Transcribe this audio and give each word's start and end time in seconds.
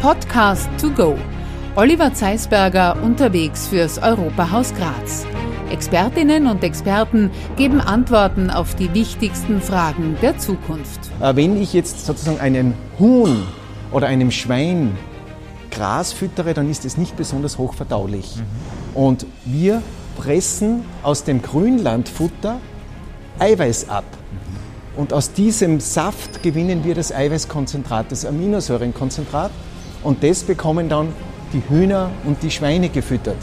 Podcast 0.00 0.66
to 0.80 0.88
go. 0.88 1.14
Oliver 1.76 2.14
Zeisberger 2.14 2.96
unterwegs 3.02 3.68
fürs 3.68 3.98
Europahaus 3.98 4.72
Graz. 4.72 5.26
Expertinnen 5.70 6.46
und 6.46 6.64
Experten 6.64 7.30
geben 7.58 7.82
Antworten 7.82 8.48
auf 8.48 8.74
die 8.74 8.94
wichtigsten 8.94 9.60
Fragen 9.60 10.16
der 10.22 10.38
Zukunft. 10.38 11.00
Äh, 11.20 11.36
wenn 11.36 11.60
ich 11.60 11.74
jetzt 11.74 12.06
sozusagen 12.06 12.40
einen 12.40 12.72
Huhn 12.98 13.42
oder 13.92 14.06
einem 14.06 14.30
Schwein 14.30 14.96
Gras 15.70 16.14
füttere, 16.14 16.54
dann 16.54 16.70
ist 16.70 16.86
es 16.86 16.96
nicht 16.96 17.18
besonders 17.18 17.58
hochverdaulich. 17.58 18.36
Mhm. 18.36 18.96
Und 18.96 19.26
wir 19.44 19.82
pressen 20.16 20.82
aus 21.02 21.24
dem 21.24 21.42
Grünlandfutter 21.42 22.58
Eiweiß 23.38 23.90
ab. 23.90 24.04
Mhm. 24.06 24.98
Und 24.98 25.12
aus 25.12 25.34
diesem 25.34 25.78
Saft 25.78 26.42
gewinnen 26.42 26.84
wir 26.84 26.94
das 26.94 27.12
Eiweißkonzentrat, 27.12 28.10
das 28.10 28.24
Aminosäurenkonzentrat. 28.24 29.50
Und 30.02 30.22
das 30.22 30.42
bekommen 30.42 30.88
dann 30.88 31.08
die 31.52 31.62
Hühner 31.68 32.10
und 32.24 32.42
die 32.42 32.50
Schweine 32.50 32.88
gefüttert. 32.88 33.36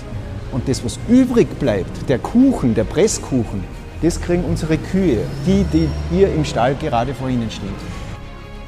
Und 0.51 0.67
das, 0.67 0.83
was 0.83 0.97
übrig 1.07 1.47
bleibt, 1.59 2.09
der 2.09 2.19
Kuchen, 2.19 2.73
der 2.73 2.85
Presskuchen, 2.85 3.63
das 4.01 4.21
kriegen 4.21 4.43
unsere 4.43 4.77
Kühe, 4.77 5.19
die, 5.45 5.65
die 5.73 5.89
hier 6.11 6.33
im 6.33 6.45
Stall 6.45 6.75
gerade 6.75 7.13
vor 7.13 7.29
ihnen 7.29 7.49
stehen. 7.51 7.73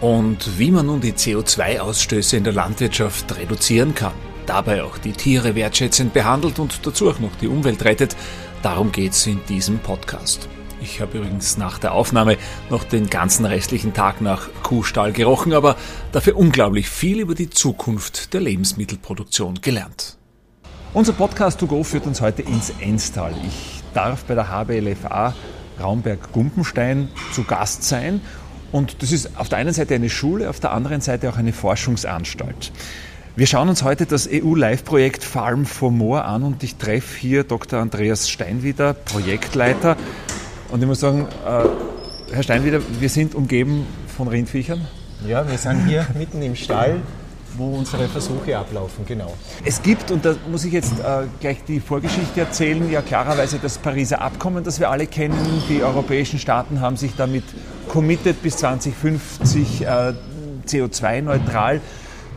Und 0.01 0.57
wie 0.57 0.71
man 0.71 0.85
nun 0.85 1.01
die 1.01 1.13
CO2-Ausstöße 1.13 2.37
in 2.37 2.43
der 2.43 2.53
Landwirtschaft 2.53 3.37
reduzieren 3.37 3.95
kann, 3.95 4.13
dabei 4.45 4.83
auch 4.83 4.97
die 4.97 5.11
Tiere 5.11 5.55
wertschätzend 5.55 6.13
behandelt 6.13 6.59
und 6.59 6.85
dazu 6.85 7.09
auch 7.09 7.19
noch 7.19 7.35
die 7.41 7.47
Umwelt 7.47 7.83
rettet, 7.83 8.15
darum 8.61 8.91
geht's 8.91 9.27
in 9.27 9.41
diesem 9.47 9.79
Podcast. 9.79 10.47
Ich 10.81 11.01
habe 11.01 11.17
übrigens 11.17 11.57
nach 11.57 11.77
der 11.77 11.93
Aufnahme 11.93 12.37
noch 12.69 12.83
den 12.83 13.09
ganzen 13.09 13.45
restlichen 13.45 13.93
Tag 13.93 14.21
nach 14.21 14.47
Kuhstall 14.63 15.11
gerochen, 15.11 15.53
aber 15.53 15.75
dafür 16.11 16.37
unglaublich 16.37 16.89
viel 16.89 17.19
über 17.19 17.35
die 17.35 17.49
Zukunft 17.49 18.33
der 18.33 18.41
Lebensmittelproduktion 18.41 19.59
gelernt. 19.61 20.17
Unser 20.93 21.13
Podcast 21.13 21.59
To 21.59 21.67
Go 21.67 21.83
führt 21.83 22.07
uns 22.07 22.21
heute 22.21 22.41
ins 22.43 22.71
Enstal. 22.79 23.33
Ich 23.45 23.83
darf 23.93 24.23
bei 24.23 24.35
der 24.35 24.49
HBLFA 24.49 25.35
Raumberg-Gumpenstein 25.79 27.09
zu 27.33 27.43
Gast 27.43 27.83
sein. 27.83 28.21
Und 28.71 29.01
das 29.01 29.11
ist 29.11 29.37
auf 29.37 29.49
der 29.49 29.57
einen 29.57 29.73
Seite 29.73 29.95
eine 29.95 30.09
Schule, 30.09 30.49
auf 30.49 30.59
der 30.59 30.71
anderen 30.71 31.01
Seite 31.01 31.29
auch 31.29 31.37
eine 31.37 31.53
Forschungsanstalt. 31.53 32.71
Wir 33.35 33.47
schauen 33.47 33.69
uns 33.69 33.83
heute 33.83 34.05
das 34.05 34.27
EU-Live-Projekt 34.31 35.23
Farm 35.23 35.65
for 35.65 35.91
More 35.91 36.25
an 36.25 36.43
und 36.43 36.63
ich 36.63 36.75
treffe 36.75 37.17
hier 37.17 37.43
Dr. 37.43 37.79
Andreas 37.79 38.29
Steinwieder, 38.29 38.93
Projektleiter. 38.93 39.95
Und 40.71 40.81
ich 40.81 40.87
muss 40.87 40.99
sagen, 40.99 41.27
äh, 41.45 42.33
Herr 42.33 42.43
Steinwieder, 42.43 42.79
wir 42.99 43.09
sind 43.09 43.35
umgeben 43.35 43.85
von 44.15 44.27
Rindviechern. 44.27 44.85
Ja, 45.27 45.47
wir 45.49 45.57
sind 45.57 45.87
hier 45.87 46.05
mitten 46.17 46.41
im 46.41 46.55
Stall 46.55 47.01
wo 47.57 47.75
unsere 47.75 48.07
Versuche 48.07 48.57
ablaufen, 48.57 49.05
genau. 49.05 49.33
Es 49.65 49.81
gibt, 49.81 50.11
und 50.11 50.25
da 50.25 50.35
muss 50.49 50.65
ich 50.65 50.73
jetzt 50.73 50.99
äh, 50.99 51.23
gleich 51.39 51.63
die 51.67 51.79
Vorgeschichte 51.79 52.41
erzählen, 52.41 52.89
ja 52.91 53.01
klarerweise 53.01 53.59
das 53.61 53.77
Pariser 53.77 54.21
Abkommen, 54.21 54.63
das 54.63 54.79
wir 54.79 54.89
alle 54.89 55.07
kennen. 55.07 55.37
Die 55.69 55.83
europäischen 55.83 56.39
Staaten 56.39 56.81
haben 56.81 56.97
sich 56.97 57.15
damit 57.15 57.43
committed, 57.87 58.41
bis 58.41 58.57
2050 58.57 59.81
äh, 59.81 60.13
CO2-neutral 60.67 61.81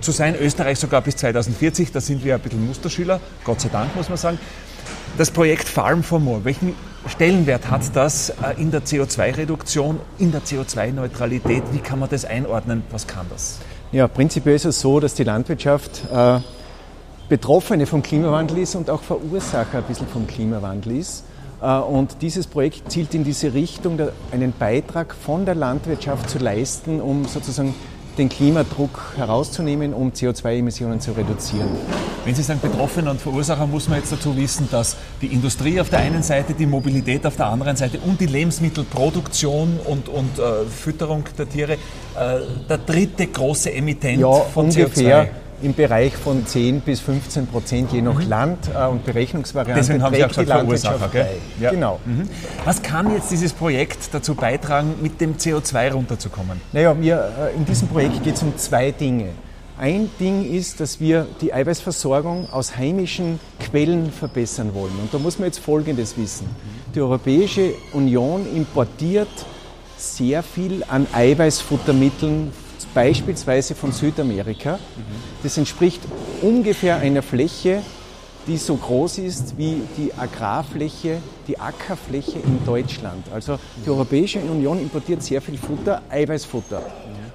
zu 0.00 0.12
sein. 0.12 0.34
Österreich 0.41 0.78
sogar 0.78 1.00
bis 1.03 1.16
2040, 1.16 1.92
da 1.92 2.00
sind 2.00 2.25
wir 2.25 2.34
ein 2.34 2.41
bisschen 2.41 2.66
Musterschüler, 2.66 3.20
Gott 3.44 3.60
sei 3.60 3.69
Dank 3.69 3.94
muss 3.94 4.08
man 4.08 4.19
sagen. 4.19 4.38
Das 5.19 5.31
Projekt 5.31 5.69
Farm 5.69 6.03
for 6.03 6.19
More, 6.19 6.43
welchen 6.45 6.75
Stellenwert 7.07 7.71
hat 7.71 7.83
das 7.95 8.31
äh, 8.31 8.59
in 8.59 8.71
der 8.71 8.83
CO2-Reduktion, 8.83 10.01
in 10.19 10.33
der 10.33 10.41
CO2-Neutralität? 10.41 11.63
Wie 11.73 11.81
kann 11.81 11.99
man 11.99 12.09
das 12.09 12.25
einordnen? 12.25 12.83
Was 12.91 13.07
kann 13.07 13.27
das? 13.29 13.59
Ja, 13.93 14.09
prinzipiell 14.09 14.57
ist 14.57 14.65
es 14.65 14.81
so, 14.81 15.01
dass 15.01 15.13
die 15.13 15.25
Landwirtschaft 15.25 16.01
äh, 16.11 16.39
Betroffene 17.29 17.85
vom 17.85 18.03
Klimawandel 18.03 18.59
ist 18.59 18.75
und 18.75 18.89
auch 18.89 19.03
Verursacher 19.03 19.79
ein 19.79 19.85
bisschen 19.85 20.07
vom 20.07 20.27
Klimawandel 20.27 20.97
ist. 20.97 21.25
Äh, 21.61 21.77
und 21.77 22.22
dieses 22.22 22.47
Projekt 22.47 22.91
zielt 22.91 23.12
in 23.12 23.22
diese 23.22 23.53
Richtung, 23.53 24.01
einen 24.31 24.55
Beitrag 24.59 25.15
von 25.15 25.45
der 25.45 25.56
Landwirtschaft 25.56 26.31
zu 26.31 26.39
leisten, 26.39 27.03
um 27.03 27.27
sozusagen 27.27 27.75
den 28.19 28.28
Klimadruck 28.28 29.15
herauszunehmen, 29.17 29.95
um 29.95 30.11
CO2-Emissionen 30.11 31.00
zu 31.00 31.12
reduzieren. 31.12 31.69
Wenn 32.25 32.34
Sie 32.34 32.43
sagen 32.43 32.61
Betroffene 32.61 33.11
und 33.11 33.21
Verursacher, 33.21 33.67
muss 33.67 33.89
man 33.89 33.99
jetzt 33.99 34.12
dazu 34.12 34.37
wissen, 34.37 34.69
dass 34.71 34.97
die 35.21 35.27
Industrie 35.27 35.81
auf 35.81 35.91
der 35.91 36.00
einen 36.00 36.22
Seite, 36.22 36.55
die 36.55 36.67
Mobilität 36.67 37.27
auf 37.27 37.37
der 37.37 37.47
anderen 37.47 37.77
Seite 37.77 37.99
und 37.99 38.21
die 38.21 38.27
Lebensmittelproduktion 38.27 39.81
und, 39.84 40.09
und 40.09 40.39
äh, 40.39 40.65
Fütterung 40.67 41.25
der 41.37 41.49
Tiere 41.49 41.72
äh, 41.72 41.78
der 42.69 42.78
dritte 42.78 43.27
große 43.27 43.72
Emittent 43.72 44.21
ja, 44.21 44.31
von 44.31 44.67
ungefähr. 44.67 45.25
CO2 45.25 45.41
im 45.62 45.75
Bereich 45.75 46.15
von 46.15 46.47
10 46.47 46.81
bis 46.81 47.00
15 47.00 47.47
Prozent 47.47 47.93
je 47.93 48.03
nach 48.03 48.19
mhm. 48.19 48.28
Land 48.28 48.71
äh, 48.75 48.87
und 48.87 49.05
Berechnungsvariante. 49.05 49.81
Deswegen 49.81 50.03
haben 50.03 50.15
Sie 50.15 50.25
auch 50.25 50.28
gesagt, 50.28 50.49
Verursacher, 50.50 51.09
gell? 51.09 51.28
Ja. 51.61 51.71
Genau. 51.71 52.00
Mhm. 52.05 52.28
Was 52.65 52.83
kann 52.83 53.12
jetzt 53.15 53.31
dieses 53.31 53.53
Projekt 53.53 54.12
dazu 54.12 54.34
beitragen, 54.34 54.95
mit 55.01 55.21
dem 55.21 55.37
CO2 55.37 55.93
runterzukommen? 55.93 56.61
Naja, 56.72 56.95
wir, 57.01 57.33
äh, 57.53 57.56
in 57.56 57.65
diesem 57.65 57.89
Projekt 57.89 58.22
geht 58.22 58.37
es 58.37 58.43
um 58.43 58.56
zwei 58.56 58.91
Dinge. 58.91 59.31
Ein 59.78 60.11
Ding 60.21 60.45
ist, 60.45 60.81
dass 60.81 61.01
wir 61.01 61.27
die 61.41 61.53
Eiweißversorgung 61.53 62.51
aus 62.53 62.77
heimischen 62.77 63.41
Quellen 63.59 64.12
verbessern 64.12 64.75
wollen. 64.75 64.93
Und 65.01 65.12
da 65.12 65.19
muss 65.19 65.39
man 65.39 65.47
jetzt 65.47 65.59
Folgendes 65.59 66.17
wissen. 66.17 66.47
Die 66.95 67.01
Europäische 67.01 67.72
Union 67.93 68.47
importiert 68.55 69.28
sehr 69.97 70.43
viel 70.43 70.84
an 70.89 71.06
Eiweißfuttermitteln 71.12 72.53
beispielsweise 72.94 73.75
von 73.75 73.92
Südamerika. 73.92 74.78
Das 75.42 75.56
entspricht 75.58 76.00
ungefähr 76.41 76.97
einer 76.97 77.22
Fläche, 77.22 77.82
die 78.47 78.56
so 78.56 78.75
groß 78.75 79.19
ist 79.19 79.56
wie 79.56 79.82
die 79.97 80.12
Agrarfläche, 80.14 81.19
die 81.47 81.58
Ackerfläche 81.58 82.38
in 82.38 82.64
Deutschland. 82.64 83.26
Also 83.32 83.58
die 83.84 83.91
Europäische 83.91 84.41
Union 84.41 84.80
importiert 84.80 85.22
sehr 85.22 85.41
viel 85.41 85.58
Futter, 85.58 86.03
Eiweißfutter. 86.08 86.82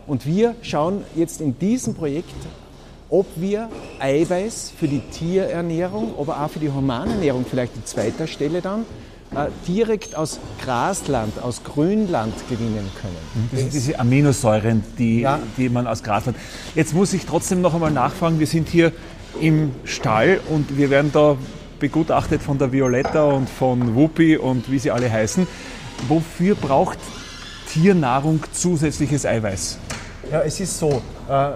Und 0.06 0.25
wir 0.25 0.56
schauen 0.62 1.03
jetzt 1.16 1.41
in 1.41 1.57
diesem 1.57 1.94
Projekt, 1.94 2.35
ob 3.09 3.25
wir 3.35 3.69
Eiweiß 4.00 4.74
für 4.78 4.88
die 4.88 5.00
Tierernährung, 5.00 6.13
aber 6.19 6.44
auch 6.44 6.50
für 6.50 6.59
die 6.59 6.69
Humanernährung 6.69 7.45
vielleicht 7.50 7.75
an 7.75 7.85
zweiter 7.85 8.28
Stelle 8.28 8.62
dann 8.62 8.85
direkt 9.68 10.16
aus 10.16 10.40
Grasland, 10.64 11.42
aus 11.42 11.64
Grünland 11.64 12.34
gewinnen 12.50 12.90
können. 13.02 13.50
Das 13.52 13.60
sind 13.60 13.74
diese 13.74 14.00
Aminosäuren, 14.00 14.84
die, 14.98 15.22
ja. 15.22 15.40
die 15.58 15.70
man 15.70 15.86
aus 15.88 16.04
Grasland. 16.04 16.38
Jetzt 16.76 16.94
muss 16.94 17.14
ich 17.14 17.26
trotzdem 17.26 17.62
noch 17.62 17.74
einmal 17.74 17.92
nachfragen, 17.92 18.40
wir 18.40 18.48
sind 18.48 18.70
hier 18.70 18.92
im 19.42 19.72
Stall 19.84 20.40
und 20.50 20.78
wir 20.78 20.90
werden 20.90 21.12
da 21.12 21.38
begutachtet 21.80 22.42
von 22.42 22.58
der 22.58 22.72
Violetta 22.72 23.26
und 23.26 23.50
von 23.50 23.96
Whoopi 23.96 24.38
und 24.38 24.72
wie 24.72 24.80
sie 24.80 24.92
alle 24.92 25.12
heißen. 25.12 25.48
Wofür 26.08 26.56
braucht 26.56 26.98
Tiernahrung 27.72 28.42
zusätzliches 28.52 29.26
Eiweiß? 29.26 29.78
Ja, 30.32 30.42
es 30.42 30.60
ist 30.60 30.80
so. 30.80 31.02
Äh, 31.30 31.52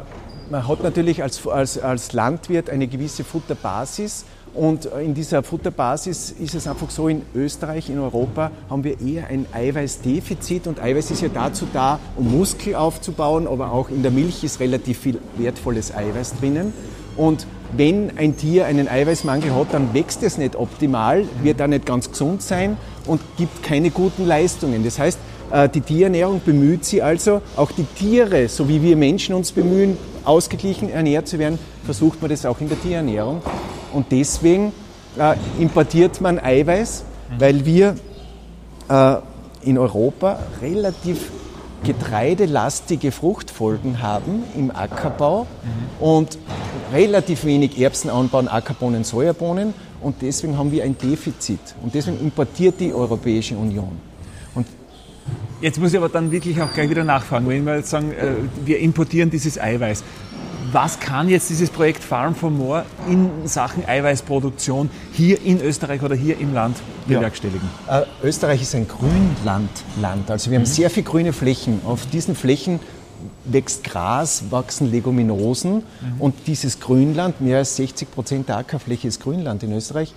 man 0.49 0.67
hat 0.67 0.83
natürlich 0.83 1.23
als, 1.23 1.47
als, 1.47 1.77
als 1.79 2.13
Landwirt 2.13 2.69
eine 2.69 2.87
gewisse 2.87 3.23
Futterbasis 3.23 4.25
und 4.53 4.85
in 4.85 5.13
dieser 5.13 5.43
Futterbasis 5.43 6.31
ist 6.31 6.55
es 6.55 6.67
einfach 6.67 6.89
so, 6.89 7.07
in 7.07 7.21
Österreich, 7.33 7.89
in 7.89 7.99
Europa 7.99 8.51
haben 8.69 8.83
wir 8.83 8.99
eher 8.99 9.27
ein 9.27 9.45
Eiweißdefizit 9.53 10.67
und 10.67 10.81
Eiweiß 10.81 11.11
ist 11.11 11.21
ja 11.21 11.29
dazu 11.33 11.67
da, 11.71 11.99
um 12.17 12.37
Muskel 12.37 12.75
aufzubauen, 12.75 13.47
aber 13.47 13.71
auch 13.71 13.89
in 13.89 14.01
der 14.01 14.11
Milch 14.11 14.43
ist 14.43 14.59
relativ 14.59 14.99
viel 14.99 15.19
wertvolles 15.37 15.95
Eiweiß 15.95 16.35
drinnen. 16.39 16.73
Und 17.15 17.47
wenn 17.77 18.17
ein 18.17 18.35
Tier 18.35 18.65
einen 18.65 18.89
Eiweißmangel 18.89 19.55
hat, 19.55 19.73
dann 19.73 19.93
wächst 19.93 20.21
es 20.23 20.37
nicht 20.37 20.57
optimal, 20.57 21.25
wird 21.41 21.61
da 21.61 21.67
nicht 21.67 21.85
ganz 21.85 22.09
gesund 22.09 22.41
sein 22.41 22.75
und 23.05 23.21
gibt 23.37 23.63
keine 23.63 23.89
guten 23.89 24.25
Leistungen. 24.25 24.83
Das 24.83 24.99
heißt, 24.99 25.19
äh, 25.51 25.69
die 25.69 25.81
Tierernährung 25.81 26.41
bemüht 26.43 26.83
sie 26.83 27.01
also, 27.01 27.41
auch 27.55 27.71
die 27.71 27.85
Tiere, 27.85 28.49
so 28.49 28.67
wie 28.67 28.81
wir 28.81 28.97
Menschen 28.97 29.33
uns 29.33 29.53
bemühen, 29.53 29.97
ausgeglichen 30.25 30.89
ernährt 30.89 31.29
zu 31.29 31.39
werden, 31.39 31.57
versucht 31.85 32.21
man 32.21 32.29
das 32.29 32.45
auch 32.45 32.59
in 32.59 32.67
der 32.67 32.81
Tierernährung. 32.81 33.41
Und 33.93 34.11
deswegen 34.11 34.73
äh, 35.17 35.35
importiert 35.59 36.21
man 36.21 36.39
Eiweiß, 36.39 37.03
weil 37.37 37.65
wir 37.65 37.95
äh, 38.89 39.15
in 39.63 39.77
Europa 39.77 40.39
relativ 40.61 41.31
getreidelastige 41.83 43.11
Fruchtfolgen 43.11 44.01
haben 44.01 44.43
im 44.55 44.71
Ackerbau 44.71 45.43
mhm. 45.43 46.05
und 46.05 46.37
relativ 46.93 47.45
wenig 47.45 47.79
Erbsen 47.79 48.09
anbauen, 48.09 48.47
Ackerbohnen, 48.47 49.03
Sojabohnen 49.03 49.73
und 50.01 50.21
deswegen 50.21 50.57
haben 50.57 50.71
wir 50.71 50.83
ein 50.83 50.95
Defizit 50.97 51.59
und 51.81 51.93
deswegen 51.95 52.19
importiert 52.19 52.79
die 52.79 52.93
Europäische 52.93 53.55
Union. 53.55 53.97
Und 54.53 54.67
Jetzt 55.61 55.79
muss 55.79 55.91
ich 55.91 55.97
aber 55.97 56.09
dann 56.09 56.31
wirklich 56.31 56.59
auch 56.61 56.73
gleich 56.73 56.89
wieder 56.89 57.03
nachfragen, 57.03 57.47
wenn 57.47 57.65
wir 57.65 57.77
jetzt 57.77 57.91
sagen, 57.91 58.11
äh, 58.11 58.33
wir 58.65 58.79
importieren 58.79 59.29
dieses 59.29 59.59
Eiweiß 59.59 60.03
was 60.71 60.99
kann 60.99 61.29
jetzt 61.29 61.49
dieses 61.49 61.69
Projekt 61.69 62.03
Farm 62.03 62.35
for 62.35 62.49
More 62.49 62.85
in 63.07 63.29
Sachen 63.45 63.85
Eiweißproduktion 63.85 64.89
hier 65.11 65.41
in 65.41 65.61
Österreich 65.61 66.01
oder 66.01 66.15
hier 66.15 66.39
im 66.39 66.53
Land 66.53 66.77
bewerkstelligen? 67.07 67.69
Ja. 67.87 68.01
Äh, 68.01 68.05
Österreich 68.23 68.61
ist 68.61 68.75
ein 68.75 68.87
Grünlandland. 68.87 70.29
Also 70.29 70.51
wir 70.51 70.57
haben 70.57 70.63
mhm. 70.63 70.67
sehr 70.67 70.89
viele 70.89 71.05
grüne 71.05 71.33
Flächen. 71.33 71.81
Auf 71.85 72.05
diesen 72.05 72.35
Flächen 72.35 72.79
wächst 73.45 73.83
Gras, 73.83 74.45
wachsen 74.49 74.91
Leguminosen 74.91 75.75
mhm. 75.75 75.83
und 76.19 76.35
dieses 76.47 76.79
Grünland, 76.79 77.41
mehr 77.41 77.59
als 77.59 77.75
60 77.75 78.11
Prozent 78.11 78.49
der 78.49 78.57
Ackerfläche 78.57 79.07
ist 79.07 79.21
Grünland 79.21 79.63
in 79.63 79.73
Österreich, 79.73 80.13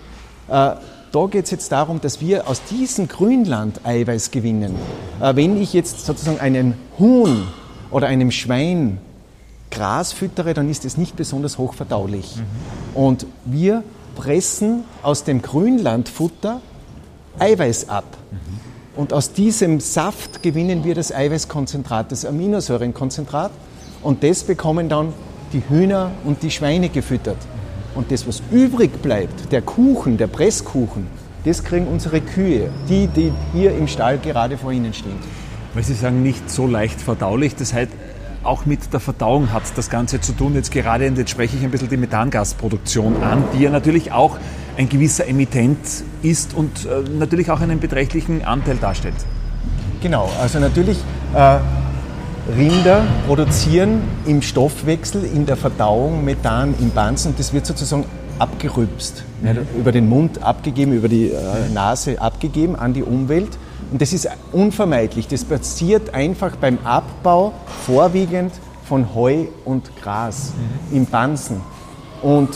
äh, 0.48 0.72
da 1.12 1.26
geht 1.26 1.44
es 1.44 1.52
jetzt 1.52 1.70
darum, 1.70 2.00
dass 2.00 2.20
wir 2.20 2.48
aus 2.48 2.62
diesem 2.64 3.06
Grünland 3.08 3.80
Eiweiß 3.84 4.30
gewinnen. 4.30 4.74
Äh, 5.20 5.36
wenn 5.36 5.60
ich 5.60 5.72
jetzt 5.72 6.04
sozusagen 6.04 6.40
einen 6.40 6.74
Huhn 6.98 7.46
oder 7.90 8.08
einem 8.08 8.30
Schwein 8.30 8.98
Gras 9.74 10.12
füttere, 10.12 10.54
dann 10.54 10.70
ist 10.70 10.84
es 10.84 10.96
nicht 10.96 11.16
besonders 11.16 11.58
hochverdaulich. 11.58 12.36
Mhm. 12.36 13.00
Und 13.00 13.26
wir 13.44 13.82
pressen 14.14 14.84
aus 15.02 15.24
dem 15.24 15.42
Grünlandfutter 15.42 16.60
Eiweiß 17.38 17.88
ab. 17.88 18.04
Mhm. 18.30 18.38
Und 18.96 19.12
aus 19.12 19.32
diesem 19.32 19.80
Saft 19.80 20.42
gewinnen 20.42 20.84
wir 20.84 20.94
das 20.94 21.12
Eiweißkonzentrat, 21.12 22.12
das 22.12 22.24
Aminosäurenkonzentrat. 22.24 23.50
Und 24.02 24.22
das 24.22 24.44
bekommen 24.44 24.88
dann 24.88 25.12
die 25.52 25.62
Hühner 25.68 26.12
und 26.24 26.42
die 26.42 26.50
Schweine 26.50 26.88
gefüttert. 26.88 27.38
Und 27.94 28.10
das, 28.10 28.26
was 28.26 28.42
übrig 28.50 29.02
bleibt, 29.02 29.52
der 29.52 29.62
Kuchen, 29.62 30.16
der 30.16 30.26
Presskuchen, 30.26 31.06
das 31.44 31.62
kriegen 31.62 31.86
unsere 31.86 32.20
Kühe, 32.20 32.70
die, 32.88 33.06
die 33.08 33.32
hier 33.52 33.76
im 33.76 33.88
Stall 33.88 34.18
gerade 34.18 34.56
vor 34.56 34.72
Ihnen 34.72 34.94
stehen. 34.94 35.16
Weil 35.74 35.82
Sie 35.82 35.94
sagen, 35.94 36.22
nicht 36.22 36.48
so 36.50 36.66
leicht 36.66 37.00
verdaulich. 37.00 37.56
Das 37.56 37.72
heißt, 37.72 37.90
auch 38.44 38.66
mit 38.66 38.92
der 38.92 39.00
Verdauung 39.00 39.52
hat 39.52 39.62
das 39.76 39.90
Ganze 39.90 40.20
zu 40.20 40.32
tun. 40.32 40.54
Jetzt 40.54 40.70
gerade, 40.70 41.06
und 41.08 41.18
jetzt 41.18 41.30
spreche 41.30 41.56
ich 41.56 41.64
ein 41.64 41.70
bisschen 41.70 41.88
die 41.88 41.96
Methangasproduktion 41.96 43.22
an, 43.22 43.44
die 43.54 43.62
ja 43.62 43.70
natürlich 43.70 44.12
auch 44.12 44.38
ein 44.76 44.88
gewisser 44.88 45.26
Emittent 45.26 45.78
ist 46.22 46.54
und 46.54 46.86
äh, 46.86 47.08
natürlich 47.18 47.50
auch 47.50 47.60
einen 47.60 47.80
beträchtlichen 47.80 48.44
Anteil 48.44 48.76
darstellt. 48.76 49.14
Genau, 50.02 50.30
also 50.40 50.58
natürlich 50.58 50.98
äh, 51.34 51.58
Rinder 52.56 53.04
produzieren 53.26 54.02
im 54.26 54.42
Stoffwechsel, 54.42 55.24
in 55.24 55.46
der 55.46 55.56
Verdauung 55.56 56.24
Methan 56.24 56.74
im 56.78 56.90
Banzen 56.90 57.34
das 57.38 57.54
wird 57.54 57.64
sozusagen 57.64 58.04
abgerübst, 58.38 59.24
mhm. 59.42 59.66
über 59.78 59.92
den 59.92 60.08
Mund 60.08 60.42
abgegeben, 60.42 60.92
über 60.92 61.08
die 61.08 61.30
äh, 61.30 61.36
Nase 61.72 62.20
abgegeben 62.20 62.76
an 62.76 62.92
die 62.92 63.02
Umwelt. 63.02 63.56
Und 63.90 64.00
das 64.00 64.12
ist 64.12 64.28
unvermeidlich. 64.52 65.28
Das 65.28 65.44
passiert 65.44 66.12
einfach 66.14 66.56
beim 66.56 66.78
Abbau 66.84 67.52
vorwiegend 67.86 68.52
von 68.88 69.14
Heu 69.14 69.46
und 69.64 69.90
Gras 70.02 70.52
mhm. 70.90 70.96
im 70.96 71.06
Bansen. 71.06 71.60
Und 72.22 72.50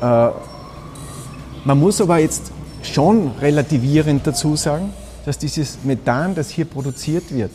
äh, 0.00 0.28
man 1.64 1.80
muss 1.80 2.00
aber 2.00 2.18
jetzt 2.18 2.52
schon 2.82 3.32
relativierend 3.40 4.26
dazu 4.26 4.56
sagen, 4.56 4.92
dass 5.24 5.38
dieses 5.38 5.78
Methan, 5.82 6.34
das 6.34 6.50
hier 6.50 6.64
produziert 6.64 7.32
wird, 7.32 7.50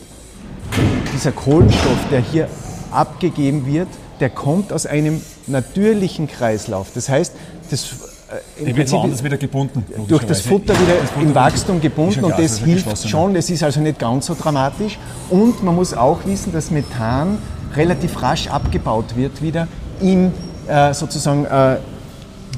dieser 1.14 1.32
Kohlenstoff, 1.32 1.98
der 2.10 2.20
hier 2.20 2.48
abgegeben 2.90 3.66
wird, 3.66 3.88
der 4.20 4.30
kommt 4.30 4.72
aus 4.72 4.86
einem 4.86 5.20
natürlichen 5.46 6.28
Kreislauf. 6.28 6.88
Das 6.94 7.08
heißt, 7.08 7.34
das 7.70 8.11
äh, 8.58 8.64
im 8.68 8.74
Prinzip 8.74 8.98
woanders 8.98 9.22
wieder 9.22 9.36
gebunden. 9.36 9.84
Durch 10.08 10.24
das 10.24 10.40
Futter 10.40 10.74
wieder 10.74 10.94
das 11.00 11.10
Futter 11.10 11.26
im 11.26 11.34
Wachstum 11.34 11.80
gebunden 11.80 12.24
und 12.24 12.38
das 12.38 12.58
hilft 12.58 13.08
schon. 13.08 13.34
Das 13.34 13.50
ist 13.50 13.62
also 13.62 13.80
nicht 13.80 13.98
ganz 13.98 14.26
so 14.26 14.34
dramatisch. 14.34 14.98
Und 15.30 15.62
man 15.62 15.74
muss 15.74 15.94
auch 15.94 16.24
wissen, 16.24 16.52
dass 16.52 16.70
Methan 16.70 17.38
relativ 17.74 18.20
rasch 18.22 18.48
abgebaut 18.48 19.16
wird 19.16 19.42
wieder 19.42 19.68
in 20.00 20.32
äh, 20.68 20.92
sozusagen 20.94 21.44
äh, 21.46 21.76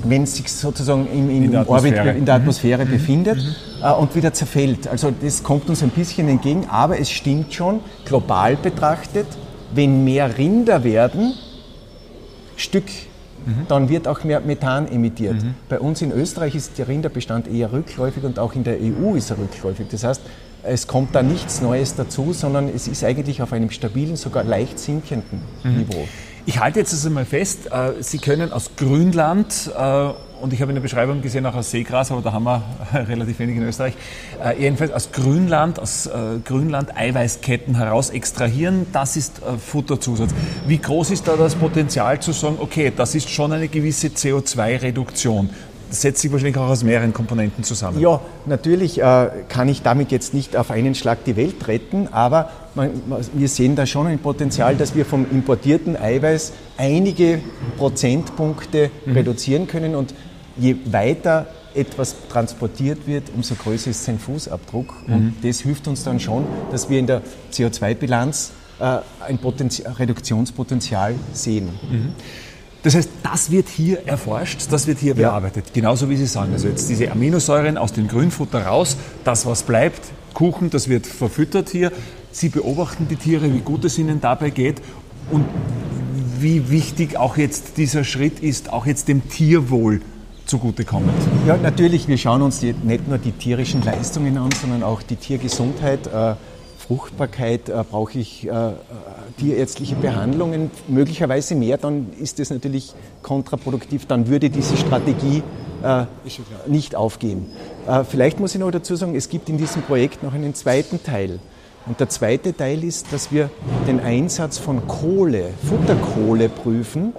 wenn 0.04 0.24
es 0.24 0.36
sich 0.36 0.52
sozusagen 0.52 1.06
im, 1.06 1.30
im 1.30 1.44
in 1.44 1.52
der 1.52 1.68
Orbit, 1.68 1.94
in 1.94 2.24
der 2.24 2.34
Atmosphäre 2.34 2.84
mhm. 2.84 2.90
befindet 2.90 3.38
mhm. 3.38 3.54
Äh, 3.82 3.92
und 3.92 4.14
wieder 4.14 4.32
zerfällt. 4.32 4.88
Also 4.88 5.10
das 5.10 5.42
kommt 5.42 5.68
uns 5.68 5.82
ein 5.82 5.90
bisschen 5.90 6.28
entgegen, 6.28 6.66
aber 6.68 6.98
es 6.98 7.10
stimmt 7.10 7.52
schon, 7.52 7.80
global 8.04 8.56
betrachtet, 8.56 9.26
wenn 9.74 10.04
mehr 10.04 10.36
Rinder 10.36 10.84
werden, 10.84 11.34
Stück, 12.56 12.84
mhm. 13.46 13.66
dann 13.68 13.88
wird 13.88 14.08
auch 14.08 14.24
mehr 14.24 14.40
Methan 14.40 14.90
emittiert. 14.90 15.42
Mhm. 15.42 15.54
Bei 15.68 15.80
uns 15.80 16.02
in 16.02 16.12
Österreich 16.12 16.54
ist 16.54 16.78
der 16.78 16.88
Rinderbestand 16.88 17.48
eher 17.48 17.72
rückläufig 17.72 18.24
und 18.24 18.38
auch 18.38 18.54
in 18.54 18.64
der 18.64 18.78
EU 18.80 19.14
ist 19.14 19.30
er 19.30 19.38
rückläufig. 19.38 19.86
Das 19.90 20.04
heißt, 20.04 20.22
es 20.62 20.86
kommt 20.86 21.14
da 21.14 21.22
nichts 21.22 21.60
Neues 21.60 21.94
dazu, 21.94 22.32
sondern 22.32 22.68
es 22.68 22.88
ist 22.88 23.04
eigentlich 23.04 23.42
auf 23.42 23.52
einem 23.52 23.70
stabilen, 23.70 24.16
sogar 24.16 24.44
leicht 24.44 24.78
sinkenden 24.78 25.40
mhm. 25.62 25.76
Niveau. 25.76 26.08
Ich 26.46 26.60
halte 26.60 26.80
jetzt 26.80 26.92
also 26.92 27.08
mal 27.10 27.24
fest, 27.24 27.70
äh, 27.70 27.92
Sie 28.00 28.18
können 28.18 28.52
aus 28.52 28.72
Grünland, 28.76 29.70
äh, 29.76 30.10
und 30.44 30.52
ich 30.52 30.60
habe 30.60 30.72
in 30.72 30.74
der 30.74 30.82
Beschreibung 30.82 31.22
gesehen 31.22 31.46
auch 31.46 31.54
aus 31.54 31.70
Seegras, 31.70 32.12
aber 32.12 32.20
da 32.20 32.32
haben 32.32 32.44
wir 32.44 32.62
relativ 32.92 33.38
wenig 33.38 33.56
in 33.56 33.62
Österreich, 33.62 33.94
äh, 34.44 34.60
jedenfalls 34.60 34.92
aus 34.92 35.10
Grünland, 35.10 35.80
aus 35.80 36.08
Grünland 36.44 36.94
Eiweißketten 36.94 37.76
heraus 37.76 38.10
extrahieren, 38.10 38.86
das 38.92 39.16
ist 39.16 39.40
Futterzusatz. 39.58 40.30
Wie 40.66 40.78
groß 40.78 41.12
ist 41.12 41.26
da 41.26 41.36
das 41.36 41.54
Potenzial 41.54 42.20
zu 42.20 42.32
sagen, 42.32 42.56
okay, 42.60 42.92
das 42.94 43.14
ist 43.14 43.30
schon 43.30 43.52
eine 43.52 43.68
gewisse 43.68 44.08
CO2-Reduktion? 44.08 45.48
Das 45.94 46.02
setzt 46.02 46.22
sich 46.22 46.32
wahrscheinlich 46.32 46.56
auch 46.56 46.68
aus 46.68 46.82
mehreren 46.82 47.12
Komponenten 47.12 47.62
zusammen. 47.62 48.00
Ja, 48.00 48.20
natürlich 48.46 49.00
äh, 49.00 49.28
kann 49.48 49.68
ich 49.68 49.82
damit 49.82 50.10
jetzt 50.10 50.34
nicht 50.34 50.56
auf 50.56 50.70
einen 50.70 50.94
Schlag 50.94 51.24
die 51.24 51.36
Welt 51.36 51.68
retten, 51.68 52.08
aber 52.12 52.50
man, 52.74 52.90
wir 53.32 53.48
sehen 53.48 53.76
da 53.76 53.86
schon 53.86 54.08
ein 54.08 54.18
Potenzial, 54.18 54.74
dass 54.74 54.96
wir 54.96 55.06
vom 55.06 55.24
importierten 55.30 55.96
Eiweiß 55.96 56.52
einige 56.76 57.38
Prozentpunkte 57.76 58.90
mhm. 59.06 59.12
reduzieren 59.12 59.68
können 59.68 59.94
und 59.94 60.14
je 60.56 60.76
weiter 60.86 61.46
etwas 61.74 62.14
transportiert 62.28 63.06
wird, 63.06 63.24
umso 63.34 63.54
größer 63.54 63.90
ist 63.90 64.04
sein 64.04 64.18
Fußabdruck. 64.18 64.94
Mhm. 65.06 65.14
Und 65.14 65.34
das 65.42 65.60
hilft 65.60 65.88
uns 65.88 66.04
dann 66.04 66.20
schon, 66.20 66.44
dass 66.70 66.88
wir 66.88 66.98
in 66.98 67.06
der 67.06 67.22
CO2-Bilanz 67.52 68.52
äh, 68.78 68.98
ein 69.26 69.38
Potenzial, 69.38 69.92
Reduktionspotenzial 69.92 71.14
sehen. 71.32 71.68
Mhm. 71.90 72.12
Das 72.82 72.94
heißt, 72.94 73.08
das 73.22 73.50
wird 73.50 73.68
hier 73.68 74.06
erforscht, 74.06 74.60
das 74.70 74.86
wird 74.86 74.98
hier 74.98 75.14
bearbeitet. 75.14 75.72
Genauso 75.72 76.10
wie 76.10 76.16
Sie 76.16 76.26
sagen. 76.26 76.52
Also 76.52 76.68
jetzt 76.68 76.88
diese 76.90 77.10
Aminosäuren 77.10 77.78
aus 77.78 77.94
dem 77.94 78.08
Grünfutter 78.08 78.66
raus, 78.66 78.98
das 79.24 79.46
was 79.46 79.62
bleibt, 79.62 80.02
Kuchen, 80.34 80.68
das 80.68 80.88
wird 80.88 81.06
verfüttert 81.06 81.70
hier. 81.70 81.92
Sie 82.30 82.50
beobachten 82.50 83.08
die 83.08 83.16
Tiere, 83.16 83.52
wie 83.54 83.60
gut 83.60 83.86
es 83.86 83.96
ihnen 83.98 84.20
dabei 84.20 84.50
geht 84.50 84.82
und 85.30 85.46
wie 86.38 86.68
wichtig 86.68 87.16
auch 87.16 87.38
jetzt 87.38 87.78
dieser 87.78 88.04
Schritt 88.04 88.40
ist, 88.40 88.70
auch 88.70 88.84
jetzt 88.84 89.08
dem 89.08 89.30
Tierwohl 89.30 90.02
zugutekommen. 90.54 91.10
Ja, 91.48 91.56
natürlich, 91.56 92.06
wir 92.06 92.16
schauen 92.16 92.40
uns 92.40 92.60
die, 92.60 92.74
nicht 92.84 93.08
nur 93.08 93.18
die 93.18 93.32
tierischen 93.32 93.82
Leistungen 93.82 94.38
an, 94.38 94.50
sondern 94.52 94.84
auch 94.84 95.02
die 95.02 95.16
Tiergesundheit. 95.16 96.06
Äh, 96.06 96.34
Fruchtbarkeit 96.78 97.68
äh, 97.68 97.82
brauche 97.90 98.20
ich 98.20 98.46
äh, 98.46 98.70
tierärztliche 99.38 99.96
Behandlungen, 99.96 100.70
möglicherweise 100.86 101.56
mehr, 101.56 101.76
dann 101.76 102.06
ist 102.20 102.38
das 102.38 102.50
natürlich 102.50 102.92
kontraproduktiv, 103.22 104.06
dann 104.06 104.28
würde 104.28 104.48
diese 104.48 104.76
Strategie 104.76 105.42
äh, 105.82 106.04
nicht 106.68 106.94
aufgehen. 106.94 107.46
Äh, 107.88 108.04
vielleicht 108.04 108.38
muss 108.38 108.54
ich 108.54 108.60
noch 108.60 108.70
dazu 108.70 108.94
sagen, 108.94 109.16
es 109.16 109.28
gibt 109.28 109.48
in 109.48 109.58
diesem 109.58 109.82
Projekt 109.82 110.22
noch 110.22 110.34
einen 110.34 110.54
zweiten 110.54 111.02
Teil. 111.02 111.40
Und 111.86 111.98
der 111.98 112.08
zweite 112.10 112.56
Teil 112.56 112.84
ist, 112.84 113.12
dass 113.12 113.32
wir 113.32 113.50
den 113.88 113.98
Einsatz 113.98 114.58
von 114.58 114.86
Kohle, 114.86 115.50
Futterkohle 115.68 116.48
prüfen. 116.48 117.12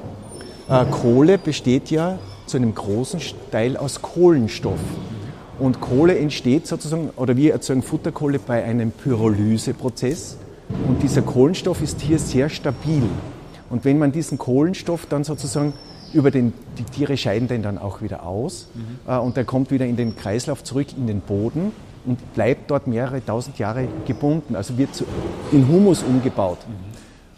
Äh, 0.69 0.85
Kohle 0.85 1.37
besteht 1.37 1.91
ja 1.91 2.17
zu 2.47 2.57
einem 2.57 2.75
großen 2.75 3.19
Teil 3.51 3.77
aus 3.77 4.01
Kohlenstoff. 4.01 4.79
Und 5.57 5.79
Kohle 5.79 6.17
entsteht 6.17 6.67
sozusagen, 6.67 7.11
oder 7.15 7.37
wir 7.37 7.53
erzeugen 7.53 7.81
Futterkohle 7.81 8.39
bei 8.39 8.63
einem 8.63 8.91
Pyrolyseprozess. 8.91 10.37
Und 10.87 11.01
dieser 11.01 11.21
Kohlenstoff 11.21 11.81
ist 11.81 12.01
hier 12.01 12.19
sehr 12.19 12.49
stabil. 12.49 13.03
Und 13.69 13.85
wenn 13.85 13.97
man 13.97 14.11
diesen 14.11 14.37
Kohlenstoff 14.37 15.05
dann 15.05 15.23
sozusagen 15.23 15.73
über 16.13 16.31
den, 16.31 16.53
die 16.77 16.83
Tiere 16.83 17.17
scheiden 17.17 17.47
den 17.47 17.61
dann 17.61 17.77
auch 17.77 18.01
wieder 18.01 18.25
aus 18.25 18.67
mhm. 18.73 19.11
äh, 19.11 19.17
und 19.17 19.37
der 19.37 19.43
kommt 19.43 19.71
wieder 19.71 19.85
in 19.85 19.97
den 19.97 20.15
Kreislauf 20.15 20.63
zurück, 20.63 20.87
in 20.95 21.07
den 21.07 21.19
Boden 21.19 21.71
und 22.05 22.33
bleibt 22.33 22.71
dort 22.71 22.87
mehrere 22.87 23.23
tausend 23.23 23.59
Jahre 23.59 23.87
gebunden, 24.05 24.55
also 24.55 24.77
wird 24.77 24.95
zu, 24.95 25.05
in 25.51 25.67
Humus 25.67 26.03
umgebaut. 26.03 26.59
Mhm. 26.67 26.95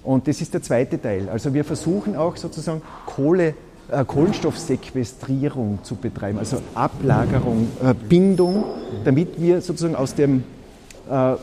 Und 0.07 0.27
das 0.27 0.41
ist 0.41 0.53
der 0.53 0.61
zweite 0.61 1.01
Teil. 1.01 1.27
Also 1.29 1.53
wir 1.53 1.65
versuchen 1.65 2.15
auch 2.15 2.37
sozusagen 2.37 2.81
Kohle, 3.05 3.55
Kohlenstoffsequestrierung 4.05 5.79
zu 5.83 5.95
betreiben, 5.95 6.39
also 6.39 6.61
Ablagerung, 6.75 7.69
äh, 7.81 7.93
Bindung, 7.93 8.65
damit 9.05 9.39
wir 9.41 9.61
sozusagen 9.61 9.95
aus 9.95 10.13
dem 10.15 10.43
äh, 11.09 11.35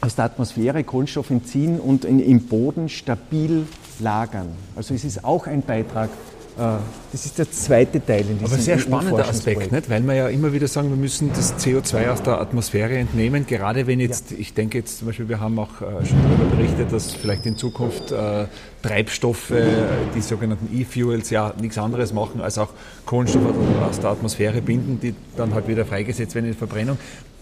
aus 0.00 0.14
der 0.14 0.26
Atmosphäre 0.26 0.84
Kohlenstoff 0.84 1.30
entziehen 1.30 1.80
und 1.80 2.04
in, 2.04 2.20
im 2.20 2.46
Boden 2.46 2.88
stabil 2.88 3.66
lagern. 3.98 4.50
Also 4.76 4.94
es 4.94 5.04
ist 5.04 5.24
auch 5.24 5.46
ein 5.46 5.62
Beitrag 5.62 6.08
äh, 6.08 6.37
das 6.58 7.24
ist 7.24 7.38
der 7.38 7.50
zweite 7.50 8.04
Teil 8.04 8.22
in 8.22 8.38
diesem 8.38 8.46
Aber 8.46 8.56
sehr 8.56 8.78
spannender 8.78 9.28
Aspekt, 9.28 9.70
nicht? 9.70 9.88
weil 9.88 10.02
wir 10.02 10.14
ja 10.14 10.28
immer 10.28 10.52
wieder 10.52 10.66
sagen, 10.66 10.90
wir 10.90 10.96
müssen 10.96 11.30
das 11.32 11.54
CO2 11.56 12.10
aus 12.10 12.22
der 12.22 12.40
Atmosphäre 12.40 12.96
entnehmen, 12.96 13.46
gerade 13.46 13.86
wenn 13.86 14.00
jetzt, 14.00 14.32
ja. 14.32 14.38
ich 14.38 14.54
denke 14.54 14.78
jetzt 14.78 14.98
zum 14.98 15.06
Beispiel, 15.06 15.28
wir 15.28 15.38
haben 15.38 15.58
auch 15.58 15.80
äh, 15.80 16.04
schon 16.04 16.18
darüber 16.22 16.56
berichtet, 16.56 16.92
dass 16.92 17.12
vielleicht 17.12 17.46
in 17.46 17.56
Zukunft 17.56 18.10
äh, 18.10 18.46
Treibstoffe, 18.82 19.52
die 20.14 20.20
sogenannten 20.20 20.76
E-Fuels, 20.76 21.30
ja 21.30 21.54
nichts 21.60 21.78
anderes 21.78 22.12
machen, 22.12 22.40
als 22.40 22.58
auch 22.58 22.70
Kohlenstoff 23.06 23.42
aus 23.88 24.00
der 24.00 24.10
Atmosphäre 24.10 24.60
binden, 24.60 24.98
die 25.00 25.14
dann 25.36 25.54
halt 25.54 25.68
wieder 25.68 25.84
freigesetzt 25.84 26.34
werden 26.34 26.46
in 26.46 26.52
der 26.52 26.58
Verbrennung. 26.58 26.98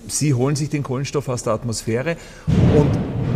Sie 0.09 0.35
holen 0.35 0.57
sich 0.57 0.69
den 0.69 0.83
Kohlenstoff 0.83 1.29
aus 1.29 1.43
der 1.43 1.55
Atmosphäre 1.55 2.17
und 2.47 2.91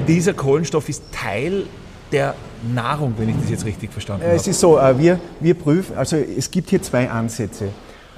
dieser 0.09 0.35
Kohlenstoff 0.35 0.89
ist 0.89 1.03
Teil 1.13 1.65
der 2.13 2.35
Nahrung, 2.75 3.15
wenn 3.17 3.29
ich 3.29 3.37
das 3.37 3.51
jetzt 3.51 3.65
richtig 3.65 3.93
verstanden 3.93 4.25
habe. 4.25 4.35
Es 4.35 4.47
ist 4.47 4.61
so, 4.61 4.79
äh, 4.79 4.99
wir, 4.99 5.19
wir 5.41 5.55
prüfen, 5.55 5.97
also 5.97 6.17
es 6.17 6.51
gibt 6.51 6.71
hier 6.71 6.83
zwei 6.83 7.11
Ansätze. 7.11 7.67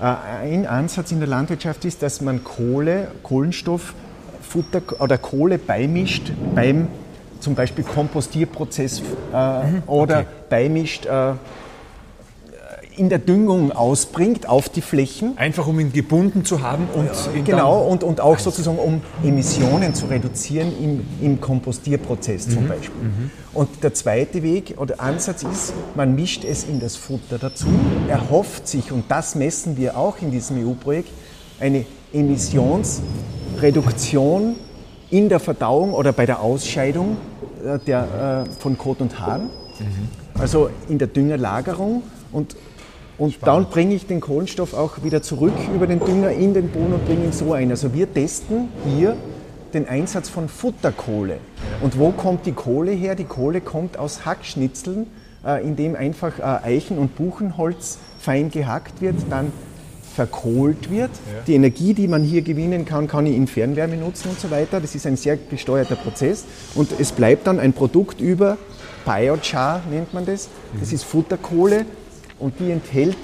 Äh, 0.01 0.05
ein 0.05 0.67
Ansatz 0.67 1.13
in 1.13 1.21
der 1.21 1.29
Landwirtschaft 1.29 1.85
ist, 1.85 2.03
dass 2.03 2.21
man 2.21 2.43
Kohle, 2.43 3.09
Kohlenstoff, 3.23 3.95
Futter 4.41 4.83
oder 4.99 5.19
Kohle 5.19 5.59
beimischt 5.59 6.33
beim 6.55 6.89
zum 7.41 7.55
Beispiel 7.55 7.85
Kompostierprozess 7.85 9.03
äh, 9.33 9.67
mhm, 9.67 9.83
oder 9.87 10.21
okay. 10.21 10.27
beimischt 10.49 11.07
äh, 11.07 11.33
in 12.97 13.09
der 13.09 13.19
Düngung 13.19 13.73
ausbringt 13.73 14.49
auf 14.49 14.69
die 14.69 14.83
Flächen. 14.83 15.37
Einfach 15.39 15.67
um 15.67 15.81
ihn 15.81 15.93
gebunden 15.93 16.45
zu 16.45 16.63
haben 16.63 16.87
und 16.95 17.07
ja, 17.07 17.13
genau 17.45 17.85
und, 17.87 18.05
und 18.05 18.21
auch 18.21 18.39
sozusagen 18.39 18.79
um 18.79 19.01
Emissionen 19.25 19.95
zu 19.95 20.07
reduzieren 20.07 20.73
im, 20.83 21.05
im 21.21 21.41
Kompostierprozess 21.41 22.49
zum 22.49 22.65
mhm. 22.65 22.69
Beispiel. 22.69 23.03
Mhm. 23.03 23.31
Und 23.55 23.83
der 23.83 23.95
zweite 23.95 24.43
Weg 24.43 24.75
oder 24.79 25.01
Ansatz 25.01 25.43
ist, 25.43 25.73
man 25.95 26.15
mischt 26.15 26.45
es 26.45 26.65
in 26.65 26.81
das 26.81 26.97
Futter 26.97 27.39
dazu, 27.39 27.69
erhofft 28.09 28.69
sich 28.69 28.93
und 28.93 29.05
das 29.09 29.35
messen 29.35 29.77
wir 29.77 29.97
auch 29.97 30.21
in 30.21 30.31
diesem 30.31 30.65
EU-Projekt 30.67 31.11
eine 31.61 31.85
Emissionsreduktion 32.13 34.57
in 35.11 35.29
der 35.29 35.41
Verdauung 35.41 35.93
oder 35.93 36.13
bei 36.13 36.27
der 36.27 36.41
Ausscheidung 36.41 37.17
äh, 37.65 37.79
der, 37.87 38.47
äh, 38.49 38.51
von 38.61 38.77
Kot 38.79 39.01
und 39.01 39.21
Haaren, 39.21 39.45
mhm. 39.45 40.09
also 40.39 40.71
in 40.89 40.99
der 40.99 41.09
Düngerlagerung 41.09 42.03
und 42.33 42.57
und 43.19 43.35
Spannend. 43.35 43.67
dann 43.67 43.73
bringe 43.73 43.95
ich 43.95 44.07
den 44.07 44.21
Kohlenstoff 44.21 44.75
auch 44.75 45.03
wieder 45.03 45.23
zurück 45.23 45.53
über 45.75 45.87
den 45.87 46.01
Dünger 46.01 46.31
in 46.31 46.55
den 46.55 46.69
Boden 46.69 46.95
und 46.95 47.05
bringe 47.05 47.25
ihn 47.25 47.33
so 47.33 47.53
ein. 47.53 47.71
Also 47.71 47.93
wir 47.95 48.13
testen 48.13 48.69
hier 48.87 49.17
den 49.75 49.89
Einsatz 49.89 50.29
von 50.29 50.49
Futterkohle. 50.49 51.39
Und 51.81 51.99
wo 51.99 52.11
kommt 52.11 52.47
die 52.47 52.53
Kohle 52.53 52.93
her? 52.93 53.15
Die 53.15 53.25
Kohle 53.25 53.61
kommt 53.61 53.99
aus 53.99 54.25
Hackschnitzeln, 54.25 55.07
äh, 55.45 55.63
in 55.63 55.77
dem 55.77 55.97
einfach 55.97 56.39
äh, 56.39 56.43
Eichen- 56.43 56.99
und 56.99 57.17
Buchenholz 57.17 57.99
fein 58.19 58.51
gehackt 58.51 59.01
wird, 59.01 59.17
dann 59.31 59.53
verkohlt 60.15 60.91
wird. 60.91 61.11
Ja. 61.11 61.43
Die 61.47 61.55
Energie, 61.55 61.95
die 61.95 62.07
man 62.07 62.23
hier 62.23 62.43
gewinnen 62.43 62.85
kann, 62.85 63.09
kann 63.09 63.25
ich 63.27 63.35
in 63.35 63.47
Fernwärme 63.47 63.97
nutzen 63.97 64.29
und 64.29 64.39
so 64.39 64.51
weiter. 64.51 64.81
Das 64.81 64.95
ist 64.95 65.07
ein 65.07 65.17
sehr 65.17 65.37
gesteuerter 65.37 65.97
Prozess. 65.97 66.45
Und 66.75 66.93
es 66.99 67.13
bleibt 67.13 67.47
dann 67.47 67.59
ein 67.59 67.73
Produkt 67.73 68.21
über, 68.21 68.59
Biochar 69.05 69.83
nennt 69.91 70.13
man 70.13 70.27
das. 70.27 70.49
Das 70.79 70.91
mhm. 70.91 70.95
ist 70.95 71.05
Futterkohle 71.05 71.87
und 72.43 72.59
die 72.59 72.71
enthält 72.71 73.17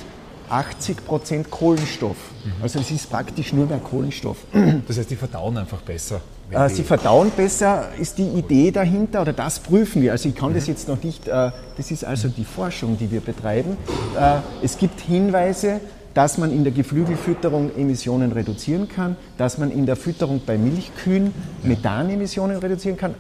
80 0.49 1.05
Prozent 1.05 1.51
Kohlenstoff. 1.51 2.17
Mhm. 2.45 2.63
Also 2.63 2.79
es 2.79 2.91
ist 2.91 3.11
praktisch 3.11 3.53
nur 3.53 3.67
mehr 3.67 3.79
Kohlenstoff. 3.79 4.39
Das 4.87 4.97
heißt, 4.97 5.11
die 5.11 5.17
verdauen 5.17 5.59
einfach 5.59 5.83
besser. 5.83 6.21
Äh, 6.51 6.69
sie 6.71 6.83
verdauen 6.83 7.31
besser, 7.37 7.89
ist 8.01 8.17
die 8.17 8.29
Idee 8.29 8.71
dahinter 8.71 9.21
oder 9.21 9.35
das 9.35 9.59
prüfen 9.59 10.01
wir. 10.01 10.13
Also 10.13 10.29
ich 10.29 10.35
kann 10.35 10.51
mhm. 10.51 10.55
das 10.55 10.67
jetzt 10.67 10.89
noch 10.89 11.03
nicht, 11.03 11.29
äh, 11.29 11.51
das 11.77 11.91
ist 11.91 12.05
also 12.05 12.29
die 12.29 12.45
Forschung, 12.45 12.97
die 12.97 13.11
wir 13.11 13.21
betreiben. 13.21 13.77
Äh, 14.19 14.39
es 14.63 14.79
gibt 14.79 15.01
Hinweise, 15.01 15.81
dass 16.15 16.39
man 16.39 16.51
in 16.51 16.65
der 16.65 16.73
Geflügelfütterung 16.73 17.71
Emissionen 17.77 18.33
reduzieren 18.33 18.89
kann, 18.89 19.17
dass 19.37 19.59
man 19.59 19.71
in 19.71 19.85
der 19.85 19.97
Fütterung 19.97 20.41
bei 20.45 20.57
Milchkühen 20.57 21.33
Methanemissionen 21.63 22.57
reduzieren 22.57 22.97
kann. 22.97 23.15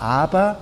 Aber 0.00 0.58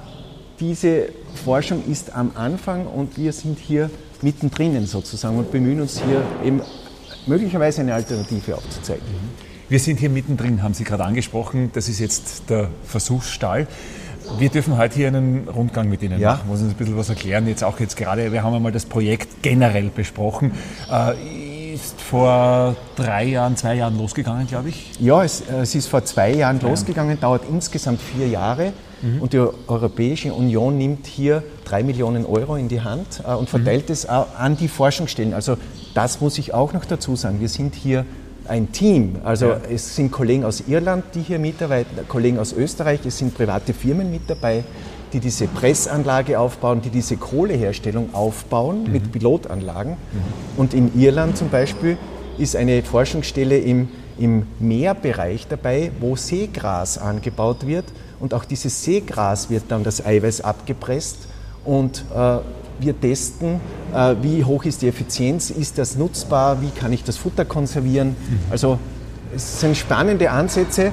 diese 0.61 1.09
Forschung 1.45 1.83
ist 1.91 2.15
am 2.15 2.33
Anfang 2.35 2.87
und 2.87 3.17
wir 3.17 3.33
sind 3.33 3.59
hier 3.59 3.91
mittendrin 4.23 4.87
sozusagen 4.87 5.38
und 5.38 5.50
bemühen 5.50 5.81
uns 5.81 6.00
hier 6.00 6.23
eben 6.45 6.61
möglicherweise 7.26 7.83
eine 7.83 7.95
Alternative 7.95 8.57
aufzuzeigen. 8.57 9.05
Wir 9.69 9.79
sind 9.79 10.00
hier 10.00 10.11
mittendrin, 10.11 10.62
haben 10.62 10.75
Sie 10.75 10.85
gerade 10.85 11.05
angesprochen. 11.05 11.71
Das 11.73 11.88
ist 11.88 11.99
jetzt 11.99 12.50
der 12.50 12.69
Versuchsstall. 12.85 13.67
Wir 14.38 14.50
dürfen 14.50 14.76
heute 14.76 14.97
hier 14.97 15.09
einen 15.09 15.49
Rundgang 15.49 15.88
mit 15.88 16.02
Ihnen 16.02 16.21
ja. 16.21 16.33
machen, 16.33 16.49
muss 16.49 16.61
uns 16.61 16.73
ein 16.73 16.76
bisschen 16.76 16.97
was 16.97 17.09
erklären. 17.09 17.47
Jetzt 17.47 17.64
auch 17.64 17.81
jetzt 17.81 17.97
gerade, 17.97 18.33
wir 18.33 18.43
haben 18.43 18.55
einmal 18.55 18.73
das 18.73 18.85
Projekt 18.85 19.43
generell 19.43 19.88
besprochen. 19.88 20.52
Äh, 20.91 21.73
ist 21.75 22.00
vor 22.00 22.76
drei 22.97 23.25
Jahren, 23.25 23.57
zwei 23.57 23.75
Jahren 23.75 23.97
losgegangen, 23.97 24.47
glaube 24.47 24.69
ich? 24.69 24.93
Ja, 25.00 25.25
es, 25.25 25.43
es, 25.49 25.75
ist 25.75 25.88
vor 25.88 26.05
zwei 26.05 26.33
Jahren 26.33 26.61
ja. 26.61 26.69
losgegangen, 26.69 27.19
dauert 27.19 27.43
insgesamt 27.49 28.00
vier 28.00 28.29
Jahre. 28.29 28.73
Mhm. 29.03 29.21
Und 29.21 29.33
die 29.33 29.39
Europäische 29.67 30.33
Union 30.33 30.79
nimmt 30.79 31.07
hier 31.07 31.43
drei 31.65 31.83
Millionen 31.83 32.25
Euro 32.25 32.57
in 32.57 32.69
die 32.69 32.81
Hand 32.81 33.23
äh, 33.27 33.35
und 33.35 33.49
verteilt 33.49 33.89
mhm. 33.89 33.93
es 33.93 34.07
an 34.07 34.57
die 34.57 34.69
Forschungsstellen. 34.69 35.35
Also 35.35 35.57
das 35.95 36.21
muss 36.21 36.39
ich 36.39 36.55
auch 36.55 36.73
noch 36.73 36.85
dazu 36.85 37.17
sagen. 37.17 37.41
Wir 37.41 37.49
sind 37.49 37.75
hier 37.75 38.05
ein 38.49 38.73
Team. 38.73 39.17
Also 39.25 39.47
ja. 39.47 39.61
es 39.73 39.97
sind 39.97 40.11
Kollegen 40.11 40.45
aus 40.45 40.65
Irland, 40.67 41.05
die 41.15 41.23
hier 41.23 41.39
mitarbeiten, 41.39 42.07
Kollegen 42.09 42.39
aus 42.39 42.53
Österreich, 42.53 43.01
es 43.07 43.19
sind 43.19 43.35
private 43.35 43.73
Firmen 43.73 44.11
mit 44.11 44.23
dabei, 44.29 44.65
die 45.13 45.21
diese 45.21 45.47
Pressanlage 45.47 46.39
aufbauen, 46.39 46.81
die 46.83 46.91
diese 46.91 47.17
Kohleherstellung 47.17 48.15
aufbauen 48.15 48.85
mhm. 48.85 48.93
mit 48.93 49.13
Pilotanlagen. 49.13 49.93
Mhm. 49.93 50.57
Und 50.57 50.75
in 50.75 50.99
Irland 50.99 51.37
zum 51.37 51.51
Beispiel 51.51 51.97
ist 52.39 52.57
eine 52.57 52.83
Forschungsstelle 52.83 53.59
im, 53.59 53.89
im 54.19 54.47
Meerbereich 54.59 55.47
dabei, 55.49 55.91
wo 56.01 56.17
Seegras 56.17 56.99
angebaut 56.99 57.67
wird 57.67 57.85
und 58.23 58.35
auch 58.35 58.45
dieses 58.45 58.85
Seegras 58.85 59.50
wird 59.50 59.64
dann 59.69 59.83
das 59.83 60.07
Eiweiß 60.07 60.43
abgepresst 60.43 61.19
und 61.64 62.05
äh, 62.14 62.38
wir 62.79 63.00
testen, 63.00 63.61
äh, 63.93 64.14
wie 64.23 64.45
hoch 64.45 64.64
ist 64.64 64.81
die 64.83 64.88
Effizienz, 64.88 65.50
ist 65.50 65.76
das 65.76 65.97
nutzbar, 65.97 66.62
wie 66.62 66.71
kann 66.71 66.93
ich 66.93 67.02
das 67.02 67.17
Futter 67.17 67.45
konservieren. 67.45 68.11
Mhm. 68.11 68.38
Also 68.49 68.79
es 69.35 69.61
sind 69.61 69.76
spannende 69.76 70.31
Ansätze 70.31 70.93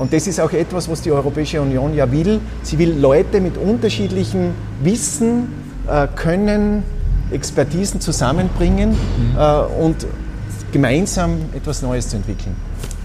und 0.00 0.12
das 0.12 0.26
ist 0.26 0.40
auch 0.40 0.50
etwas, 0.50 0.90
was 0.90 1.00
die 1.00 1.12
Europäische 1.12 1.62
Union 1.62 1.94
ja 1.94 2.10
will. 2.10 2.40
Sie 2.64 2.76
will 2.76 2.92
Leute 2.98 3.40
mit 3.40 3.56
unterschiedlichem 3.56 4.50
Wissen, 4.82 5.46
äh, 5.88 6.08
Können, 6.16 6.82
Expertisen 7.30 8.00
zusammenbringen 8.00 8.90
mhm. 8.90 9.38
Äh, 9.38 9.58
und 9.80 10.06
gemeinsam 10.72 11.38
etwas 11.54 11.82
Neues 11.82 12.08
zu 12.08 12.16
entwickeln 12.16 12.56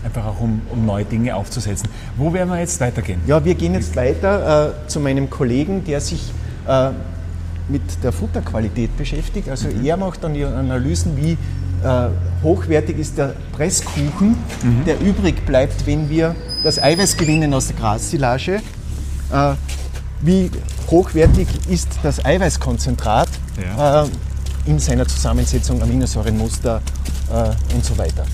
einfach 0.03 0.25
auch 0.25 0.39
um, 0.39 0.61
um, 0.71 0.85
neue 0.85 1.05
Dinge 1.05 1.35
aufzusetzen. 1.35 1.89
Wo 2.17 2.33
werden 2.33 2.49
wir 2.49 2.59
jetzt 2.59 2.79
weitergehen? 2.79 3.19
Ja, 3.27 3.43
wir 3.43 3.55
gehen 3.55 3.73
jetzt 3.73 3.95
weiter 3.95 4.73
äh, 4.85 4.87
zu 4.87 4.99
meinem 4.99 5.29
Kollegen, 5.29 5.83
der 5.83 6.01
sich 6.01 6.31
äh, 6.67 6.89
mit 7.69 7.81
der 8.03 8.11
Futterqualität 8.11 8.95
beschäftigt. 8.97 9.49
Also 9.49 9.67
mhm. 9.67 9.85
er 9.85 9.97
macht 9.97 10.23
dann 10.23 10.33
die 10.33 10.43
Analysen, 10.43 11.15
wie 11.17 11.37
äh, 11.83 12.09
hochwertig 12.43 12.97
ist 12.99 13.17
der 13.17 13.33
Presskuchen, 13.53 14.35
mhm. 14.63 14.85
der 14.85 14.99
übrig 14.99 15.45
bleibt, 15.45 15.85
wenn 15.85 16.09
wir 16.09 16.35
das 16.63 16.81
Eiweiß 16.81 17.17
gewinnen 17.17 17.53
aus 17.53 17.67
der 17.67 17.77
Grassilage. 17.77 18.61
Äh, 19.31 19.53
wie 20.21 20.51
hochwertig 20.89 21.47
ist 21.67 21.87
das 22.03 22.23
Eiweißkonzentrat 22.23 23.29
ja. 23.59 24.03
Äh, 24.03 24.07
in 24.65 24.77
seiner 24.77 25.07
Zusammensetzung, 25.07 25.81
Aminosäurenmuster 25.81 26.81
äh, 27.31 27.75
und 27.75 27.83
so 27.83 27.97
weiter. 27.97 28.25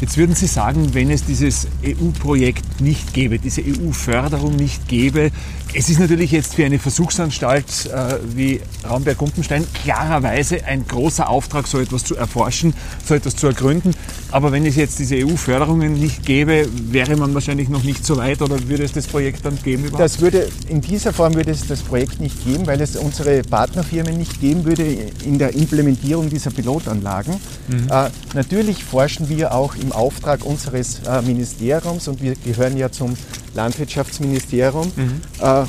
Jetzt 0.00 0.18
würden 0.18 0.34
Sie 0.34 0.46
sagen, 0.46 0.92
wenn 0.92 1.10
es 1.10 1.24
dieses 1.24 1.68
EU-Projekt 1.82 2.82
nicht 2.82 3.14
gäbe, 3.14 3.38
diese 3.38 3.62
EU-Förderung 3.62 4.54
nicht 4.54 4.88
gäbe, 4.88 5.30
es 5.76 5.90
ist 5.90 6.00
natürlich 6.00 6.30
jetzt 6.30 6.54
für 6.54 6.64
eine 6.64 6.78
Versuchsanstalt 6.78 7.90
äh, 7.92 8.14
wie 8.34 8.60
Raumberg-Gumpenstein 8.88 9.66
klarerweise 9.74 10.64
ein 10.64 10.86
großer 10.86 11.28
Auftrag, 11.28 11.66
so 11.66 11.78
etwas 11.78 12.02
zu 12.02 12.16
erforschen, 12.16 12.72
so 13.04 13.14
etwas 13.14 13.36
zu 13.36 13.46
ergründen. 13.46 13.94
Aber 14.30 14.52
wenn 14.52 14.64
es 14.64 14.76
jetzt 14.76 14.98
diese 14.98 15.16
EU-Förderungen 15.16 15.92
nicht 15.92 16.24
gäbe, 16.24 16.66
wäre 16.72 17.16
man 17.16 17.34
wahrscheinlich 17.34 17.68
noch 17.68 17.82
nicht 17.82 18.06
so 18.06 18.16
weit 18.16 18.40
oder 18.40 18.56
würde 18.68 18.84
es 18.84 18.92
das 18.92 19.06
Projekt 19.06 19.44
dann 19.44 19.58
geben 19.62 19.84
überhaupt? 19.84 20.02
Das 20.02 20.20
würde, 20.20 20.48
in 20.68 20.80
dieser 20.80 21.12
Form 21.12 21.34
würde 21.34 21.50
es 21.50 21.66
das 21.66 21.82
Projekt 21.82 22.20
nicht 22.20 22.42
geben, 22.44 22.66
weil 22.66 22.80
es 22.80 22.96
unsere 22.96 23.42
Partnerfirmen 23.42 24.16
nicht 24.16 24.40
geben 24.40 24.64
würde 24.64 24.82
in 25.24 25.38
der 25.38 25.54
Implementierung 25.54 26.30
dieser 26.30 26.50
Pilotanlagen. 26.50 27.34
Mhm. 27.68 27.88
Äh, 27.90 28.08
natürlich 28.32 28.82
forschen 28.82 29.28
wir 29.28 29.52
auch 29.52 29.74
im 29.74 29.92
Auftrag 29.92 30.42
unseres 30.44 31.00
äh, 31.06 31.20
Ministeriums 31.20 32.08
und 32.08 32.22
wir 32.22 32.34
gehören 32.34 32.78
ja 32.78 32.90
zum 32.90 33.14
Landwirtschaftsministerium 33.56 34.92
mhm. 34.94 35.20
äh, 35.40 35.62
äh, 35.62 35.66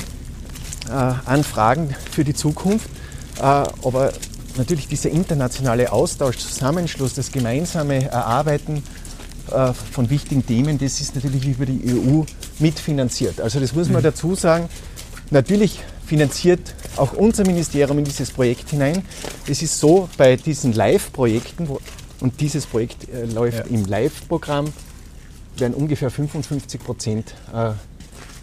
Anfragen 1.24 1.94
für 2.12 2.24
die 2.24 2.34
Zukunft. 2.34 2.88
Äh, 3.38 3.42
aber 3.42 4.12
natürlich 4.56 4.86
dieser 4.86 5.10
internationale 5.10 5.90
Austausch, 5.92 6.38
Zusammenschluss, 6.38 7.14
das 7.14 7.32
gemeinsame 7.32 8.04
Erarbeiten 8.10 8.82
äh, 9.50 9.72
von 9.72 10.10
wichtigen 10.10 10.46
Themen, 10.46 10.78
das 10.78 11.00
ist 11.00 11.14
natürlich 11.14 11.46
über 11.46 11.66
die 11.66 11.80
EU 11.92 12.22
mitfinanziert. 12.58 13.40
Also 13.40 13.58
das 13.60 13.74
muss 13.74 13.88
man 13.88 14.02
mhm. 14.02 14.04
dazu 14.04 14.34
sagen. 14.34 14.68
Natürlich 15.30 15.80
finanziert 16.06 16.74
auch 16.96 17.12
unser 17.12 17.44
Ministerium 17.44 17.98
in 17.98 18.04
dieses 18.04 18.30
Projekt 18.30 18.70
hinein. 18.70 19.04
Es 19.46 19.62
ist 19.62 19.78
so 19.78 20.08
bei 20.16 20.36
diesen 20.36 20.72
Live-Projekten, 20.72 21.68
und 22.20 22.40
dieses 22.40 22.66
Projekt 22.66 23.08
äh, 23.08 23.26
läuft 23.26 23.58
ja. 23.58 23.64
im 23.64 23.84
Live-Programm, 23.84 24.72
werden 25.60 25.74
ungefähr 25.74 26.10
55 26.10 26.80
Prozent 26.82 27.34
äh, 27.52 27.70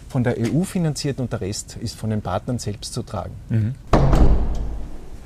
von 0.08 0.24
der 0.24 0.36
EU 0.38 0.62
finanziert 0.62 1.18
und 1.18 1.32
der 1.32 1.40
Rest 1.40 1.76
ist 1.80 1.96
von 1.96 2.10
den 2.10 2.22
Partnern 2.22 2.58
selbst 2.58 2.94
zu 2.94 3.02
tragen. 3.02 3.32
Mhm. 3.48 3.74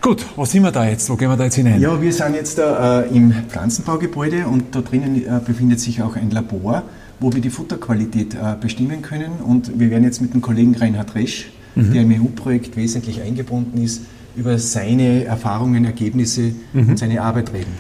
Gut, 0.01 0.25
wo 0.35 0.47
sind 0.47 0.63
wir 0.63 0.73
da 0.73 0.89
jetzt? 0.89 1.11
Wo 1.11 1.17
gehen 1.17 1.29
wir 1.29 1.37
da 1.37 1.45
jetzt 1.45 1.57
hinein? 1.57 1.79
Ja, 1.81 2.01
wir 2.01 2.13
sind 2.13 2.35
jetzt 2.35 2.57
da, 2.57 3.03
äh, 3.03 3.09
im 3.15 3.33
Pflanzenbaugebäude 3.49 4.47
und 4.47 4.75
da 4.75 4.81
drinnen 4.81 5.17
äh, 5.17 5.41
befindet 5.45 5.79
sich 5.79 6.03
auch 6.03 6.17
ein 6.17 6.31
Labor, 6.31 6.85
wo 7.21 7.33
wir 7.35 7.43
die 7.43 7.51
Futterqualität 7.51 8.35
äh, 8.35 8.57
bestimmen 8.59 9.03
können. 9.03 9.33
Und 9.45 9.79
wir 9.79 9.91
werden 9.91 10.05
jetzt 10.05 10.23
mit 10.23 10.33
dem 10.33 10.41
Kollegen 10.41 10.75
Reinhard 10.75 11.15
Resch, 11.15 11.51
mhm. 11.75 11.93
der 11.93 12.03
im 12.03 12.13
EU-Projekt 12.13 12.77
wesentlich 12.77 13.21
eingebunden 13.21 13.83
ist, 13.83 14.03
über 14.37 14.57
seine 14.59 15.25
Erfahrungen, 15.25 15.85
Ergebnisse 15.85 16.53
mhm. 16.73 16.89
und 16.89 16.99
seine 16.99 17.21
Arbeit 17.21 17.53
reden. 17.53 17.75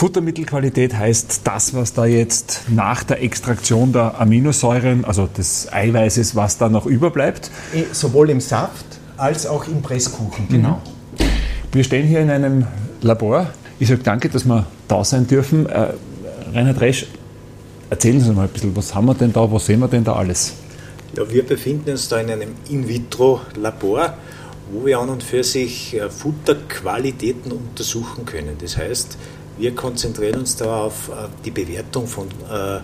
Futtermittelqualität 0.00 0.96
heißt 0.96 1.42
das, 1.44 1.74
was 1.74 1.92
da 1.92 2.06
jetzt 2.06 2.62
nach 2.70 3.04
der 3.04 3.22
Extraktion 3.22 3.92
der 3.92 4.18
Aminosäuren, 4.18 5.04
also 5.04 5.26
des 5.26 5.70
Eiweißes, 5.70 6.34
was 6.34 6.56
da 6.56 6.70
noch 6.70 6.86
überbleibt? 6.86 7.50
Äh, 7.74 7.82
sowohl 7.92 8.30
im 8.30 8.40
Saft 8.40 8.86
als 9.18 9.46
auch 9.46 9.68
im 9.68 9.82
Presskuchen, 9.82 10.48
genau. 10.48 10.80
Mhm. 11.18 11.24
Wir 11.72 11.84
stehen 11.84 12.06
hier 12.06 12.20
in 12.20 12.30
einem 12.30 12.66
Labor. 13.02 13.50
Ich 13.78 13.88
sage 13.88 14.00
danke, 14.02 14.30
dass 14.30 14.46
wir 14.46 14.64
da 14.88 15.04
sein 15.04 15.26
dürfen. 15.26 15.66
Äh, 15.66 15.88
Reinhard 16.54 16.80
Resch, 16.80 17.06
erzählen 17.90 18.22
Sie 18.22 18.32
mal 18.32 18.44
ein 18.44 18.48
bisschen, 18.48 18.74
was 18.74 18.94
haben 18.94 19.04
wir 19.04 19.14
denn 19.14 19.34
da, 19.34 19.52
was 19.52 19.66
sehen 19.66 19.80
wir 19.80 19.88
denn 19.88 20.04
da 20.04 20.14
alles? 20.14 20.54
Ja, 21.14 21.30
wir 21.30 21.42
befinden 21.42 21.90
uns 21.90 22.08
da 22.08 22.20
in 22.20 22.30
einem 22.30 22.52
In-vitro-Labor, 22.70 24.14
wo 24.72 24.86
wir 24.86 24.98
an 24.98 25.10
und 25.10 25.22
für 25.22 25.44
sich 25.44 25.94
äh, 25.94 26.08
Futterqualitäten 26.08 27.52
untersuchen 27.52 28.24
können. 28.24 28.56
Das 28.62 28.78
heißt, 28.78 29.18
wir 29.60 29.74
konzentrieren 29.74 30.40
uns 30.40 30.56
da 30.56 30.84
auf 30.84 31.08
äh, 31.08 31.28
die 31.44 31.50
Bewertung 31.50 32.06
von 32.06 32.28
äh, 32.28 32.80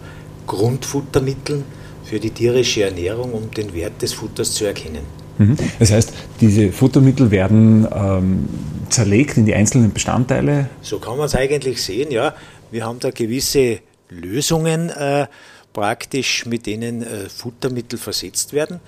Grundfuttermitteln 0.47 1.65
für 2.05 2.21
die 2.21 2.31
tierische 2.31 2.85
Ernährung, 2.85 3.33
um 3.33 3.51
den 3.51 3.75
Wert 3.75 4.01
des 4.03 4.13
Futters 4.13 4.53
zu 4.53 4.65
erkennen. 4.65 5.03
Mhm. 5.39 5.57
Das 5.79 5.91
heißt, 5.91 6.13
diese 6.41 6.71
Futtermittel 6.73 7.31
werden 7.31 7.87
ähm, 7.93 8.49
zerlegt 8.91 9.37
in 9.37 9.47
die 9.47 9.55
einzelnen 9.55 9.93
Bestandteile? 9.93 10.71
So 10.83 10.99
kann 10.99 11.17
man 11.17 11.27
es 11.27 11.35
eigentlich 11.35 11.83
sehen, 11.83 12.11
ja. 12.11 12.35
Wir 12.71 12.85
haben 12.85 13.01
da 13.01 13.11
gewisse 13.11 13.81
Lösungen 14.09 14.91
äh, 14.91 15.27
praktisch, 15.73 16.47
mit 16.47 16.67
denen 16.67 17.03
äh, 17.03 17.29
Futtermittel 17.29 17.99
versetzt 17.99 18.53
werden. 18.53 18.81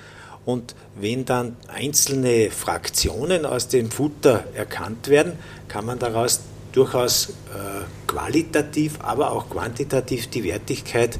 Und 0.45 0.75
wenn 0.99 1.25
dann 1.25 1.57
einzelne 1.67 2.51
Fraktionen 2.51 3.45
aus 3.45 3.69
dem 3.69 3.91
Futter 3.91 4.45
erkannt 4.55 5.09
werden, 5.09 5.33
kann 5.69 5.85
man 5.85 5.99
daraus 5.99 6.41
durchaus 6.73 7.29
äh, 7.29 7.85
qualitativ, 8.07 8.99
aber 9.01 9.33
auch 9.33 9.49
quantitativ 9.51 10.29
die 10.29 10.45
Wertigkeit 10.45 11.19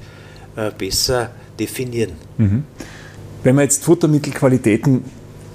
äh, 0.57 0.71
besser 0.77 1.31
definieren. 1.59 2.13
Mhm. 2.37 2.65
Wenn 3.43 3.55
man 3.55 3.65
jetzt 3.65 3.85
Futtermittelqualitäten 3.85 5.05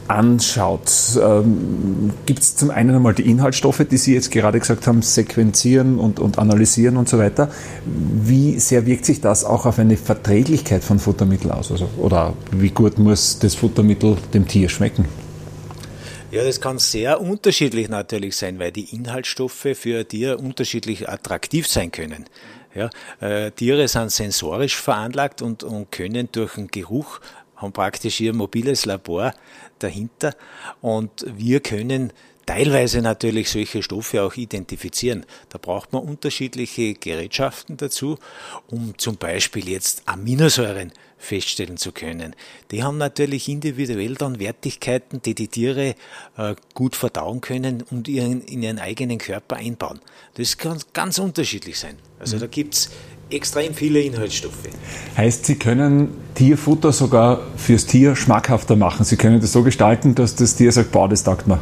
anschaut, 0.08 0.92
ähm, 1.22 2.12
gibt 2.26 2.40
es 2.40 2.56
zum 2.56 2.72
einen 2.72 2.96
einmal 2.96 3.14
die 3.14 3.30
Inhaltsstoffe, 3.30 3.86
die 3.90 3.98
Sie 3.98 4.14
jetzt 4.14 4.32
gerade 4.32 4.60
gesagt 4.60 4.86
haben, 4.88 5.02
sequenzieren 5.02 5.98
und, 5.98 6.20
und 6.20 6.40
analysieren 6.40 6.98
und 6.98 7.08
so 7.08 7.18
weiter. 7.18 7.50
Wie 7.86 8.60
sehr 8.60 8.86
wirkt 8.86 9.06
sich 9.06 9.22
das 9.22 9.46
auch 9.46 9.66
auf 9.66 9.80
eine 9.80 9.98
Verträglichkeit 9.98 10.84
von 10.84 11.00
Futtermitteln 11.00 11.52
aus? 11.52 11.72
Also, 11.72 11.90
oder 11.98 12.34
wie 12.52 12.70
gut 12.70 13.00
muss 13.00 13.40
das 13.40 13.56
Futtermittel 13.56 14.18
dem 14.34 14.48
Tier 14.48 14.70
schmecken? 14.70 15.06
Ja, 16.34 16.44
das 16.44 16.60
kann 16.60 16.80
sehr 16.80 17.22
unterschiedlich 17.22 17.90
natürlich 17.90 18.36
sein, 18.36 18.58
weil 18.58 18.72
die 18.72 18.96
Inhaltsstoffe 18.96 19.68
für 19.76 20.00
ein 20.00 20.08
Tier 20.08 20.40
unterschiedlich 20.40 21.08
attraktiv 21.08 21.68
sein 21.68 21.92
können. 21.92 22.26
Ja, 22.74 22.90
äh, 23.20 23.52
Tiere 23.52 23.88
sind 23.88 24.12
sensorisch 24.12 24.76
veranlagt 24.76 25.44
und, 25.44 25.62
und 25.62 25.92
können 25.92 26.30
durch 26.32 26.56
den 26.56 26.70
Geruch, 26.70 27.20
haben 27.56 27.72
praktisch 27.72 28.20
ihr 28.20 28.34
mobiles 28.34 28.86
Labor 28.86 29.36
dahinter 29.78 30.36
und 30.82 31.24
wir 31.28 31.60
können 31.60 32.12
teilweise 32.48 33.04
natürlich 33.04 33.52
solche 33.52 33.84
Stoffe 33.84 34.24
auch 34.24 34.34
identifizieren. 34.34 35.28
Da 35.50 35.60
braucht 35.60 35.94
man 35.94 36.02
unterschiedliche 36.02 36.96
Gerätschaften 36.96 37.78
dazu, 37.78 38.18
um 38.66 38.98
zum 38.98 39.18
Beispiel 39.18 39.70
jetzt 39.70 40.02
Aminosäuren 40.08 40.94
feststellen 41.24 41.78
zu 41.78 41.92
können. 41.92 42.36
Die 42.72 42.84
haben 42.84 42.98
natürlich 42.98 43.48
individuell 43.48 44.16
dann 44.16 44.40
Wertigkeiten, 44.40 45.22
die 45.22 45.34
die 45.34 45.48
Tiere 45.48 45.96
äh, 46.38 46.56
gut 46.74 46.96
verdauen 46.96 47.42
können 47.42 47.84
und 47.90 48.08
ihren, 48.08 48.42
in 48.42 48.62
ihren 48.62 48.80
eigenen 48.80 49.18
Körper 49.18 49.56
einbauen. 49.56 50.00
Das 50.36 50.58
kann 50.58 50.80
ganz 50.94 51.20
unterschiedlich 51.20 51.80
sein. 51.80 51.96
Also 52.20 52.36
mhm. 52.36 52.42
da 52.42 52.48
gibt 52.48 52.76
es 52.76 52.90
extrem 53.30 53.74
viele 53.74 54.02
Inhaltsstoffe. 54.02 54.68
Heißt, 55.18 55.46
Sie 55.46 55.56
können 55.56 56.10
Tierfutter 56.36 56.92
sogar 56.92 57.42
fürs 57.56 57.86
Tier 57.86 58.16
schmackhafter 58.16 58.76
machen. 58.76 59.06
Sie 59.06 59.16
können 59.16 59.40
das 59.40 59.54
so 59.54 59.64
gestalten, 59.64 60.16
dass 60.16 60.36
das 60.36 60.56
Tier 60.56 60.72
sagt, 60.72 60.92
boah, 60.92 61.08
das 61.08 61.24
taugt 61.24 61.48
mir. 61.48 61.60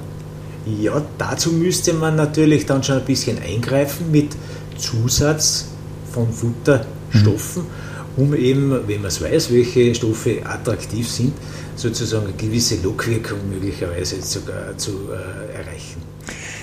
Ja, 0.65 1.01
dazu 1.17 1.51
müsste 1.51 1.93
man 1.93 2.15
natürlich 2.15 2.65
dann 2.65 2.83
schon 2.83 2.97
ein 2.97 3.05
bisschen 3.05 3.39
eingreifen 3.41 4.11
mit 4.11 4.35
Zusatz 4.77 5.67
von 6.11 6.31
Futterstoffen. 6.31 7.63
Mhm 7.63 7.90
um 8.21 8.35
eben, 8.35 8.87
wenn 8.87 9.01
man 9.01 9.07
es 9.07 9.21
weiß, 9.21 9.51
welche 9.51 9.95
Stoffe 9.95 10.45
attraktiv 10.45 11.09
sind, 11.09 11.33
sozusagen 11.75 12.27
eine 12.27 12.33
gewisse 12.33 12.75
Lockwirkung 12.83 13.49
möglicherweise 13.49 14.21
sogar 14.21 14.77
zu 14.77 15.09
äh, 15.09 15.57
erreichen. 15.57 16.01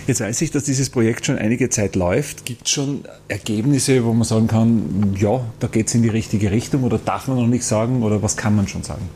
Jetzt 0.06 0.20
weiß 0.20 0.40
ich, 0.42 0.50
dass 0.52 0.64
dieses 0.64 0.88
Projekt 0.88 1.26
schon 1.26 1.36
einige 1.36 1.68
Zeit 1.68 1.96
läuft. 1.96 2.44
Gibt 2.44 2.66
es 2.66 2.72
schon 2.72 3.04
Ergebnisse, 3.26 4.04
wo 4.04 4.12
man 4.12 4.24
sagen 4.24 4.46
kann, 4.46 5.16
ja, 5.18 5.44
da 5.58 5.66
geht 5.66 5.88
es 5.88 5.94
in 5.94 6.02
die 6.02 6.08
richtige 6.08 6.50
Richtung 6.50 6.84
oder 6.84 6.98
darf 6.98 7.26
man 7.26 7.36
noch 7.36 7.46
nicht 7.46 7.64
sagen 7.64 8.02
oder 8.02 8.22
was 8.22 8.36
kann 8.36 8.54
man 8.54 8.68
schon 8.68 8.84
sagen? 8.84 9.08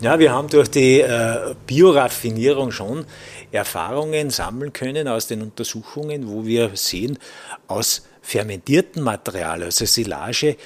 Ja, 0.00 0.18
wir 0.18 0.32
haben 0.32 0.48
durch 0.48 0.70
die 0.70 1.00
äh, 1.00 1.54
Bioraffinierung 1.66 2.70
schon 2.70 3.04
Erfahrungen 3.52 4.30
sammeln 4.30 4.72
können 4.72 5.08
aus 5.08 5.26
den 5.26 5.42
Untersuchungen, 5.42 6.28
wo 6.28 6.46
wir 6.46 6.70
sehen, 6.74 7.18
aus 7.66 8.06
fermentiertem 8.22 9.02
Material, 9.02 9.62
also 9.62 9.84
Silage, 9.84 10.56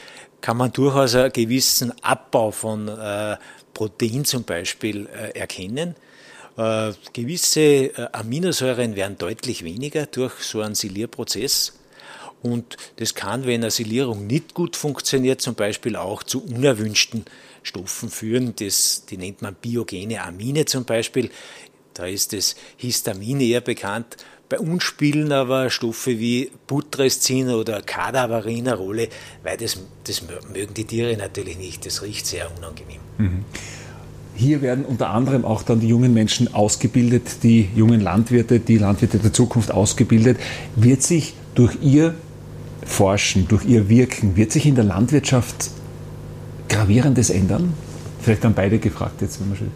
kann 0.45 0.59
man 0.59 0.71
durchaus 0.71 1.15
einen 1.15 1.33
gewissen 1.33 1.91
Abbau 2.03 2.51
von 2.51 2.87
äh, 2.87 3.39
Protein 3.73 4.27
zum 4.27 4.45
Beispiel 4.45 5.07
äh, 5.07 5.39
erkennen. 5.39 5.97
Äh, 6.59 6.93
gewisse 7.15 7.91
Aminosäuren 8.13 8.95
werden 8.95 9.17
deutlich 9.17 9.65
weniger 9.65 10.05
durch 10.05 10.35
so 10.41 10.61
einen 10.61 10.75
Silierprozess. 10.75 11.79
Und 12.43 12.77
das 12.97 13.15
kann, 13.15 13.47
wenn 13.47 13.63
eine 13.63 13.71
Silierung 13.71 14.27
nicht 14.27 14.53
gut 14.53 14.77
funktioniert, 14.77 15.41
zum 15.41 15.55
Beispiel 15.55 15.97
auch 15.97 16.23
zu 16.23 16.45
unerwünschten 16.45 17.25
Stoffen 17.63 18.11
führen. 18.11 18.53
Das, 18.55 19.07
die 19.07 19.17
nennt 19.17 19.41
man 19.41 19.55
biogene 19.55 20.23
Amine 20.23 20.67
zum 20.67 20.85
Beispiel. 20.85 21.31
Da 21.95 22.05
ist 22.05 22.35
das 22.35 22.55
Histamin 22.77 23.41
eher 23.41 23.63
bekannt. 23.63 24.19
Bei 24.55 24.61
uns 24.61 24.85
spielen 24.85 25.33
aber 25.33 25.69
Stoffe 25.69 26.21
wie 26.21 26.49
Putrescin 26.69 27.49
oder 27.49 27.83
Kadaverin 27.83 28.69
eine 28.69 28.77
Rolle, 28.77 29.09
weil 29.43 29.57
das, 29.57 29.81
das 30.05 30.23
mögen 30.23 30.75
die 30.75 30.85
Tiere 30.85 31.17
natürlich 31.17 31.59
nicht. 31.59 31.85
Das 31.85 32.03
riecht 32.03 32.25
sehr 32.25 32.49
unangenehm. 32.57 33.01
Mhm. 33.19 33.45
Hier 34.37 34.62
werden 34.62 34.85
unter 34.85 35.11
anderem 35.11 35.45
auch 35.45 35.64
dann 35.64 35.81
die 35.81 35.88
jungen 35.88 36.14
Menschen 36.14 36.55
ausgebildet, 36.55 37.43
die 37.43 37.69
jungen 37.75 38.01
Landwirte, 38.01 38.61
die 38.61 38.79
Landwirte 38.79 39.19
der 39.19 39.33
Zukunft 39.33 39.73
ausgebildet. 39.73 40.38
Wird 40.77 41.03
sich 41.03 41.35
durch 41.57 41.77
ihr 41.83 42.14
Forschen, 42.87 43.49
durch 43.49 43.64
ihr 43.64 43.88
Wirken, 43.88 44.37
wird 44.37 44.53
sich 44.53 44.67
in 44.67 44.77
der 44.77 44.85
Landwirtschaft 44.85 45.73
Gravierendes 46.69 47.31
ändern? 47.31 47.75
Vielleicht 48.21 48.45
dann 48.45 48.55
beide 48.55 48.79
gefragt 48.79 49.21
jetzt, 49.21 49.40
wenn 49.40 49.49
man 49.49 49.59
schon. 49.59 49.73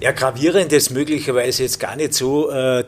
Ja, 0.00 0.12
gravierend 0.12 0.72
ist 0.72 0.90
möglicherweise 0.90 1.64
jetzt 1.64 1.80
gar 1.80 1.96
nicht 1.96 2.14
so 2.14 2.50
äh, 2.50 2.84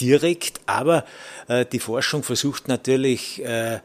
direkt, 0.00 0.58
aber 0.64 1.04
äh, 1.48 1.66
die 1.66 1.78
Forschung 1.78 2.22
versucht 2.22 2.66
natürlich 2.66 3.44
äh, 3.44 3.80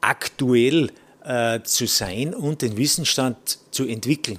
aktuell 0.00 0.92
äh, 1.24 1.60
zu 1.64 1.88
sein 1.88 2.32
und 2.32 2.62
den 2.62 2.76
Wissensstand 2.76 3.58
zu 3.72 3.86
entwickeln. 3.86 4.38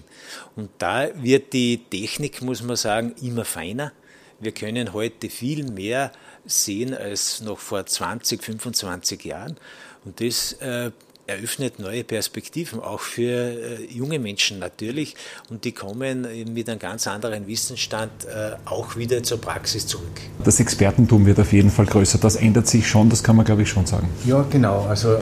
Und 0.56 0.69
da 0.78 1.10
wird 1.22 1.52
die 1.52 1.78
Technik, 1.89 2.41
muss 2.41 2.63
man 2.63 2.78
sagen, 2.78 3.15
immer 3.22 3.43
feiner. 3.43 3.91
Wir 4.39 4.54
können 4.54 4.93
heute 4.93 5.30
viel 5.30 5.69
mehr 5.69 6.13
sehen 6.46 6.93
als 6.96 7.41
noch 7.41 7.60
vor 7.60 7.86
20, 7.86 8.41
25 8.41 9.26
Jahren. 9.26 9.58
Und 10.06 10.22
das 10.22 10.54
äh, 10.54 10.91
eröffnet 11.27 11.79
neue 11.79 12.03
Perspektiven, 12.03 12.79
auch 12.79 12.99
für 12.99 13.31
äh, 13.31 13.86
junge 13.89 14.19
Menschen 14.19 14.59
natürlich. 14.59 15.15
Und 15.49 15.63
die 15.63 15.71
kommen 15.71 16.27
mit 16.53 16.69
einem 16.69 16.79
ganz 16.79 17.07
anderen 17.07 17.47
Wissensstand 17.47 18.12
äh, 18.25 18.55
auch 18.65 18.95
wieder 18.95 19.23
zur 19.23 19.39
Praxis 19.39 19.88
zurück. 19.88 20.21
Das 20.43 20.59
Expertentum 20.59 21.25
wird 21.25 21.39
auf 21.39 21.53
jeden 21.53 21.69
Fall 21.69 21.86
größer. 21.86 22.17
Das 22.17 22.36
ändert 22.36 22.67
sich 22.67 22.88
schon, 22.88 23.09
das 23.09 23.23
kann 23.23 23.36
man, 23.36 23.45
glaube 23.45 23.62
ich, 23.62 23.69
schon 23.69 23.86
sagen. 23.86 24.09
Ja, 24.25 24.45
genau. 24.49 24.86
Also 24.88 25.17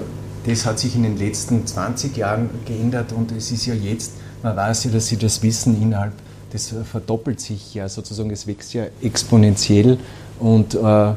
das 0.45 0.65
hat 0.65 0.79
sich 0.79 0.95
in 0.95 1.03
den 1.03 1.17
letzten 1.17 1.65
20 1.65 2.17
Jahren 2.17 2.49
geändert 2.65 3.13
und 3.13 3.31
es 3.31 3.51
ist 3.51 3.65
ja 3.65 3.73
jetzt, 3.73 4.13
man 4.41 4.55
weiß 4.55 4.85
ja, 4.85 4.91
dass 4.91 5.07
sie 5.07 5.17
das 5.17 5.43
Wissen 5.43 5.79
innerhalb, 5.81 6.13
das 6.51 6.73
verdoppelt 6.89 7.39
sich 7.39 7.73
ja 7.73 7.87
sozusagen, 7.87 8.31
es 8.31 8.47
wächst 8.47 8.73
ja 8.73 8.85
exponentiell 9.01 9.97
und 10.39 10.73
äh, 10.73 11.13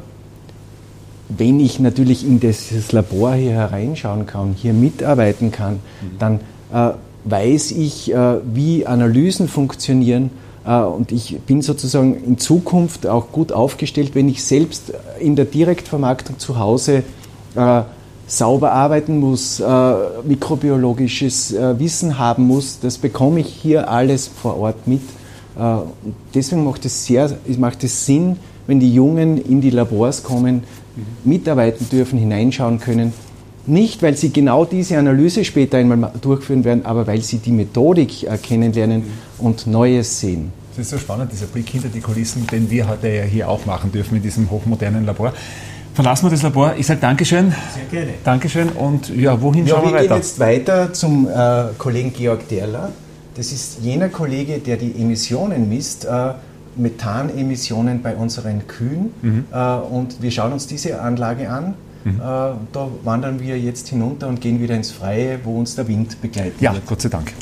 wenn 1.29 1.59
ich 1.59 1.79
natürlich 1.79 2.25
in 2.25 2.39
dieses 2.39 2.91
Labor 2.91 3.33
hier 3.33 3.53
hereinschauen 3.53 4.25
kann, 4.25 4.53
hier 4.53 4.73
mitarbeiten 4.73 5.51
kann, 5.51 5.73
mhm. 5.73 6.19
dann 6.19 6.39
äh, 6.73 6.91
weiß 7.25 7.71
ich, 7.71 8.13
äh, 8.13 8.37
wie 8.53 8.85
Analysen 8.85 9.47
funktionieren 9.47 10.29
äh, 10.65 10.79
und 10.79 11.11
ich 11.11 11.39
bin 11.41 11.61
sozusagen 11.61 12.23
in 12.23 12.37
Zukunft 12.37 13.07
auch 13.07 13.31
gut 13.31 13.51
aufgestellt, 13.51 14.11
wenn 14.13 14.29
ich 14.29 14.43
selbst 14.43 14.93
in 15.19 15.35
der 15.35 15.45
Direktvermarktung 15.45 16.39
zu 16.39 16.59
Hause 16.59 17.03
äh, 17.55 17.81
sauber 18.27 18.71
arbeiten 18.71 19.19
muss, 19.19 19.59
äh, 19.59 19.93
mikrobiologisches 20.23 21.53
äh, 21.53 21.79
Wissen 21.79 22.17
haben 22.17 22.47
muss, 22.47 22.79
das 22.79 22.97
bekomme 22.97 23.39
ich 23.39 23.47
hier 23.47 23.89
alles 23.89 24.27
vor 24.27 24.57
Ort 24.57 24.87
mit. 24.87 25.01
Deswegen 26.33 26.65
macht 26.65 26.83
es, 26.83 27.05
sehr, 27.05 27.31
macht 27.57 27.81
es 27.85 28.05
Sinn, 28.05 28.35
wenn 28.67 28.81
die 28.81 28.93
Jungen 28.93 29.37
in 29.37 29.61
die 29.61 29.69
Labors 29.69 30.21
kommen, 30.21 30.63
mitarbeiten 31.23 31.89
dürfen, 31.89 32.19
hineinschauen 32.19 32.79
können. 32.79 33.13
Nicht, 33.67 34.03
weil 34.03 34.15
sie 34.15 34.31
genau 34.31 34.63
diese 34.65 34.97
Analyse 34.97 35.43
später 35.43 35.77
einmal 35.77 36.11
durchführen 36.21 36.63
werden, 36.63 36.85
aber 36.85 37.07
weil 37.07 37.21
sie 37.21 37.39
die 37.39 37.51
Methodik 37.51 38.23
äh, 38.23 38.37
kennenlernen 38.37 39.03
und 39.39 39.65
Neues 39.65 40.19
sehen. 40.19 40.53
Das 40.75 40.85
ist 40.85 40.91
so 40.91 40.97
spannend, 40.97 41.31
dieser 41.31 41.47
Blick 41.47 41.69
hinter 41.69 41.87
die 41.87 42.01
Kulissen, 42.01 42.45
den 42.47 42.69
wir 42.69 42.87
heute 42.87 43.07
ja 43.07 43.23
hier 43.23 43.49
auch 43.49 43.65
machen 43.65 43.91
dürfen 43.91 44.17
in 44.17 44.21
diesem 44.21 44.51
hochmodernen 44.51 45.05
Labor. 45.05 45.33
Verlassen 45.95 46.25
wir 46.25 46.31
das 46.31 46.41
Labor. 46.41 46.73
Ich 46.77 46.85
sage 46.85 46.99
Dankeschön. 46.99 47.53
Sehr 47.73 47.85
gerne. 47.89 48.13
Dankeschön. 48.25 48.69
Und 48.69 49.09
ja, 49.15 49.41
wohin 49.41 49.65
ja, 49.65 49.75
schauen 49.75 49.85
wir, 49.85 49.91
wir 49.91 49.99
weiter? 49.99 50.07
gehen 50.09 50.17
jetzt 50.17 50.39
weiter 50.39 50.93
zum 50.93 51.27
äh, 51.27 51.67
Kollegen 51.77 52.11
Georg 52.13 52.49
Derler. 52.49 52.91
Das 53.35 53.51
ist 53.51 53.79
jener 53.81 54.09
Kollege, 54.09 54.59
der 54.59 54.75
die 54.77 54.91
Emissionen 54.91 55.69
misst, 55.69 56.05
äh, 56.05 56.33
Methanemissionen 56.75 58.01
bei 58.01 58.15
unseren 58.15 58.67
Kühen. 58.67 59.11
Mhm. 59.21 59.45
Äh, 59.51 59.75
und 59.75 60.21
wir 60.21 60.31
schauen 60.31 60.53
uns 60.53 60.67
diese 60.67 61.01
Anlage 61.01 61.49
an. 61.49 61.75
Mhm. 62.03 62.15
Äh, 62.15 62.21
da 62.21 62.89
wandern 63.03 63.39
wir 63.39 63.59
jetzt 63.59 63.87
hinunter 63.87 64.27
und 64.27 64.41
gehen 64.41 64.61
wieder 64.61 64.75
ins 64.75 64.91
Freie, 64.91 65.39
wo 65.43 65.57
uns 65.57 65.75
der 65.75 65.87
Wind 65.87 66.21
begleitet. 66.21 66.61
Ja, 66.61 66.75
Gott 66.85 67.01
sei 67.01 67.09
Dank. 67.09 67.33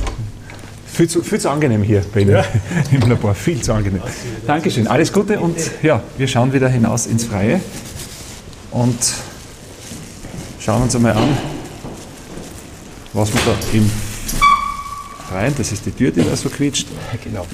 Viel 0.86 1.10
zu, 1.10 1.24
viel 1.24 1.40
zu 1.40 1.50
angenehm 1.50 1.82
hier 1.82 2.04
bei 2.14 2.22
Ihnen 2.22 2.32
ja. 2.32 2.46
im 2.92 3.10
Labor, 3.10 3.34
viel 3.34 3.60
zu 3.62 3.74
angenehm. 3.74 4.02
Dankeschön, 4.46 4.88
alles 4.88 5.12
Gute 5.12 5.40
und 5.40 5.58
ja, 5.82 6.02
wir 6.18 6.28
schauen 6.28 6.54
wieder 6.54 6.70
hinaus 6.70 7.08
ins 7.08 7.24
Freie 7.24 7.60
und 8.70 8.96
schauen 10.60 10.84
uns 10.84 10.96
einmal 10.96 11.14
an, 11.14 11.30
was 13.12 13.34
wir 13.34 13.42
da 13.44 13.76
im 13.76 13.90
Freien, 15.28 15.56
das 15.58 15.72
ist 15.72 15.84
die 15.84 15.92
Tür, 15.92 16.12
die 16.12 16.24
da 16.24 16.36
so 16.36 16.48
quietscht. 16.48 16.88
Genau. 17.24 17.48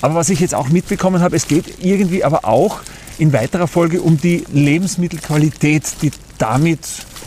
Aber 0.00 0.14
was 0.14 0.28
ich 0.30 0.40
jetzt 0.40 0.54
auch 0.54 0.68
mitbekommen 0.68 1.20
habe, 1.20 1.36
es 1.36 1.46
geht 1.46 1.82
irgendwie 1.82 2.24
aber 2.24 2.44
auch 2.44 2.80
in 3.18 3.32
weiterer 3.32 3.68
Folge 3.68 4.00
um 4.00 4.18
die 4.18 4.44
Lebensmittelqualität, 4.52 5.84
die 6.02 6.10
damit 6.38 6.80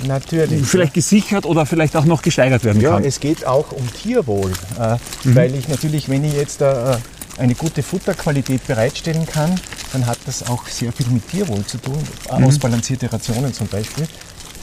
Natürlich, 0.08 0.66
vielleicht 0.66 0.96
gesichert 0.96 1.46
oder 1.46 1.66
vielleicht 1.66 1.96
auch 1.96 2.06
noch 2.06 2.22
gesteigert 2.24 2.64
werden 2.64 2.82
ja, 2.82 2.92
kann. 2.92 3.04
Ja, 3.04 3.10
es 3.10 3.20
geht 3.20 3.46
auch 3.46 3.72
um 3.72 3.88
Tierwohl, 3.94 4.52
äh, 4.80 4.96
mhm. 5.24 5.36
weil 5.36 5.56
ich 5.56 5.68
natürlich, 5.68 6.10
wenn 6.10 6.24
ich 6.24 6.34
jetzt 6.34 6.62
äh, 6.62 6.98
eine 7.38 7.56
gute 7.56 7.84
Futterqualität 7.84 8.66
bereitstellen 8.68 9.26
kann, 9.26 9.60
dann 9.94 10.08
hat 10.08 10.18
das 10.26 10.50
auch 10.50 10.68
sehr 10.68 10.92
viel 10.92 11.08
mit 11.08 11.30
Tierwohl 11.30 11.64
zu 11.66 11.78
tun, 11.78 11.98
mhm. 12.36 12.44
ausbalancierte 12.44 13.12
Rationen 13.12 13.54
zum 13.54 13.68
Beispiel. 13.68 14.08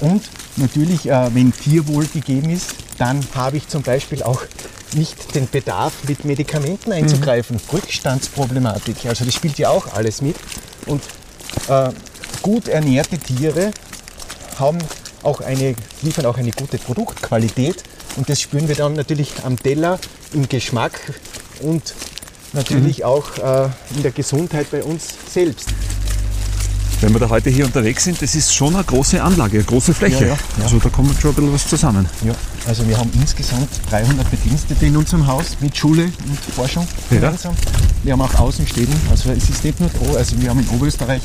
Und 0.01 0.23
natürlich, 0.57 1.09
äh, 1.09 1.35
wenn 1.35 1.53
Tierwohl 1.53 2.07
gegeben 2.07 2.51
ist, 2.51 2.75
dann 2.99 3.21
habe 3.35 3.57
ich 3.57 3.69
zum 3.69 3.83
Beispiel 3.83 4.23
auch 4.23 4.43
nicht 4.95 5.35
den 5.35 5.49
Bedarf, 5.49 5.93
mit 6.07 6.25
Medikamenten 6.25 6.93
einzugreifen. 6.93 7.57
Mhm. 7.57 7.77
Rückstandsproblematik, 7.77 9.07
also 9.07 9.25
das 9.25 9.35
spielt 9.35 9.59
ja 9.59 9.71
auch 9.71 9.93
alles 9.95 10.23
mit. 10.23 10.37
Und 10.87 11.03
äh, 11.69 11.91
gut 12.43 12.69
ernährte 12.69 13.19
Tiere 13.19 13.73
haben 14.59 14.79
auch 15.23 15.41
eine, 15.41 15.75
liefern 16.03 16.27
auch 16.27 16.39
eine 16.39 16.51
gute 16.51 16.79
Produktqualität 16.79 17.83
und 18.17 18.29
das 18.29 18.41
spüren 18.41 18.69
wir 18.69 18.75
dann 18.75 18.95
natürlich 18.95 19.45
am 19.45 19.59
Teller, 19.59 19.99
im 20.33 20.49
Geschmack 20.49 20.99
und 21.61 21.95
natürlich 22.53 22.99
mhm. 22.99 23.05
auch 23.05 23.39
äh, 23.39 23.69
in 23.95 24.03
der 24.03 24.13
Gesundheit 24.13 24.71
bei 24.71 24.83
uns 24.83 25.09
selbst. 25.29 25.69
Wenn 27.01 27.15
wir 27.15 27.21
da 27.21 27.31
heute 27.31 27.49
hier 27.49 27.65
unterwegs 27.65 28.05
sind, 28.05 28.21
das 28.21 28.35
ist 28.35 28.55
schon 28.55 28.75
eine 28.75 28.85
große 28.85 29.23
Anlage, 29.23 29.57
eine 29.57 29.65
große 29.65 29.95
Fläche. 29.95 30.27
Ja, 30.27 30.35
ja, 30.35 30.65
Also 30.65 30.79
da 30.79 30.91
kommt 30.91 31.19
schon 31.19 31.31
ein 31.31 31.35
bisschen 31.35 31.55
was 31.55 31.67
zusammen. 31.67 32.07
Ja, 32.23 32.35
also 32.67 32.87
wir 32.87 32.99
haben 32.99 33.11
insgesamt 33.15 33.71
300 33.89 34.31
Bedienstete 34.31 34.85
in 34.85 34.97
unserem 34.99 35.27
Haus 35.27 35.57
mit 35.61 35.75
Schule 35.75 36.05
und 36.05 36.55
Forschung 36.55 36.87
gemeinsam. 37.09 37.55
Wir 38.03 38.13
haben 38.13 38.21
auch 38.21 38.35
Außenstädten, 38.35 38.95
also 39.11 39.31
es 39.31 39.49
ist 39.49 39.65
nicht 39.65 39.81
nur 39.81 39.91
also 40.15 40.39
wir 40.43 40.51
haben 40.51 40.61
in 40.61 40.69
Oberösterreich 40.69 41.23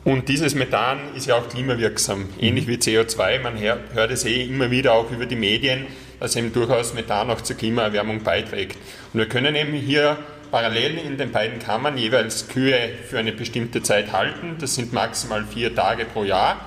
und 0.06 0.30
dieses 0.30 0.56
Methan 0.56 1.00
ist 1.16 1.28
ja 1.28 1.36
auch 1.36 1.50
klimawirksam, 1.50 2.30
ähnlich 2.40 2.68
wie 2.68 2.78
CO2. 2.78 3.42
Man 3.42 3.60
hört 3.60 4.12
es 4.12 4.26
eh 4.26 4.44
immer 4.46 4.72
wieder 4.72 4.94
auch 4.94 5.12
über 5.12 5.26
die 5.26 5.36
Medien, 5.36 5.88
dass 6.20 6.36
eben 6.36 6.54
durchaus 6.54 6.94
Methan 6.94 7.30
auch 7.30 7.42
zur 7.42 7.58
Klimaerwärmung 7.58 8.24
beiträgt. 8.24 8.78
Und 9.14 9.20
wir 9.20 9.28
können 9.28 9.56
eben 9.56 9.74
hier 9.74 10.18
parallel 10.52 10.98
in 10.98 11.18
den 11.18 11.32
beiden 11.32 11.60
Kammern 11.60 11.98
jeweils 11.98 12.48
Kühe 12.48 12.90
für 13.08 13.20
eine 13.20 13.34
bestimmte 13.34 13.84
Zeit 13.84 14.12
halten. 14.12 14.56
Das 14.60 14.76
sind 14.76 14.94
maximal 14.94 15.46
vier 15.46 15.76
Tage 15.76 16.06
pro 16.06 16.24
Jahr. 16.24 16.60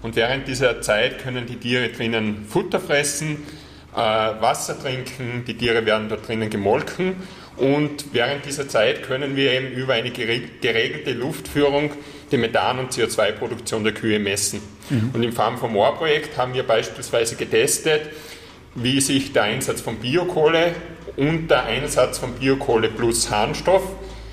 Und 0.00 0.16
während 0.16 0.46
dieser 0.46 0.80
Zeit 0.80 1.18
können 1.18 1.46
die 1.46 1.56
Tiere 1.56 1.88
drinnen 1.88 2.46
Futter 2.48 2.80
fressen, 2.80 3.42
äh, 3.94 3.98
Wasser 3.98 4.80
trinken, 4.80 5.44
die 5.46 5.54
Tiere 5.54 5.84
werden 5.84 6.08
dort 6.08 6.28
drinnen 6.28 6.50
gemolken 6.50 7.16
und 7.56 8.06
während 8.12 8.44
dieser 8.44 8.68
Zeit 8.68 9.02
können 9.02 9.36
wir 9.36 9.52
eben 9.52 9.68
über 9.68 9.94
eine 9.94 10.10
geregelte 10.10 11.12
Luftführung 11.12 11.90
die 12.30 12.36
Methan- 12.36 12.78
und 12.78 12.92
CO2-Produktion 12.92 13.84
der 13.84 13.94
Kühe 13.94 14.18
messen. 14.18 14.60
Mhm. 14.90 15.10
Und 15.14 15.22
im 15.22 15.32
Farm 15.32 15.56
for 15.56 15.68
More 15.68 15.94
Projekt 15.94 16.36
haben 16.36 16.54
wir 16.54 16.64
beispielsweise 16.64 17.36
getestet, 17.36 18.02
wie 18.74 19.00
sich 19.00 19.32
der 19.32 19.44
Einsatz 19.44 19.80
von 19.80 19.96
Biokohle 19.96 20.74
und 21.16 21.48
der 21.48 21.64
Einsatz 21.64 22.18
von 22.18 22.32
Biokohle 22.32 22.88
plus 22.88 23.30
Harnstoff 23.30 23.82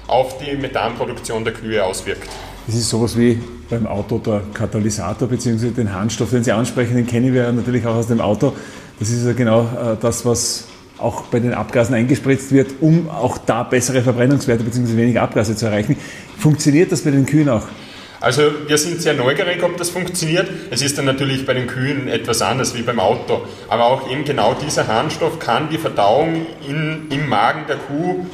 auf 0.07 0.37
die 0.39 0.55
Methanproduktion 0.57 1.45
der 1.45 1.53
Kühe 1.53 1.83
auswirkt. 1.83 2.29
Das 2.67 2.75
ist 2.75 2.89
sowas 2.89 3.17
wie 3.17 3.39
beim 3.69 3.87
Auto 3.87 4.19
der 4.19 4.41
Katalysator 4.53 5.27
bzw. 5.27 5.69
den 5.69 5.93
Harnstoff, 5.93 6.29
den 6.29 6.43
Sie 6.43 6.51
ansprechen, 6.51 6.95
den 6.95 7.07
kennen 7.07 7.33
wir 7.33 7.51
natürlich 7.51 7.85
auch 7.85 7.95
aus 7.95 8.07
dem 8.07 8.21
Auto. 8.21 8.53
Das 8.99 9.09
ist 9.09 9.25
ja 9.25 9.33
genau 9.33 9.61
äh, 9.61 9.97
das, 9.99 10.25
was 10.25 10.67
auch 11.03 11.23
bei 11.23 11.39
den 11.39 11.53
Abgasen 11.53 11.95
eingespritzt 11.95 12.51
wird, 12.51 12.71
um 12.81 13.09
auch 13.09 13.37
da 13.37 13.63
bessere 13.63 14.01
Verbrennungswerte 14.01 14.63
bzw. 14.63 14.97
weniger 14.97 15.21
Abgase 15.21 15.55
zu 15.55 15.65
erreichen. 15.65 15.97
Funktioniert 16.37 16.91
das 16.91 17.01
bei 17.01 17.11
den 17.11 17.25
Kühen 17.25 17.49
auch? 17.49 17.63
Also 18.23 18.43
wir 18.67 18.77
sind 18.77 19.01
sehr 19.01 19.15
neugierig, 19.15 19.61
ob 19.63 19.75
das 19.75 19.89
funktioniert. 19.89 20.47
Es 20.71 20.81
ist 20.81 20.97
dann 20.97 21.03
natürlich 21.03 21.45
bei 21.45 21.53
den 21.53 21.67
Kühen 21.67 22.07
etwas 22.07 22.41
anders 22.41 22.73
wie 22.73 22.81
beim 22.81 23.01
Auto. 23.01 23.41
Aber 23.67 23.83
auch 23.83 24.09
eben 24.09 24.23
genau 24.23 24.53
dieser 24.53 24.87
Harnstoff 24.87 25.39
kann 25.39 25.67
die 25.69 25.77
Verdauung 25.77 26.45
in, 26.65 27.07
im 27.09 27.27
Magen 27.27 27.65
der 27.67 27.75
Kuh 27.75 28.25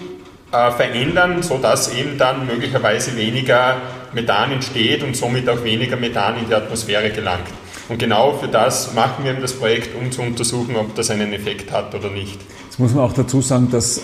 äh, 0.52 0.72
verändern, 0.72 1.42
sodass 1.42 1.92
eben 1.92 2.20
dann 2.20 2.46
möglicherweise 2.46 3.18
weniger 3.18 3.78
Methan 4.14 4.52
entsteht 4.52 5.04
und 5.04 5.18
somit 5.18 5.50
auch 5.50 5.64
weniger 5.64 5.98
Methan 5.98 6.38
in 6.38 6.48
die 6.48 6.54
Atmosphäre 6.54 7.10
gelangt. 7.10 7.48
Und 7.90 7.98
genau 7.98 8.34
für 8.34 8.48
das 8.48 8.94
machen 8.94 9.26
wir 9.26 9.34
das 9.34 9.54
Projekt, 9.54 9.96
um 9.96 10.12
zu 10.12 10.22
untersuchen, 10.22 10.76
ob 10.76 10.94
das 10.94 11.10
einen 11.10 11.34
Effekt 11.34 11.72
hat 11.72 11.96
oder 11.96 12.10
nicht. 12.10 12.40
Muss 12.80 12.94
man 12.94 13.04
auch 13.04 13.12
dazu 13.12 13.42
sagen, 13.42 13.68
dass 13.70 14.02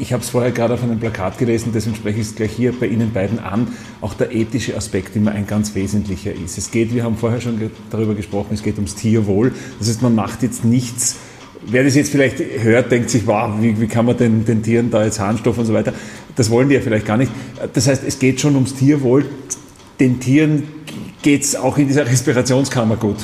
ich 0.00 0.12
habe 0.12 0.22
es 0.22 0.28
vorher 0.28 0.50
gerade 0.50 0.74
auf 0.74 0.82
einem 0.82 0.98
Plakat 0.98 1.38
gelesen, 1.38 1.70
deswegen 1.72 1.94
spreche 1.94 2.20
ich 2.20 2.26
es 2.26 2.34
gleich 2.34 2.50
hier 2.50 2.72
bei 2.72 2.86
Ihnen 2.86 3.12
beiden 3.12 3.38
an, 3.38 3.68
auch 4.00 4.12
der 4.14 4.32
ethische 4.32 4.76
Aspekt 4.76 5.14
immer 5.14 5.30
ein 5.30 5.46
ganz 5.46 5.76
wesentlicher 5.76 6.32
ist. 6.32 6.58
Es 6.58 6.72
geht, 6.72 6.92
wir 6.92 7.04
haben 7.04 7.16
vorher 7.16 7.40
schon 7.40 7.70
darüber 7.90 8.14
gesprochen, 8.14 8.54
es 8.54 8.62
geht 8.64 8.74
ums 8.74 8.96
Tierwohl. 8.96 9.52
Das 9.78 9.88
heißt, 9.88 10.02
man 10.02 10.16
macht 10.16 10.42
jetzt 10.42 10.64
nichts, 10.64 11.16
wer 11.64 11.84
das 11.84 11.94
jetzt 11.94 12.10
vielleicht 12.10 12.40
hört, 12.40 12.90
denkt 12.90 13.10
sich, 13.10 13.24
wow, 13.26 13.52
wie, 13.60 13.80
wie 13.80 13.86
kann 13.86 14.04
man 14.04 14.16
den, 14.16 14.44
den 14.44 14.64
Tieren 14.64 14.90
da 14.90 15.04
jetzt 15.04 15.20
Harnstoff 15.20 15.56
und 15.56 15.66
so 15.66 15.72
weiter. 15.72 15.92
Das 16.34 16.50
wollen 16.50 16.68
die 16.68 16.74
ja 16.74 16.80
vielleicht 16.80 17.06
gar 17.06 17.18
nicht. 17.18 17.30
Das 17.72 17.86
heißt, 17.86 18.02
es 18.04 18.18
geht 18.18 18.40
schon 18.40 18.56
ums 18.56 18.74
Tierwohl. 18.74 19.26
Den 20.00 20.18
Tieren 20.18 20.64
geht 21.22 21.44
es 21.44 21.54
auch 21.54 21.78
in 21.78 21.86
dieser 21.86 22.06
Respirationskammer 22.06 22.96
gut. 22.96 23.18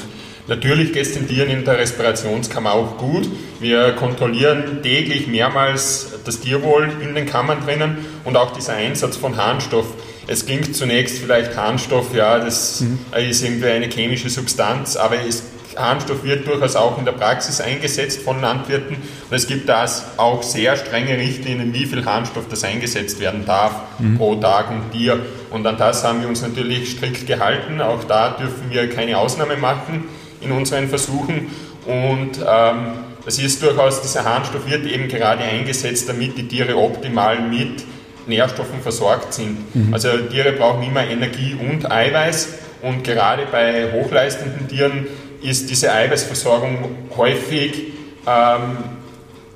Natürlich 0.46 0.92
geht 0.92 1.06
es 1.06 1.14
den 1.14 1.26
Tieren 1.26 1.48
in 1.48 1.64
der 1.64 1.78
Respirationskammer 1.78 2.72
auch 2.72 2.98
gut. 2.98 3.26
Wir 3.60 3.92
kontrollieren 3.92 4.82
täglich 4.82 5.26
mehrmals 5.26 6.12
das 6.24 6.40
Tierwohl 6.40 6.90
in 7.00 7.14
den 7.14 7.24
Kammern 7.24 7.64
drinnen 7.64 7.98
und 8.24 8.36
auch 8.36 8.52
dieser 8.52 8.74
Einsatz 8.74 9.16
von 9.16 9.38
Harnstoff. 9.38 9.86
Es 10.26 10.44
klingt 10.44 10.76
zunächst 10.76 11.18
vielleicht 11.18 11.56
Harnstoff, 11.56 12.14
ja, 12.14 12.38
das 12.38 12.82
mhm. 12.82 12.98
ist 13.16 13.42
irgendwie 13.42 13.68
eine 13.68 13.86
chemische 13.86 14.28
Substanz, 14.28 14.96
aber 14.96 15.16
es, 15.26 15.44
Harnstoff 15.76 16.24
wird 16.24 16.46
durchaus 16.46 16.76
auch 16.76 16.98
in 16.98 17.06
der 17.06 17.12
Praxis 17.12 17.60
eingesetzt 17.60 18.20
von 18.22 18.40
Landwirten 18.40 18.96
und 18.96 19.36
es 19.36 19.46
gibt 19.46 19.68
da 19.68 19.86
auch 20.18 20.42
sehr 20.42 20.76
strenge 20.76 21.16
Richtlinien, 21.16 21.72
wie 21.72 21.86
viel 21.86 22.04
Harnstoff 22.04 22.48
das 22.50 22.64
eingesetzt 22.64 23.18
werden 23.18 23.44
darf 23.46 23.72
mhm. 23.98 24.18
pro 24.18 24.34
Tag 24.36 24.70
und 24.70 24.92
Tier. 24.92 25.20
Und 25.50 25.66
an 25.66 25.78
das 25.78 26.04
haben 26.04 26.20
wir 26.20 26.28
uns 26.28 26.42
natürlich 26.42 26.90
strikt 26.92 27.26
gehalten. 27.26 27.80
Auch 27.80 28.04
da 28.04 28.30
dürfen 28.30 28.70
wir 28.70 28.88
keine 28.90 29.18
Ausnahme 29.18 29.56
machen 29.56 30.04
in 30.44 30.52
unseren 30.52 30.88
Versuchen. 30.88 31.50
Und 31.86 32.38
ähm, 32.38 32.92
das 33.24 33.38
ist 33.38 33.62
durchaus, 33.62 34.02
dieser 34.02 34.24
Harnstoff 34.24 34.68
wird 34.68 34.86
eben 34.86 35.08
gerade 35.08 35.42
eingesetzt, 35.42 36.08
damit 36.08 36.36
die 36.36 36.46
Tiere 36.46 36.76
optimal 36.76 37.40
mit 37.40 37.84
Nährstoffen 38.26 38.80
versorgt 38.80 39.34
sind. 39.34 39.74
Mhm. 39.74 39.92
Also 39.94 40.08
Tiere 40.30 40.52
brauchen 40.52 40.82
immer 40.82 41.06
Energie 41.06 41.54
und 41.54 41.90
Eiweiß 41.90 42.48
und 42.82 43.04
gerade 43.04 43.46
bei 43.50 43.92
hochleistenden 43.92 44.68
Tieren 44.68 45.06
ist 45.42 45.68
diese 45.68 45.92
Eiweißversorgung 45.92 47.08
häufig 47.16 47.92
ähm, 48.26 48.78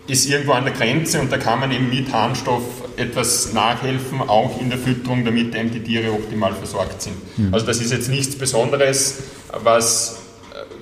ist 0.06 0.28
irgendwo 0.28 0.52
an 0.52 0.64
der 0.64 0.72
Grenze 0.72 1.20
und 1.20 1.30
da 1.30 1.36
kann 1.36 1.60
man 1.60 1.70
eben 1.70 1.90
mit 1.90 2.12
Harnstoff 2.12 2.62
etwas 2.96 3.52
nachhelfen, 3.52 4.22
auch 4.22 4.58
in 4.60 4.70
der 4.70 4.78
Fütterung, 4.78 5.24
damit 5.24 5.54
eben 5.54 5.70
die 5.70 5.82
Tiere 5.82 6.12
optimal 6.12 6.54
versorgt 6.54 7.02
sind. 7.02 7.16
Mhm. 7.38 7.52
Also 7.52 7.66
das 7.66 7.80
ist 7.80 7.92
jetzt 7.92 8.08
nichts 8.08 8.36
Besonderes, 8.36 9.18
was 9.62 10.20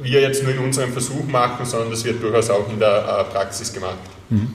wir 0.02 0.20
jetzt 0.20 0.42
nur 0.42 0.52
in 0.52 0.58
unserem 0.58 0.92
Versuch 0.92 1.24
machen, 1.26 1.64
sondern 1.66 1.90
das 1.90 2.04
wird 2.04 2.22
durchaus 2.22 2.50
auch 2.50 2.70
in 2.72 2.78
der 2.78 3.26
äh, 3.28 3.32
Praxis 3.32 3.72
gemacht. 3.72 3.98
Mhm. 4.30 4.54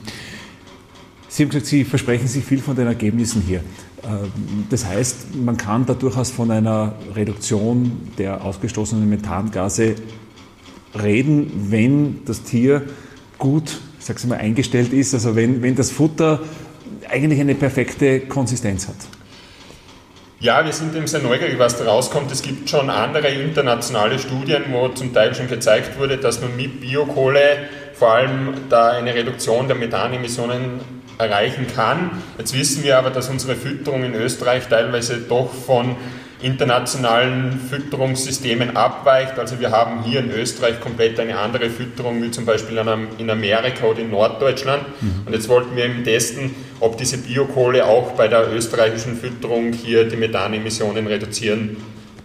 Sie 1.28 1.42
haben 1.42 1.50
gesagt, 1.50 1.66
Sie 1.66 1.84
versprechen 1.84 2.28
sich 2.28 2.44
viel 2.44 2.60
von 2.60 2.76
den 2.76 2.86
Ergebnissen 2.86 3.42
hier. 3.46 3.60
Ähm, 4.04 4.66
das 4.70 4.84
heißt, 4.84 5.34
man 5.34 5.56
kann 5.56 5.86
da 5.86 5.94
durchaus 5.94 6.30
von 6.30 6.50
einer 6.50 6.94
Reduktion 7.14 8.10
der 8.18 8.44
ausgestoßenen 8.44 9.08
Methangase 9.08 9.94
reden, 11.00 11.68
wenn 11.70 12.24
das 12.24 12.42
Tier 12.42 12.82
gut, 13.38 13.80
sag's 13.98 14.26
mal, 14.26 14.36
eingestellt 14.38 14.92
ist, 14.92 15.14
also 15.14 15.34
wenn, 15.34 15.62
wenn 15.62 15.74
das 15.74 15.90
Futter 15.90 16.40
eigentlich 17.08 17.40
eine 17.40 17.54
perfekte 17.54 18.20
Konsistenz 18.20 18.88
hat. 18.88 18.96
Ja, 20.42 20.64
wir 20.64 20.72
sind 20.72 20.92
eben 20.96 21.06
sehr 21.06 21.20
neugierig, 21.20 21.56
was 21.60 21.76
da 21.78 21.84
rauskommt. 21.84 22.32
Es 22.32 22.42
gibt 22.42 22.68
schon 22.68 22.90
andere 22.90 23.28
internationale 23.28 24.18
Studien, 24.18 24.64
wo 24.72 24.88
zum 24.88 25.14
Teil 25.14 25.36
schon 25.36 25.46
gezeigt 25.46 26.00
wurde, 26.00 26.18
dass 26.18 26.40
man 26.40 26.56
mit 26.56 26.80
Biokohle 26.80 27.68
vor 27.94 28.14
allem 28.14 28.54
da 28.68 28.88
eine 28.90 29.14
Reduktion 29.14 29.68
der 29.68 29.76
Methanemissionen 29.76 30.80
erreichen 31.16 31.68
kann. 31.72 32.22
Jetzt 32.38 32.58
wissen 32.58 32.82
wir 32.82 32.98
aber, 32.98 33.10
dass 33.10 33.28
unsere 33.28 33.54
Fütterung 33.54 34.02
in 34.02 34.16
Österreich 34.16 34.66
teilweise 34.66 35.18
doch 35.18 35.54
von 35.54 35.94
internationalen 36.42 37.58
Fütterungssystemen 37.70 38.76
abweicht. 38.76 39.38
Also 39.38 39.60
wir 39.60 39.70
haben 39.70 40.02
hier 40.02 40.20
in 40.20 40.30
Österreich 40.30 40.80
komplett 40.80 41.18
eine 41.20 41.38
andere 41.38 41.70
Fütterung 41.70 42.22
wie 42.22 42.30
zum 42.30 42.44
Beispiel 42.44 42.76
in 43.18 43.30
Amerika 43.30 43.86
oder 43.86 44.00
in 44.00 44.10
Norddeutschland. 44.10 44.82
Mhm. 45.00 45.26
Und 45.26 45.32
jetzt 45.32 45.48
wollten 45.48 45.76
wir 45.76 45.84
eben 45.84 46.04
testen, 46.04 46.50
ob 46.80 46.98
diese 46.98 47.18
Biokohle 47.18 47.86
auch 47.86 48.12
bei 48.12 48.28
der 48.28 48.52
österreichischen 48.52 49.16
Fütterung 49.16 49.72
hier 49.72 50.04
die 50.04 50.16
Methanemissionen 50.16 51.06
reduzieren 51.06 51.76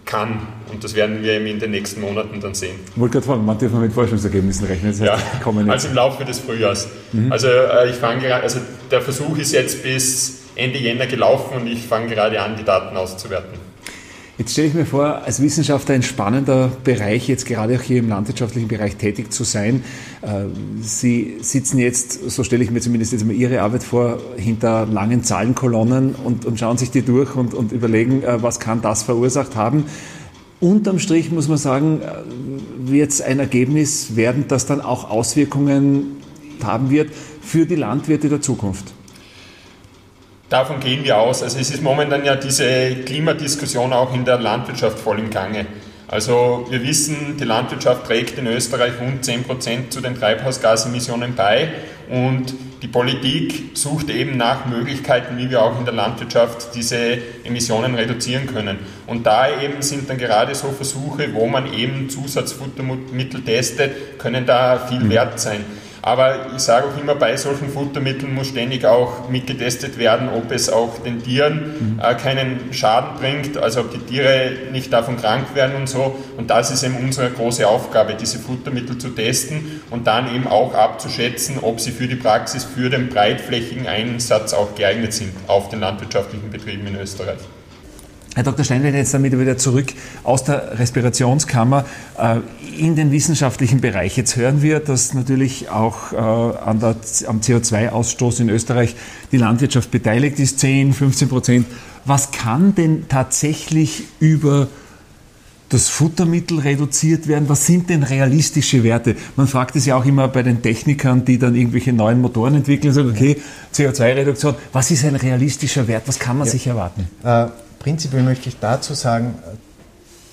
kann. 0.04 0.48
Und 0.72 0.82
das 0.82 0.94
werden 0.94 1.22
wir 1.22 1.34
eben 1.34 1.46
in 1.46 1.60
den 1.60 1.70
nächsten 1.70 2.00
Monaten 2.00 2.40
dann 2.40 2.54
sehen. 2.54 2.76
Ich 2.90 3.00
wollte 3.00 3.20
gerade 3.20 3.26
fragen, 3.26 3.58
dürfen 3.58 3.76
wir 3.76 3.80
mit 3.80 3.92
Forschungsergebnissen 3.92 4.66
rechnen? 4.66 4.90
Das 4.90 5.00
heißt, 5.00 5.20
ja, 5.44 5.72
also 5.72 5.88
im 5.88 5.94
Laufe 5.94 6.24
des 6.24 6.40
Frühjahrs. 6.40 6.88
Mhm. 7.12 7.30
Also 7.30 7.48
äh, 7.48 7.90
ich 7.90 7.96
fange 7.96 8.22
gerade, 8.22 8.42
also 8.42 8.58
der 8.90 9.00
Versuch 9.00 9.38
ist 9.38 9.52
jetzt 9.52 9.82
bis 9.82 10.40
Ende 10.56 10.78
Jänner 10.78 11.06
gelaufen 11.06 11.58
und 11.60 11.66
ich 11.68 11.86
fange 11.86 12.08
gerade 12.08 12.40
an, 12.42 12.56
die 12.56 12.64
Daten 12.64 12.96
auszuwerten. 12.96 13.67
Jetzt 14.38 14.52
stelle 14.52 14.68
ich 14.68 14.74
mir 14.74 14.86
vor, 14.86 15.22
als 15.24 15.42
Wissenschaftler 15.42 15.96
ein 15.96 16.04
spannender 16.04 16.70
Bereich, 16.84 17.26
jetzt 17.26 17.44
gerade 17.44 17.76
auch 17.76 17.82
hier 17.82 17.98
im 17.98 18.08
landwirtschaftlichen 18.08 18.68
Bereich 18.68 18.94
tätig 18.94 19.32
zu 19.32 19.42
sein. 19.42 19.82
Äh, 20.22 20.44
Sie 20.80 21.38
sitzen 21.40 21.80
jetzt, 21.80 22.30
so 22.30 22.44
stelle 22.44 22.62
ich 22.62 22.70
mir 22.70 22.80
zumindest 22.80 23.10
jetzt 23.10 23.26
mal 23.26 23.32
Ihre 23.32 23.62
Arbeit 23.62 23.82
vor, 23.82 24.20
hinter 24.36 24.86
langen 24.86 25.24
Zahlenkolonnen 25.24 26.14
und, 26.14 26.46
und 26.46 26.56
schauen 26.56 26.78
sich 26.78 26.92
die 26.92 27.02
durch 27.02 27.34
und, 27.34 27.52
und 27.52 27.72
überlegen, 27.72 28.22
äh, 28.22 28.40
was 28.40 28.60
kann 28.60 28.80
das 28.80 29.02
verursacht 29.02 29.56
haben. 29.56 29.86
Unterm 30.60 31.00
Strich 31.00 31.32
muss 31.32 31.48
man 31.48 31.58
sagen, 31.58 32.00
äh, 32.00 32.88
wird 32.88 33.10
es 33.10 33.20
ein 33.20 33.40
Ergebnis 33.40 34.14
werden, 34.14 34.44
das 34.46 34.66
dann 34.66 34.80
auch 34.80 35.10
Auswirkungen 35.10 36.18
haben 36.62 36.90
wird 36.90 37.10
für 37.40 37.66
die 37.66 37.74
Landwirte 37.74 38.28
der 38.28 38.40
Zukunft. 38.40 38.94
Davon 40.48 40.80
gehen 40.80 41.04
wir 41.04 41.18
aus. 41.18 41.42
Also 41.42 41.58
es 41.58 41.70
ist 41.70 41.82
momentan 41.82 42.24
ja 42.24 42.34
diese 42.34 42.94
Klimadiskussion 43.04 43.92
auch 43.92 44.14
in 44.14 44.24
der 44.24 44.38
Landwirtschaft 44.38 44.98
voll 44.98 45.18
im 45.18 45.30
Gange. 45.30 45.66
Also 46.08 46.66
wir 46.70 46.82
wissen, 46.82 47.36
die 47.38 47.44
Landwirtschaft 47.44 48.06
trägt 48.06 48.38
in 48.38 48.46
Österreich 48.46 48.92
rund 48.98 49.22
10 49.22 49.44
Prozent 49.44 49.92
zu 49.92 50.00
den 50.00 50.18
Treibhausgasemissionen 50.18 51.34
bei 51.34 51.68
und 52.08 52.54
die 52.80 52.88
Politik 52.88 53.76
sucht 53.76 54.08
eben 54.08 54.38
nach 54.38 54.64
Möglichkeiten, 54.64 55.36
wie 55.36 55.50
wir 55.50 55.62
auch 55.62 55.78
in 55.78 55.84
der 55.84 55.92
Landwirtschaft 55.92 56.74
diese 56.74 57.18
Emissionen 57.44 57.94
reduzieren 57.94 58.46
können. 58.46 58.78
Und 59.06 59.26
da 59.26 59.60
eben 59.60 59.82
sind 59.82 60.08
dann 60.08 60.16
gerade 60.16 60.54
so 60.54 60.68
Versuche, 60.68 61.34
wo 61.34 61.46
man 61.46 61.74
eben 61.74 62.08
Zusatzfuttermittel 62.08 63.42
testet, 63.42 64.18
können 64.18 64.46
da 64.46 64.78
viel 64.78 65.00
mhm. 65.00 65.10
wert 65.10 65.40
sein. 65.40 65.64
Aber 66.02 66.46
ich 66.54 66.62
sage 66.62 66.86
auch 66.86 67.00
immer, 67.00 67.14
bei 67.14 67.36
solchen 67.36 67.68
Futtermitteln 67.70 68.34
muss 68.34 68.48
ständig 68.48 68.84
auch 68.84 69.28
mitgetestet 69.28 69.98
werden, 69.98 70.28
ob 70.28 70.50
es 70.52 70.70
auch 70.70 70.98
den 70.98 71.22
Tieren 71.22 71.96
mhm. 71.96 72.00
äh, 72.00 72.14
keinen 72.14 72.72
Schaden 72.72 73.18
bringt, 73.18 73.56
also 73.56 73.80
ob 73.80 73.90
die 73.90 73.98
Tiere 73.98 74.52
nicht 74.72 74.92
davon 74.92 75.16
krank 75.16 75.54
werden 75.54 75.76
und 75.76 75.88
so. 75.88 76.16
Und 76.36 76.50
das 76.50 76.70
ist 76.70 76.82
eben 76.84 76.96
unsere 76.96 77.30
große 77.30 77.66
Aufgabe, 77.66 78.14
diese 78.14 78.38
Futtermittel 78.38 78.98
zu 78.98 79.10
testen 79.10 79.82
und 79.90 80.06
dann 80.06 80.34
eben 80.34 80.46
auch 80.46 80.74
abzuschätzen, 80.74 81.58
ob 81.60 81.80
sie 81.80 81.90
für 81.90 82.06
die 82.06 82.16
Praxis, 82.16 82.64
für 82.64 82.90
den 82.90 83.08
breitflächigen 83.08 83.86
Einsatz 83.86 84.52
auch 84.54 84.74
geeignet 84.74 85.12
sind 85.12 85.32
auf 85.46 85.68
den 85.68 85.80
landwirtschaftlichen 85.80 86.50
Betrieben 86.50 86.86
in 86.86 86.96
Österreich. 86.96 87.40
Herr 88.38 88.44
Dr. 88.44 88.64
Steinlein, 88.64 88.94
jetzt 88.94 89.12
damit 89.12 89.36
wieder 89.36 89.58
zurück 89.58 89.86
aus 90.22 90.44
der 90.44 90.78
Respirationskammer 90.78 91.84
äh, 92.16 92.36
in 92.78 92.94
den 92.94 93.10
wissenschaftlichen 93.10 93.80
Bereich. 93.80 94.16
Jetzt 94.16 94.36
hören 94.36 94.62
wir, 94.62 94.78
dass 94.78 95.12
natürlich 95.12 95.70
auch 95.70 96.12
äh, 96.12 96.16
an 96.16 96.78
der, 96.78 96.94
am 97.26 97.40
CO2-Ausstoß 97.40 98.40
in 98.42 98.48
Österreich 98.48 98.94
die 99.32 99.38
Landwirtschaft 99.38 99.90
beteiligt 99.90 100.38
ist, 100.38 100.60
10, 100.60 100.92
15 100.92 101.28
Prozent. 101.28 101.66
Was 102.04 102.30
kann 102.30 102.76
denn 102.76 103.08
tatsächlich 103.08 104.04
über 104.20 104.68
das 105.70 105.88
Futtermittel 105.88 106.60
reduziert 106.60 107.26
werden? 107.26 107.48
Was 107.48 107.66
sind 107.66 107.90
denn 107.90 108.04
realistische 108.04 108.84
Werte? 108.84 109.16
Man 109.34 109.48
fragt 109.48 109.74
es 109.74 109.84
ja 109.84 109.96
auch 109.96 110.04
immer 110.04 110.28
bei 110.28 110.44
den 110.44 110.62
Technikern, 110.62 111.24
die 111.24 111.38
dann 111.38 111.56
irgendwelche 111.56 111.92
neuen 111.92 112.20
Motoren 112.20 112.54
entwickeln 112.54 112.94
sagen, 112.94 113.10
okay, 113.10 113.36
CO2-Reduktion, 113.74 114.54
was 114.72 114.92
ist 114.92 115.04
ein 115.04 115.16
realistischer 115.16 115.88
Wert? 115.88 116.04
Was 116.06 116.20
kann 116.20 116.38
man 116.38 116.46
ja. 116.46 116.52
sich 116.52 116.68
erwarten? 116.68 117.08
Äh, 117.24 117.48
prinzipiell 117.78 118.22
möchte 118.22 118.48
ich 118.48 118.58
dazu 118.58 118.94
sagen, 118.94 119.34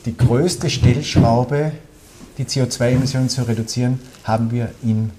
die 0.05 0.15
größte 0.15 0.69
Stellschraube, 0.69 1.71
die 2.38 2.45
CO2-Emissionen 2.45 3.29
zu 3.29 3.43
reduzieren, 3.43 3.99
haben 4.23 4.51
wir 4.51 4.69
im 4.84 5.12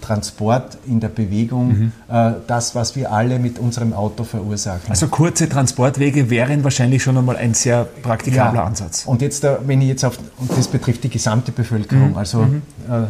Transport, 0.00 0.78
in 0.86 1.00
der 1.00 1.08
Bewegung, 1.08 1.68
mhm. 1.68 1.92
äh, 2.08 2.32
das, 2.46 2.74
was 2.74 2.96
wir 2.96 3.12
alle 3.12 3.38
mit 3.38 3.58
unserem 3.58 3.92
Auto 3.92 4.24
verursachen. 4.24 4.88
Also 4.88 5.08
kurze 5.08 5.48
Transportwege 5.48 6.30
wären 6.30 6.62
wahrscheinlich 6.64 7.02
schon 7.02 7.18
einmal 7.18 7.36
ein 7.36 7.54
sehr 7.54 7.84
praktikabler 7.84 8.60
ja. 8.60 8.64
Ansatz. 8.64 9.04
Und 9.06 9.22
jetzt, 9.22 9.44
äh, 9.44 9.56
wenn 9.66 9.82
ich 9.82 9.88
jetzt 9.88 10.04
auf, 10.04 10.18
und 10.38 10.50
das 10.56 10.68
betrifft 10.68 11.04
die 11.04 11.10
gesamte 11.10 11.52
Bevölkerung, 11.52 12.10
mhm. 12.10 12.16
also 12.16 12.42
mhm. 12.42 12.62
Äh, 12.88 13.06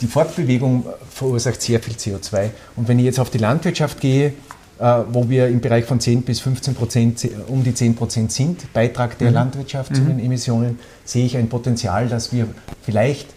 die 0.00 0.06
Fortbewegung 0.06 0.84
verursacht 1.10 1.62
sehr 1.62 1.80
viel 1.80 1.94
CO2. 1.94 2.50
Und 2.76 2.86
wenn 2.88 2.98
ich 2.98 3.06
jetzt 3.06 3.18
auf 3.18 3.30
die 3.30 3.38
Landwirtschaft 3.38 3.98
gehe, 4.00 4.34
wo 4.80 5.28
wir 5.28 5.48
im 5.48 5.60
Bereich 5.60 5.84
von 5.84 6.00
10 6.00 6.22
bis 6.22 6.40
15 6.40 6.74
Prozent, 6.74 7.28
um 7.48 7.62
die 7.62 7.74
10 7.74 7.96
Prozent 7.96 8.32
sind, 8.32 8.72
Beitrag 8.72 9.18
der 9.18 9.28
mhm. 9.28 9.34
Landwirtschaft 9.34 9.94
zu 9.94 10.00
mhm. 10.00 10.08
den 10.08 10.18
Emissionen, 10.20 10.78
sehe 11.04 11.26
ich 11.26 11.36
ein 11.36 11.50
Potenzial, 11.50 12.08
dass 12.08 12.32
wir 12.32 12.46
vielleicht 12.80 13.28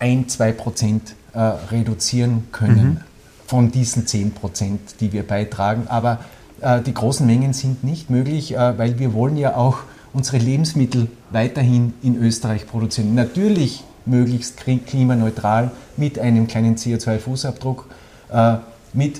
ein, 0.00 0.28
zwei 0.28 0.50
Prozent 0.50 1.14
äh, 1.32 1.38
reduzieren 1.38 2.48
können. 2.50 3.02
von 3.48 3.70
diesen 3.70 4.06
10 4.06 4.32
Prozent, 4.32 4.80
die 5.00 5.12
wir 5.12 5.26
beitragen. 5.26 5.86
Aber 5.88 6.18
äh, 6.60 6.82
die 6.82 6.92
großen 6.92 7.26
Mengen 7.26 7.54
sind 7.54 7.82
nicht 7.82 8.10
möglich, 8.10 8.54
äh, 8.54 8.78
weil 8.78 8.98
wir 8.98 9.14
wollen 9.14 9.38
ja 9.38 9.56
auch 9.56 9.78
unsere 10.12 10.36
Lebensmittel 10.36 11.08
weiterhin 11.30 11.94
in 12.02 12.22
Österreich 12.22 12.66
produzieren. 12.66 13.14
Natürlich 13.14 13.84
möglichst 14.04 14.58
klimaneutral 14.58 15.70
mit 15.96 16.18
einem 16.18 16.46
kleinen 16.46 16.76
CO2-Fußabdruck, 16.76 17.84
äh, 18.30 18.56
mit 18.92 19.18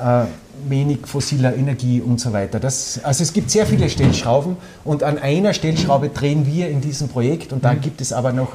äh, 0.00 0.24
wenig 0.68 1.06
fossiler 1.06 1.54
Energie 1.54 2.00
und 2.00 2.20
so 2.20 2.32
weiter. 2.32 2.60
Das, 2.60 3.00
also 3.02 3.22
es 3.22 3.32
gibt 3.32 3.50
sehr 3.50 3.66
viele 3.66 3.88
Stellschrauben 3.88 4.56
und 4.84 5.02
an 5.02 5.18
einer 5.18 5.54
Stellschraube 5.54 6.08
drehen 6.08 6.46
wir 6.46 6.68
in 6.68 6.80
diesem 6.80 7.08
Projekt 7.08 7.52
und 7.52 7.64
dann 7.64 7.76
mhm. 7.76 7.82
gibt 7.82 8.00
es 8.00 8.12
aber 8.12 8.32
noch 8.32 8.52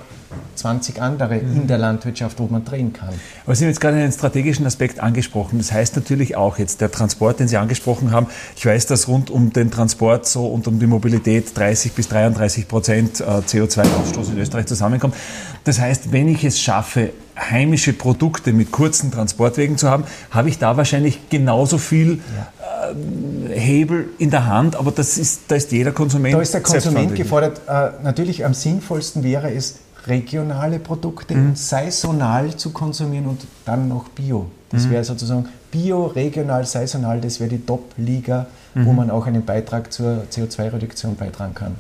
20 0.56 1.02
andere 1.02 1.38
in 1.38 1.68
der 1.68 1.78
Landwirtschaft, 1.78 2.40
wo 2.40 2.48
man 2.48 2.66
drehen 2.66 2.94
kann. 2.94 3.10
Aber 3.46 3.56
Sie 3.56 3.64
haben 3.64 3.70
jetzt 3.70 3.82
gerade 3.82 3.98
einen 3.98 4.12
strategischen 4.12 4.66
Aspekt 4.66 5.00
angesprochen. 5.00 5.58
Das 5.58 5.72
heißt 5.72 5.96
natürlich 5.96 6.36
auch 6.36 6.58
jetzt 6.58 6.82
der 6.82 6.92
Transport, 6.92 7.40
den 7.40 7.48
Sie 7.48 7.58
angesprochen 7.58 8.12
haben. 8.12 8.28
Ich 8.56 8.66
weiß, 8.66 8.86
dass 8.88 9.08
rund 9.08 9.30
um 9.30 9.54
den 9.54 9.72
Transport 9.72 10.28
so 10.28 10.48
und 10.48 10.68
um 10.68 10.80
die 10.80 10.88
Mobilität 10.88 11.58
30 11.58 11.94
bis 11.94 12.10
33 12.10 12.68
Prozent 12.68 13.22
äh, 13.22 13.24
CO2-Ausstoß 13.24 14.32
in 14.32 14.38
Österreich 14.40 14.66
zusammenkommt. 14.66 15.16
Das 15.64 15.80
heißt, 15.80 16.12
wenn 16.12 16.28
ich 16.28 16.44
es 16.44 16.60
schaffe, 16.60 17.12
heimische 17.40 17.94
Produkte 17.94 18.54
mit 18.54 18.72
kurzen 18.72 19.12
Transportwegen 19.12 19.78
zu 19.78 19.90
haben, 19.90 20.04
habe 20.32 20.50
ich 20.50 20.58
da 20.58 20.78
wahrscheinlich 20.78 21.30
genauso 21.30 21.78
viel 21.78 22.20
ja. 22.36 22.92
äh, 22.92 23.58
Hebel 23.58 24.10
in 24.18 24.30
der 24.30 24.46
Hand, 24.46 24.76
aber 24.76 24.92
das 24.92 25.18
ist, 25.18 25.44
da 25.48 25.56
ist 25.56 25.72
jeder 25.72 25.92
Konsument. 25.92 26.36
Da 26.36 26.42
ist 26.42 26.54
der 26.54 26.62
Konsument 26.62 27.16
gefordert. 27.16 27.62
Äh, 27.68 28.04
natürlich 28.04 28.46
am 28.46 28.54
sinnvollsten 28.54 29.24
wäre 29.24 29.54
es, 29.54 29.76
regionale 30.08 30.80
Produkte 30.80 31.36
mhm. 31.36 31.56
saisonal 31.56 32.56
zu 32.56 32.72
konsumieren 32.72 33.28
und 33.28 33.42
dann 33.66 33.88
noch 33.88 34.10
Bio. 34.10 34.48
Das 34.70 34.86
mhm. 34.86 34.92
wäre 34.92 35.04
sozusagen 35.04 35.48
Bio, 35.72 36.08
regional, 36.08 36.66
saisonal, 36.66 37.22
das 37.22 37.40
wäre 37.40 37.50
die 37.50 37.66
Top-Liga, 37.66 38.48
mhm. 38.74 38.86
wo 38.86 38.94
man 38.94 39.10
auch 39.12 39.28
einen 39.28 39.46
Beitrag 39.46 39.92
zur 39.92 40.24
CO2-Reduktion 40.32 41.16
beitragen 41.16 41.54
kann. 41.54 41.76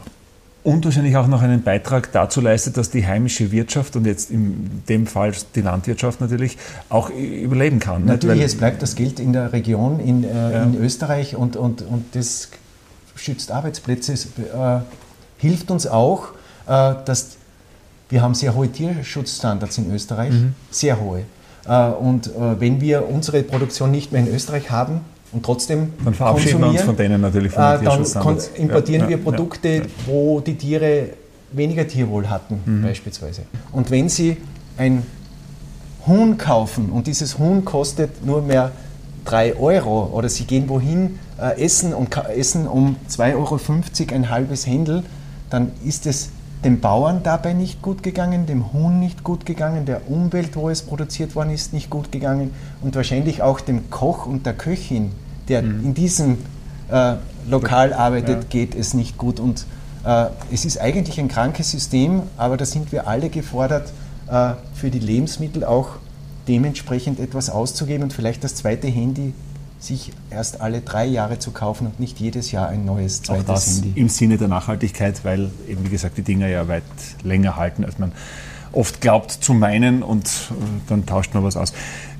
Und 0.62 0.84
wahrscheinlich 0.84 1.15
auch 1.15 1.27
noch 1.27 1.41
einen 1.41 1.63
Beitrag 1.63 2.12
dazu 2.12 2.41
leistet, 2.41 2.75
dass 2.75 2.89
die 2.89 3.08
heimische 3.08 3.51
Wirtschaft 3.51 3.95
und 3.95 4.05
jetzt 4.05 4.29
in 4.29 4.84
dem 4.89 5.08
Fall 5.08 5.32
die 5.55 5.62
Landwirtschaft 5.62 6.19
natürlich 6.19 6.58
auch 6.89 7.10
überleben 7.10 7.79
kann. 7.79 8.05
Natürlich, 8.05 8.43
es 8.43 8.58
bleibt 8.58 8.82
das 8.82 8.95
Geld 8.95 9.21
in 9.21 9.32
der 9.32 9.53
Region, 9.53 10.01
in, 10.01 10.25
äh, 10.25 10.27
ja. 10.27 10.63
in 10.63 10.75
Österreich 10.75 11.36
und, 11.36 11.55
und, 11.55 11.82
und 11.82 12.13
das 12.13 12.49
schützt 13.15 13.51
Arbeitsplätze, 13.51 14.13
äh, 14.13 14.79
hilft 15.38 15.71
uns 15.71 15.88
auch, 15.88 16.34
äh, 16.67 16.93
dass 17.05 17.38
wir 18.10 18.22
haben 18.22 18.34
sehr 18.34 18.56
hohe 18.56 18.72
Tierschutzstandards 18.72 19.78
in 19.78 19.93
Österreich, 19.93 20.32
mhm. 20.32 20.54
sehr 20.72 21.00
hohe. 21.00 21.24
Äh, 21.67 21.89
und 21.89 22.28
äh, 22.28 22.60
wenn 22.60 22.82
wir 22.82 23.08
unsere 23.08 23.43
Produktion 23.43 23.91
nicht 23.91 24.12
mehr 24.12 24.22
in 24.22 24.34
Österreich 24.34 24.72
haben 24.72 25.02
und 25.32 25.45
trotzdem 25.45 25.93
dann 26.04 26.13
verabschieden 26.13 26.60
wir 26.60 26.67
uns 26.69 26.82
von 26.82 26.98
denen 26.98 27.22
natürlich 27.22 27.54
von 27.54 27.63
den 27.63 27.74
äh, 27.74 27.80
Tierschutzstandards. 27.80 28.52
Dann 28.54 28.62
importieren 28.63 29.04
ja, 29.04 29.10
wir 29.10 29.17
Produkte, 29.17 29.69
ja, 29.69 29.82
ja. 29.82 29.88
wo 30.08 30.39
die 30.39 30.56
Tiere 30.56 31.10
weniger 31.52 31.88
Tierwohl 31.88 32.30
hatten, 32.30 32.62
mhm. 32.65 32.84
beispielsweise. 32.84 33.43
Und 33.72 33.91
wenn 33.91 34.10
Sie 34.10 34.38
ein 34.78 35.04
Huhn 36.08 36.38
kaufen 36.38 36.89
und 36.89 37.08
dieses 37.08 37.38
Huhn 37.38 37.65
kostet 37.65 38.26
nur 38.26 38.41
mehr 38.41 38.72
3 39.26 39.58
Euro 39.58 40.10
oder 40.13 40.30
Sie 40.30 40.45
gehen 40.45 40.69
wohin 40.69 41.19
äh, 41.39 41.62
essen 41.62 41.93
und 41.93 42.15
essen 42.36 42.67
um 42.67 42.95
2,50 43.10 43.36
Euro 43.36 43.60
ein 44.15 44.30
halbes 44.30 44.65
Händel, 44.65 45.04
dann 45.50 45.72
ist 45.84 46.06
es 46.06 46.30
dem 46.63 46.82
Bauern 46.82 47.24
dabei 47.24 47.54
nicht 47.54 47.82
gut 47.82 48.04
gegangen, 48.04 48.45
dem 48.45 48.74
Huhn 48.74 49.00
nicht 49.00 49.24
gut 49.24 49.45
gegangen, 49.45 49.86
der 49.86 50.10
Umwelt, 50.10 50.56
wo 50.56 50.69
es 50.69 50.82
produziert 50.82 51.36
worden 51.36 51.52
ist, 51.52 51.74
nicht 51.74 51.89
gut 51.89 52.12
gegangen 52.12 52.52
und 52.82 52.95
wahrscheinlich 52.95 53.41
auch 53.41 53.62
dem 53.62 53.89
Koch 53.89 54.26
und 54.26 54.45
der 54.45 54.54
Köchin, 54.54 55.12
der 55.48 55.62
mhm. 55.62 55.86
in 55.86 55.93
diesem 55.93 56.38
äh, 56.91 57.15
Lokal 57.48 57.93
arbeitet, 57.93 58.43
ja. 58.43 58.50
geht 58.50 58.76
es 58.76 58.93
nicht 58.93 59.17
gut. 59.17 59.39
Und 59.39 59.65
äh, 60.06 60.26
es 60.52 60.65
ist 60.65 60.80
eigentlich 60.80 61.19
ein 61.19 61.30
krankes 61.30 61.72
System, 61.72 62.24
aber 62.36 62.58
da 62.58 62.65
sind 62.65 62.91
wir 62.91 63.08
alle 63.08 63.30
gefordert, 63.30 63.93
äh, 64.30 64.52
für 64.74 64.89
die 64.91 65.00
Lebensmittel 65.00 65.63
auch 65.63 65.91
dementsprechend 66.48 67.19
etwas 67.19 67.50
auszugeben 67.50 68.04
und 68.04 68.13
vielleicht 68.13 68.43
das 68.43 68.56
zweite 68.56 68.88
Handy 68.88 69.34
sich 69.80 70.12
erst 70.30 70.62
alle 70.62 70.82
drei 70.82 71.06
Jahre 71.06 71.39
zu 71.39 71.52
kaufen 71.52 71.88
und 71.88 72.00
nicht 72.00 72.20
jedes 72.20 72.52
Jahr 72.52 72.68
ein 72.68 72.86
neues 72.86 73.24
zweites 73.24 73.50
Auch 73.50 73.54
das 73.54 73.82
Handy. 73.82 74.00
Im 74.00 74.10
Sinne 74.10 74.38
der 74.38 74.50
Nachhaltigkeit, 74.50 75.24
weil 75.24 75.50
eben 75.68 75.86
wie 75.86 75.89
gesagt 75.89 76.18
die 76.18 76.22
Dinger 76.22 76.48
ja 76.48 76.68
weit 76.68 76.84
länger 77.24 77.56
halten, 77.56 77.86
als 77.86 77.98
man 77.98 78.12
oft 78.72 79.02
glaubt 79.02 79.32
zu 79.32 79.54
meinen 79.54 80.04
und 80.04 80.28
äh, 80.28 80.30
dann 80.88 81.06
tauscht 81.06 81.34
man 81.34 81.44
was 81.44 81.58
aus. 81.58 81.74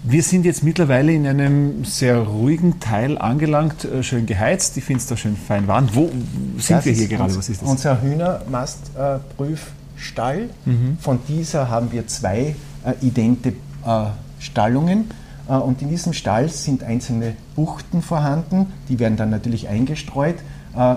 Wir 0.04 0.24
sind 0.24 0.45
jetzt 0.45 0.63
mittlerweile 0.63 1.12
in 1.12 1.28
einem 1.28 1.84
sehr 1.84 2.17
ruhigen 2.17 2.80
Teil 2.80 3.17
angelangt, 3.17 3.84
äh, 3.84 4.04
schön 4.04 4.26
geheizt, 4.26 4.78
die 4.78 4.82
Fenster 4.82 5.17
schön 5.17 5.36
fein 5.36 5.67
warm. 5.67 5.89
Wo 5.93 6.10
sind 6.58 6.78
das 6.78 6.86
wir 6.86 6.93
hier 6.93 7.10
gerade? 7.10 7.36
Was 7.36 7.50
ist 7.50 7.62
das? 7.62 7.69
Unser 7.69 8.02
Hühnermastprüfstall. 8.02 10.50
Mhm. 10.65 10.98
Von 11.02 11.19
dieser 11.28 11.69
haben 11.69 11.91
wir 11.91 12.08
zwei 12.08 12.56
äh, 12.86 12.93
idente 13.02 13.50
äh, 13.86 14.06
Stallungen. 14.39 15.12
Äh, 15.49 15.53
und 15.53 15.81
in 15.81 15.89
diesem 15.89 16.13
Stall 16.13 16.49
sind 16.49 16.83
einzelne 16.83 17.35
Buchten 17.55 18.01
vorhanden, 18.01 18.67
die 18.88 18.99
werden 18.99 19.17
dann 19.17 19.29
natürlich 19.29 19.67
eingestreut. 19.67 20.35
Äh, 20.75 20.95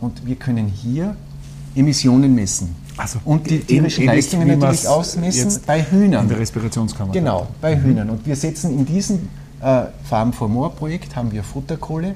und 0.00 0.26
wir 0.26 0.36
können 0.36 0.66
hier 0.66 1.16
Emissionen 1.74 2.34
messen. 2.34 2.74
Also 2.96 3.18
und 3.24 3.48
die 3.48 3.60
tierischen 3.60 4.06
Leistungen 4.06 4.46
natürlich 4.48 4.88
ausmessen 4.88 5.62
bei 5.66 5.82
Hühnern. 5.82 6.24
In 6.24 6.28
der 6.28 6.38
Respirationskammer. 6.38 7.12
Genau, 7.12 7.48
bei 7.60 7.76
mhm. 7.76 7.82
Hühnern. 7.82 8.10
Und 8.10 8.26
wir 8.26 8.36
setzen 8.36 8.76
in 8.76 8.86
diesem 8.86 9.28
äh, 9.60 9.84
Farm 10.04 10.32
for 10.32 10.48
More 10.48 10.70
Projekt 10.70 11.14
haben 11.16 11.32
wir 11.32 11.42
Futterkohle 11.42 12.10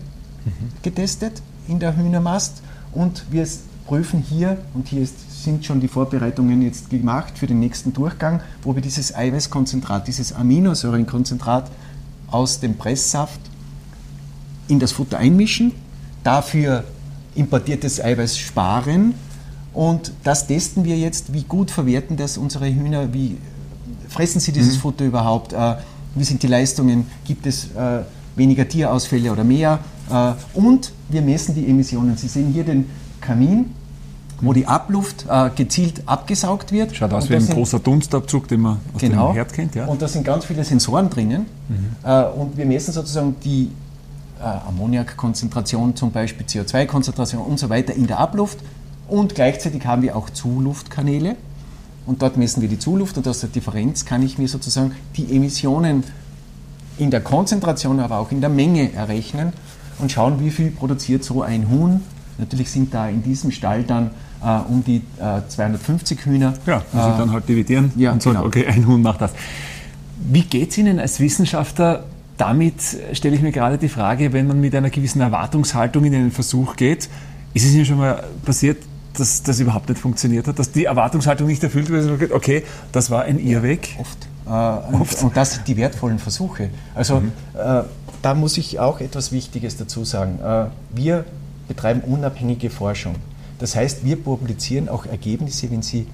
mhm. 0.44 0.50
getestet 0.82 1.42
in 1.68 1.78
der 1.78 1.96
Hühnermast 1.96 2.62
und 2.92 3.24
wir 3.30 3.46
prüfen 3.86 4.20
hier, 4.20 4.58
und 4.74 4.88
hier 4.88 5.02
ist 5.02 5.16
sind 5.42 5.64
schon 5.64 5.80
die 5.80 5.88
Vorbereitungen 5.88 6.62
jetzt 6.62 6.90
gemacht 6.90 7.38
für 7.38 7.46
den 7.46 7.60
nächsten 7.60 7.92
Durchgang, 7.92 8.40
wo 8.62 8.74
wir 8.74 8.82
dieses 8.82 9.14
Eiweißkonzentrat, 9.14 10.06
dieses 10.06 10.32
Aminosäurenkonzentrat 10.32 11.70
aus 12.30 12.60
dem 12.60 12.76
Presssaft 12.76 13.40
in 14.68 14.78
das 14.78 14.92
Futter 14.92 15.18
einmischen, 15.18 15.72
dafür 16.24 16.84
importiertes 17.34 18.00
Eiweiß 18.02 18.38
sparen 18.38 19.14
und 19.74 20.12
das 20.22 20.46
testen 20.46 20.84
wir 20.84 20.98
jetzt, 20.98 21.32
wie 21.32 21.42
gut 21.42 21.70
verwerten 21.70 22.16
das 22.16 22.38
unsere 22.38 22.66
Hühner, 22.66 23.12
wie 23.12 23.38
fressen 24.08 24.40
sie 24.40 24.52
dieses 24.52 24.76
mhm. 24.76 24.80
Futter 24.80 25.04
überhaupt, 25.04 25.52
äh, 25.52 25.76
wie 26.14 26.24
sind 26.24 26.42
die 26.42 26.46
Leistungen, 26.46 27.06
gibt 27.24 27.46
es 27.46 27.64
äh, 27.74 28.00
weniger 28.36 28.68
Tierausfälle 28.68 29.32
oder 29.32 29.44
mehr 29.44 29.78
äh, 30.10 30.32
und 30.54 30.92
wir 31.08 31.22
messen 31.22 31.54
die 31.54 31.66
Emissionen. 31.66 32.16
Sie 32.16 32.28
sehen 32.28 32.52
hier 32.52 32.64
den 32.64 32.86
Kamin, 33.20 33.70
wo 34.42 34.52
die 34.52 34.66
Abluft 34.66 35.24
äh, 35.28 35.50
gezielt 35.54 36.02
abgesaugt 36.06 36.72
wird. 36.72 36.94
Schaut 36.94 37.12
aus 37.12 37.30
wie 37.30 37.36
ein 37.36 37.46
großer 37.46 37.78
Dunstabzug, 37.78 38.48
den 38.48 38.60
man 38.60 38.80
aus 38.92 39.00
genau, 39.00 39.28
dem 39.28 39.36
Herd 39.36 39.52
kennt. 39.52 39.74
Ja. 39.74 39.86
Und 39.86 40.02
da 40.02 40.08
sind 40.08 40.24
ganz 40.24 40.44
viele 40.44 40.64
Sensoren 40.64 41.08
drinnen. 41.08 41.46
Mhm. 41.68 41.96
Äh, 42.04 42.24
und 42.24 42.56
wir 42.56 42.66
messen 42.66 42.92
sozusagen 42.92 43.36
die 43.44 43.70
äh, 44.40 44.44
Ammoniakkonzentration, 44.68 45.94
zum 45.94 46.10
Beispiel 46.10 46.44
CO2-Konzentration 46.44 47.40
und 47.40 47.58
so 47.58 47.70
weiter 47.70 47.94
in 47.94 48.08
der 48.08 48.18
Abluft. 48.18 48.58
Und 49.08 49.36
gleichzeitig 49.36 49.86
haben 49.86 50.02
wir 50.02 50.16
auch 50.16 50.28
Zuluftkanäle. 50.28 51.36
Und 52.04 52.20
dort 52.20 52.36
messen 52.36 52.62
wir 52.62 52.68
die 52.68 52.80
Zuluft 52.80 53.16
und 53.16 53.28
aus 53.28 53.40
der 53.40 53.48
Differenz 53.48 54.04
kann 54.04 54.22
ich 54.22 54.36
mir 54.36 54.48
sozusagen 54.48 54.92
die 55.16 55.36
Emissionen 55.36 56.02
in 56.98 57.12
der 57.12 57.20
Konzentration, 57.20 58.00
aber 58.00 58.18
auch 58.18 58.32
in 58.32 58.40
der 58.40 58.50
Menge 58.50 58.92
errechnen 58.92 59.52
und 60.00 60.10
schauen, 60.10 60.40
wie 60.40 60.50
viel 60.50 60.72
produziert 60.72 61.22
so 61.22 61.42
ein 61.42 61.70
Huhn. 61.70 62.02
Natürlich 62.38 62.72
sind 62.72 62.92
da 62.92 63.08
in 63.08 63.22
diesem 63.22 63.52
Stall 63.52 63.84
dann 63.84 64.10
um 64.68 64.82
die 64.84 65.02
äh, 65.18 65.40
250 65.48 66.24
Hühner. 66.26 66.54
Ja, 66.66 66.82
muss 66.92 67.06
ich 67.06 67.16
dann 67.16 67.32
halt 67.32 67.48
dividieren 67.48 67.92
ja, 67.96 68.12
und 68.12 68.22
sagen, 68.22 68.36
genau. 68.36 68.46
okay, 68.46 68.66
ein 68.66 68.86
Huhn 68.86 69.00
macht 69.00 69.20
das. 69.20 69.32
Wie 70.30 70.42
geht 70.42 70.70
es 70.70 70.78
Ihnen 70.78 70.98
als 70.98 71.20
Wissenschaftler 71.20 72.04
damit, 72.36 72.74
stelle 73.12 73.36
ich 73.36 73.42
mir 73.42 73.52
gerade 73.52 73.78
die 73.78 73.88
Frage, 73.88 74.32
wenn 74.32 74.46
man 74.46 74.60
mit 74.60 74.74
einer 74.74 74.90
gewissen 74.90 75.20
Erwartungshaltung 75.20 76.04
in 76.04 76.14
einen 76.14 76.30
Versuch 76.32 76.76
geht, 76.76 77.08
ist 77.54 77.64
es 77.64 77.74
Ihnen 77.74 77.84
schon 77.84 77.98
mal 77.98 78.24
passiert, 78.44 78.78
dass 79.16 79.42
das 79.42 79.60
überhaupt 79.60 79.88
nicht 79.88 80.00
funktioniert 80.00 80.46
hat, 80.48 80.58
dass 80.58 80.72
die 80.72 80.86
Erwartungshaltung 80.86 81.46
nicht 81.46 81.62
erfüllt 81.62 81.90
wird, 81.90 82.32
okay, 82.32 82.64
das 82.92 83.10
war 83.10 83.22
ein 83.22 83.38
Irrweg? 83.38 83.96
Oft. 84.00 84.26
Äh, 84.46 84.50
oft. 84.96 85.22
Und 85.22 85.36
das 85.36 85.54
sind 85.54 85.68
die 85.68 85.76
wertvollen 85.76 86.18
Versuche. 86.18 86.70
Also 86.94 87.20
mhm. 87.20 87.32
äh, 87.54 87.82
da 88.22 88.34
muss 88.34 88.56
ich 88.56 88.80
auch 88.80 89.00
etwas 89.00 89.32
Wichtiges 89.32 89.76
dazu 89.76 90.04
sagen. 90.04 90.38
Äh, 90.42 90.66
wir 90.94 91.24
betreiben 91.68 92.00
unabhängige 92.00 92.70
Forschung. 92.70 93.16
Das 93.62 93.76
heißt, 93.76 94.04
wir 94.04 94.16
publizieren 94.16 94.88
auch 94.88 95.06
Ergebnisse, 95.06 95.70
wenn 95.70 95.82
sie 95.82 96.08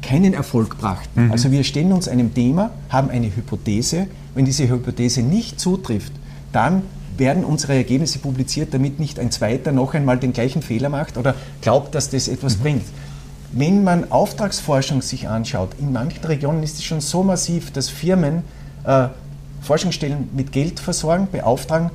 keinen 0.00 0.32
Erfolg 0.32 0.78
brachten. 0.78 1.24
Mhm. 1.24 1.32
Also 1.32 1.50
wir 1.50 1.64
stellen 1.64 1.90
uns 1.90 2.06
einem 2.06 2.32
Thema, 2.32 2.70
haben 2.88 3.10
eine 3.10 3.34
Hypothese. 3.34 4.06
Wenn 4.36 4.44
diese 4.44 4.68
Hypothese 4.68 5.22
nicht 5.22 5.58
zutrifft, 5.58 6.12
dann 6.52 6.82
werden 7.16 7.44
unsere 7.44 7.74
Ergebnisse 7.74 8.20
publiziert, 8.20 8.72
damit 8.72 9.00
nicht 9.00 9.18
ein 9.18 9.32
zweiter 9.32 9.72
noch 9.72 9.92
einmal 9.94 10.18
den 10.18 10.32
gleichen 10.32 10.62
Fehler 10.62 10.88
macht 10.88 11.16
oder 11.16 11.34
glaubt, 11.62 11.96
dass 11.96 12.10
das 12.10 12.28
etwas 12.28 12.58
mhm. 12.58 12.62
bringt. 12.62 12.84
Wenn 13.50 13.82
man 13.82 14.12
Auftragsforschung 14.12 15.02
sich 15.02 15.28
anschaut, 15.28 15.70
in 15.80 15.92
manchen 15.92 16.24
Regionen 16.24 16.62
ist 16.62 16.76
es 16.76 16.84
schon 16.84 17.00
so 17.00 17.24
massiv, 17.24 17.72
dass 17.72 17.88
Firmen 17.88 18.42
äh, 18.84 19.08
Forschungsstellen 19.62 20.28
mit 20.32 20.52
Geld 20.52 20.78
versorgen, 20.78 21.26
beauftragen, 21.32 21.90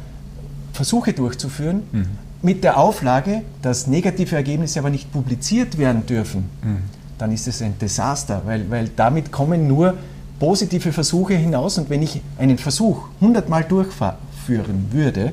Versuche 0.73 1.13
durchzuführen, 1.13 1.83
mhm. 1.93 2.05
Mit 2.43 2.63
der 2.63 2.77
Auflage, 2.77 3.41
dass 3.61 3.87
negative 3.87 4.35
Ergebnisse 4.35 4.79
aber 4.79 4.89
nicht 4.89 5.11
publiziert 5.11 5.77
werden 5.77 6.05
dürfen. 6.05 6.49
Mhm. 6.61 6.77
Dann 7.17 7.31
ist 7.31 7.47
es 7.47 7.61
ein 7.61 7.77
Desaster, 7.79 8.41
weil, 8.45 8.69
weil 8.69 8.89
damit 8.95 9.31
kommen 9.31 9.67
nur 9.67 9.95
positive 10.39 10.91
Versuche 10.91 11.35
hinaus 11.35 11.77
und 11.77 11.89
wenn 11.89 12.01
ich 12.01 12.21
einen 12.37 12.57
Versuch 12.57 13.07
100 13.21 13.47
Mal 13.47 13.63
durchführen 13.63 14.87
würde, 14.91 15.31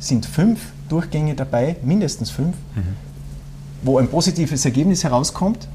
sind 0.00 0.26
fünf 0.26 0.60
Durchgänge 0.88 1.34
dabei, 1.34 1.76
mindestens 1.82 2.30
fünf, 2.30 2.56
mhm. 2.74 2.82
wo 3.82 3.98
ein 3.98 4.08
positives 4.08 4.64
Ergebnis 4.64 5.04
herauskommt, 5.04 5.68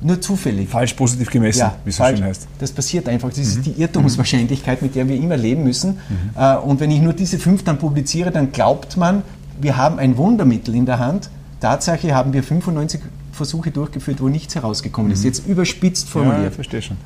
nur 0.00 0.20
zufällig. 0.20 0.68
Falsch 0.68 0.94
positiv 0.94 1.30
gemessen, 1.30 1.60
ja, 1.60 1.76
wie 1.84 1.90
es 1.90 1.96
so 1.96 2.04
schön 2.04 2.22
heißt. 2.22 2.46
Das 2.58 2.70
passiert 2.70 3.08
einfach. 3.08 3.30
Das 3.30 3.38
ist 3.38 3.58
mhm. 3.58 3.62
die 3.62 3.80
Irrtumswahrscheinlichkeit, 3.80 4.82
mit 4.82 4.94
der 4.94 5.08
wir 5.08 5.16
immer 5.16 5.36
leben 5.36 5.64
müssen. 5.64 5.94
Mhm. 5.94 6.30
Äh, 6.36 6.56
und 6.58 6.78
wenn 6.78 6.90
ich 6.90 7.00
nur 7.00 7.14
diese 7.14 7.38
fünf 7.38 7.64
dann 7.64 7.78
publiziere, 7.78 8.30
dann 8.30 8.52
glaubt 8.52 8.96
man, 8.96 9.22
wir 9.60 9.76
haben 9.76 9.98
ein 9.98 10.16
Wundermittel 10.16 10.74
in 10.74 10.86
der 10.86 10.98
Hand. 10.98 11.30
Tatsache 11.60 12.14
haben 12.14 12.32
wir 12.32 12.42
95 12.42 13.00
Versuche 13.32 13.70
durchgeführt, 13.70 14.20
wo 14.20 14.28
nichts 14.28 14.54
herausgekommen 14.54 15.12
ist. 15.12 15.20
Mhm. 15.20 15.26
Jetzt 15.26 15.46
überspitzt 15.46 16.08
formuliert. 16.08 16.44
Ja, 16.44 16.50
verstehe 16.50 16.82
schon. 16.82 16.96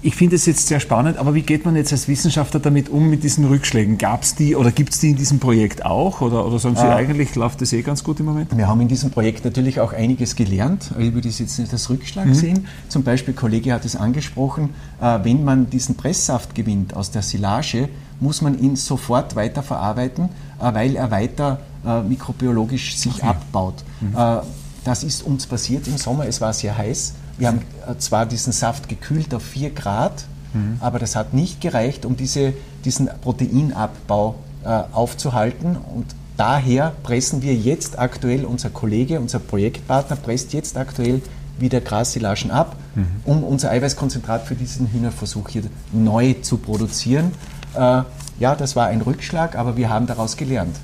Ich 0.00 0.14
finde 0.14 0.36
es 0.36 0.46
jetzt 0.46 0.68
sehr 0.68 0.78
spannend, 0.78 1.16
aber 1.16 1.34
wie 1.34 1.42
geht 1.42 1.64
man 1.64 1.74
jetzt 1.74 1.90
als 1.90 2.06
Wissenschaftler 2.06 2.60
damit 2.60 2.88
um, 2.88 3.10
mit 3.10 3.24
diesen 3.24 3.44
Rückschlägen? 3.46 3.98
Gab 3.98 4.22
es 4.22 4.36
die 4.36 4.54
oder 4.54 4.70
gibt 4.70 4.92
es 4.92 5.00
die 5.00 5.10
in 5.10 5.16
diesem 5.16 5.40
Projekt 5.40 5.84
auch? 5.84 6.20
Oder, 6.20 6.46
oder 6.46 6.60
sagen 6.60 6.76
Sie, 6.76 6.86
äh, 6.86 6.90
eigentlich 6.90 7.34
läuft 7.34 7.60
das 7.60 7.72
eh 7.72 7.82
ganz 7.82 8.04
gut 8.04 8.20
im 8.20 8.26
Moment? 8.26 8.56
Wir 8.56 8.68
haben 8.68 8.80
in 8.80 8.86
diesem 8.86 9.10
Projekt 9.10 9.44
natürlich 9.44 9.80
auch 9.80 9.92
einiges 9.92 10.36
gelernt. 10.36 10.92
Ich 11.00 11.14
würde 11.14 11.26
das 11.26 11.40
jetzt 11.40 11.58
nicht 11.58 11.72
als 11.72 11.90
Rückschlag 11.90 12.26
mhm. 12.26 12.34
sehen. 12.34 12.66
Zum 12.88 13.02
Beispiel, 13.02 13.34
Kollege 13.34 13.72
hat 13.72 13.84
es 13.84 13.96
angesprochen, 13.96 14.70
äh, 15.00 15.18
wenn 15.24 15.42
man 15.42 15.68
diesen 15.68 15.96
Presssaft 15.96 16.54
gewinnt 16.54 16.94
aus 16.94 17.10
der 17.10 17.22
Silage, 17.22 17.88
muss 18.20 18.40
man 18.40 18.56
ihn 18.60 18.76
sofort 18.76 19.34
weiterverarbeiten, 19.34 20.28
äh, 20.60 20.74
weil 20.74 20.94
er 20.94 21.10
weiter 21.10 21.58
äh, 21.86 22.02
mikrobiologisch 22.02 22.96
sich 22.96 23.14
okay. 23.14 23.26
abbaut. 23.26 23.84
Mhm. 24.00 24.16
Äh, 24.16 24.40
das 24.84 25.04
ist 25.04 25.22
uns 25.22 25.46
passiert 25.46 25.86
im 25.86 25.98
Sommer, 25.98 26.26
es 26.26 26.40
war 26.40 26.52
sehr 26.52 26.76
heiß 26.76 27.14
wir 27.38 27.48
haben 27.48 27.60
äh, 27.88 27.96
zwar 27.98 28.26
diesen 28.26 28.52
Saft 28.52 28.88
gekühlt 28.88 29.32
auf 29.32 29.42
4 29.42 29.70
Grad, 29.70 30.24
mhm. 30.52 30.76
aber 30.80 30.98
das 30.98 31.16
hat 31.16 31.32
nicht 31.32 31.60
gereicht, 31.60 32.04
um 32.04 32.16
diese, 32.16 32.52
diesen 32.84 33.08
Proteinabbau 33.22 34.34
äh, 34.64 34.68
aufzuhalten. 34.92 35.76
Und 35.76 36.06
daher 36.36 36.92
pressen 37.04 37.40
wir 37.40 37.54
jetzt 37.54 37.98
aktuell, 37.98 38.44
unser 38.44 38.70
Kollege, 38.70 39.20
unser 39.20 39.38
Projektpartner 39.38 40.16
presst 40.16 40.52
jetzt 40.52 40.76
aktuell 40.76 41.22
wieder 41.58 41.80
Grassilagen 41.80 42.50
ab, 42.50 42.76
mhm. 42.94 43.06
um 43.24 43.44
unser 43.44 43.70
Eiweißkonzentrat 43.70 44.44
für 44.44 44.54
diesen 44.54 44.88
Hühnerversuch 44.88 45.48
hier 45.48 45.62
neu 45.92 46.34
zu 46.34 46.58
produzieren. 46.58 47.32
Äh, 47.74 48.02
ja, 48.40 48.54
das 48.56 48.76
war 48.76 48.86
ein 48.86 49.00
Rückschlag, 49.00 49.56
aber 49.56 49.76
wir 49.76 49.88
haben 49.88 50.06
daraus 50.06 50.36
gelernt. 50.36 50.76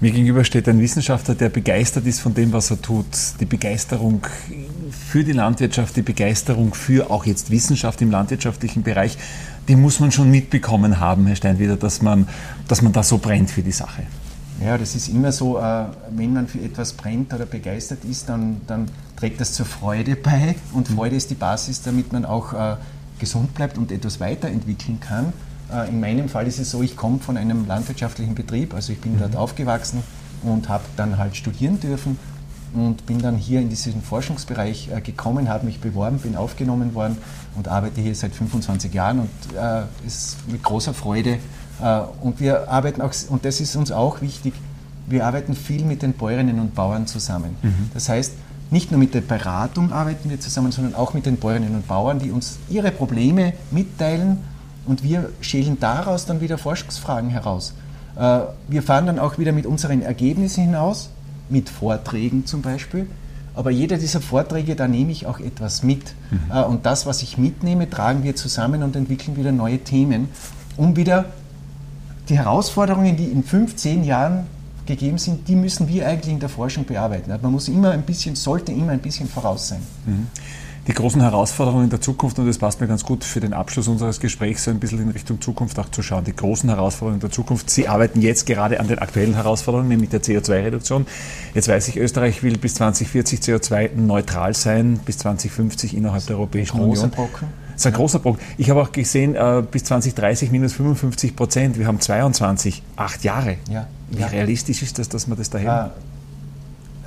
Mir 0.00 0.10
gegenüber 0.10 0.44
steht 0.44 0.68
ein 0.68 0.80
Wissenschaftler, 0.80 1.34
der 1.34 1.48
begeistert 1.48 2.06
ist 2.06 2.20
von 2.20 2.34
dem, 2.34 2.52
was 2.52 2.70
er 2.70 2.82
tut. 2.82 3.06
Die 3.40 3.46
Begeisterung 3.46 4.26
für 4.90 5.24
die 5.24 5.32
Landwirtschaft, 5.32 5.96
die 5.96 6.02
Begeisterung 6.02 6.74
für 6.74 7.10
auch 7.10 7.24
jetzt 7.24 7.50
Wissenschaft 7.50 8.02
im 8.02 8.10
landwirtschaftlichen 8.10 8.82
Bereich, 8.82 9.16
die 9.68 9.76
muss 9.76 10.00
man 10.00 10.10
schon 10.10 10.30
mitbekommen 10.30 11.00
haben, 11.00 11.26
Herr 11.26 11.36
Steinwieder, 11.36 11.76
dass 11.76 12.02
man, 12.02 12.28
dass 12.68 12.82
man 12.82 12.92
da 12.92 13.02
so 13.02 13.18
brennt 13.18 13.50
für 13.50 13.62
die 13.62 13.72
Sache. 13.72 14.02
Ja, 14.62 14.78
das 14.78 14.94
ist 14.94 15.08
immer 15.08 15.32
so, 15.32 15.58
äh, 15.58 15.84
wenn 16.10 16.32
man 16.32 16.48
für 16.48 16.60
etwas 16.60 16.92
brennt 16.92 17.32
oder 17.32 17.46
begeistert 17.46 18.04
ist, 18.04 18.28
dann, 18.28 18.60
dann 18.66 18.86
trägt 19.16 19.40
das 19.40 19.52
zur 19.52 19.66
Freude 19.66 20.16
bei. 20.16 20.54
Und 20.72 20.90
mhm. 20.90 20.96
Freude 20.96 21.16
ist 21.16 21.30
die 21.30 21.34
Basis, 21.34 21.82
damit 21.82 22.12
man 22.12 22.24
auch 22.24 22.52
äh, 22.52 22.76
gesund 23.18 23.54
bleibt 23.54 23.78
und 23.78 23.90
etwas 23.90 24.20
weiterentwickeln 24.20 25.00
kann. 25.00 25.32
Äh, 25.72 25.88
in 25.88 26.00
meinem 26.00 26.28
Fall 26.28 26.46
ist 26.46 26.58
es 26.58 26.70
so, 26.70 26.82
ich 26.82 26.96
komme 26.96 27.18
von 27.18 27.36
einem 27.36 27.66
landwirtschaftlichen 27.66 28.34
Betrieb, 28.34 28.74
also 28.74 28.92
ich 28.92 29.00
bin 29.00 29.14
mhm. 29.14 29.20
dort 29.20 29.36
aufgewachsen 29.36 30.02
und 30.42 30.68
habe 30.68 30.84
dann 30.96 31.18
halt 31.18 31.36
studieren 31.36 31.80
dürfen 31.80 32.18
und 32.74 33.06
bin 33.06 33.20
dann 33.20 33.36
hier 33.36 33.60
in 33.60 33.68
diesen 33.68 34.02
Forschungsbereich 34.02 34.90
äh, 34.92 35.00
gekommen, 35.00 35.48
habe 35.48 35.64
mich 35.66 35.80
beworben, 35.80 36.18
bin 36.18 36.36
aufgenommen 36.36 36.94
worden 36.94 37.18
und 37.56 37.68
arbeite 37.68 38.00
hier 38.00 38.14
seit 38.14 38.34
25 38.34 38.92
Jahren 38.92 39.20
und 39.20 39.56
äh, 39.56 39.84
ist 40.06 40.36
mit 40.48 40.62
großer 40.62 40.92
Freude. 40.92 41.38
Äh, 41.80 42.00
und 42.20 42.40
wir 42.40 42.68
arbeiten 42.68 43.00
auch, 43.00 43.12
und 43.28 43.44
das 43.44 43.60
ist 43.60 43.76
uns 43.76 43.92
auch 43.92 44.20
wichtig, 44.20 44.54
wir 45.06 45.26
arbeiten 45.26 45.54
viel 45.54 45.84
mit 45.84 46.02
den 46.02 46.14
Bäuerinnen 46.14 46.58
und 46.58 46.74
Bauern 46.74 47.06
zusammen. 47.06 47.56
Mhm. 47.62 47.90
Das 47.92 48.08
heißt, 48.08 48.32
nicht 48.70 48.90
nur 48.90 48.98
mit 48.98 49.14
der 49.14 49.20
Beratung 49.20 49.92
arbeiten 49.92 50.30
wir 50.30 50.40
zusammen, 50.40 50.72
sondern 50.72 50.94
auch 50.94 51.14
mit 51.14 51.26
den 51.26 51.36
Bäuerinnen 51.36 51.74
und 51.74 51.86
Bauern, 51.86 52.18
die 52.18 52.30
uns 52.30 52.58
ihre 52.68 52.90
Probleme 52.90 53.52
mitteilen 53.70 54.38
und 54.86 55.02
wir 55.02 55.30
schälen 55.40 55.78
daraus 55.80 56.26
dann 56.26 56.40
wieder 56.40 56.58
Forschungsfragen 56.58 57.30
heraus. 57.30 57.74
Äh, 58.16 58.40
wir 58.68 58.82
fahren 58.82 59.06
dann 59.06 59.18
auch 59.18 59.38
wieder 59.38 59.52
mit 59.52 59.66
unseren 59.66 60.02
Ergebnissen 60.02 60.64
hinaus, 60.64 61.10
mit 61.48 61.68
Vorträgen 61.68 62.46
zum 62.46 62.62
Beispiel. 62.62 63.06
Aber 63.54 63.70
jeder 63.70 63.98
dieser 63.98 64.20
Vorträge, 64.20 64.74
da 64.74 64.88
nehme 64.88 65.12
ich 65.12 65.26
auch 65.26 65.38
etwas 65.38 65.82
mit. 65.82 66.14
Mhm. 66.30 66.50
Äh, 66.52 66.62
und 66.64 66.86
das, 66.86 67.06
was 67.06 67.22
ich 67.22 67.38
mitnehme, 67.38 67.88
tragen 67.88 68.22
wir 68.24 68.36
zusammen 68.36 68.82
und 68.82 68.96
entwickeln 68.96 69.36
wieder 69.36 69.52
neue 69.52 69.78
Themen, 69.78 70.28
um 70.76 70.96
wieder 70.96 71.26
die 72.28 72.38
Herausforderungen, 72.38 73.16
die 73.16 73.26
in 73.26 73.44
fünf, 73.44 73.76
zehn 73.76 74.02
Jahren 74.02 74.46
gegeben 74.86 75.18
sind, 75.18 75.48
die 75.48 75.56
müssen 75.56 75.88
wir 75.88 76.06
eigentlich 76.06 76.32
in 76.32 76.40
der 76.40 76.48
Forschung 76.48 76.84
bearbeiten. 76.84 77.30
Man 77.40 77.52
muss 77.52 77.68
immer 77.68 77.92
ein 77.92 78.02
bisschen, 78.02 78.36
sollte 78.36 78.72
immer 78.72 78.92
ein 78.92 79.00
bisschen 79.00 79.28
voraus 79.28 79.68
sein. 79.68 79.80
Mhm 80.04 80.26
die 80.86 80.92
großen 80.92 81.20
Herausforderungen 81.20 81.88
der 81.88 82.00
Zukunft, 82.00 82.38
und 82.38 82.46
das 82.46 82.58
passt 82.58 82.80
mir 82.80 82.86
ganz 82.86 83.04
gut 83.04 83.24
für 83.24 83.40
den 83.40 83.54
Abschluss 83.54 83.88
unseres 83.88 84.20
Gesprächs, 84.20 84.64
so 84.64 84.70
ein 84.70 84.80
bisschen 84.80 85.00
in 85.00 85.10
Richtung 85.10 85.40
Zukunft 85.40 85.78
auch 85.78 85.88
zu 85.90 86.02
schauen. 86.02 86.24
Die 86.24 86.36
großen 86.36 86.68
Herausforderungen 86.68 87.20
der 87.20 87.30
Zukunft. 87.30 87.70
Sie 87.70 87.88
arbeiten 87.88 88.20
jetzt 88.20 88.44
gerade 88.44 88.80
an 88.80 88.88
den 88.88 88.98
aktuellen 88.98 89.34
Herausforderungen, 89.34 89.88
nämlich 89.88 90.10
der 90.10 90.22
CO2-Reduktion. 90.22 91.06
Jetzt 91.54 91.68
weiß 91.68 91.88
ich, 91.88 91.96
Österreich 91.96 92.42
will 92.42 92.58
bis 92.58 92.74
2040 92.74 93.40
CO2-neutral 93.40 94.54
sein, 94.54 95.00
bis 95.04 95.18
2050 95.18 95.96
innerhalb 95.96 96.26
der 96.26 96.36
Europäischen 96.36 96.80
Union. 96.80 97.10
Brocken. 97.10 97.48
Das 97.72 97.82
ist 97.82 97.86
ein 97.86 97.92
großer 97.94 98.18
Brocken. 98.18 98.40
Ich 98.56 98.70
habe 98.70 98.82
auch 98.82 98.92
gesehen, 98.92 99.34
äh, 99.34 99.62
bis 99.68 99.84
2030 99.84 100.50
minus 100.50 100.74
55 100.74 101.34
Prozent. 101.34 101.78
Wir 101.78 101.86
haben 101.86 102.00
22, 102.00 102.82
acht 102.96 103.24
Jahre. 103.24 103.56
Ja. 103.68 103.88
Wie 104.10 104.20
ja. 104.20 104.26
realistisch 104.28 104.82
ist 104.82 104.98
das, 104.98 105.08
dass 105.08 105.26
man 105.26 105.38
das 105.38 105.50
dahin? 105.50 105.66
Ja, 105.66 105.92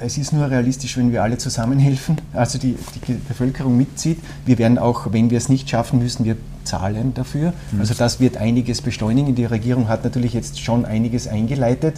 es 0.02 0.18
ist 0.18 0.34
nur 0.34 0.50
realistisch, 0.50 0.98
wenn 0.98 1.12
wir 1.12 1.24
alle 1.24 1.38
zusammenhelfen, 1.38 2.18
also 2.34 2.58
die, 2.58 2.78
die 3.08 3.14
Bevölkerung 3.14 3.78
mitzieht. 3.78 4.20
Wir 4.46 4.58
werden 4.58 4.78
auch, 4.78 5.12
wenn 5.12 5.30
wir 5.30 5.38
es 5.38 5.50
nicht 5.50 5.70
schaffen, 5.70 6.00
müssen 6.00 6.26
wir 6.26 6.38
zahlen 6.64 7.14
dafür. 7.14 7.54
Mhm. 7.72 7.80
Also 7.80 7.94
das 7.94 8.20
wird 8.20 8.38
einiges 8.38 8.82
beschleunigen. 8.82 9.36
Die 9.36 9.46
Regierung 9.46 9.88
hat 9.88 10.04
natürlich 10.04 10.34
jetzt 10.34 10.60
schon 10.60 10.86
einiges 10.86 11.28
eingeleitet, 11.28 11.96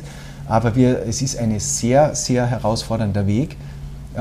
aber 0.47 0.75
wir, 0.75 1.05
es 1.07 1.21
ist 1.21 1.37
ein 1.37 1.59
sehr, 1.59 2.15
sehr 2.15 2.45
herausfordernder 2.47 3.27
Weg, 3.27 3.57
äh, 4.15 4.19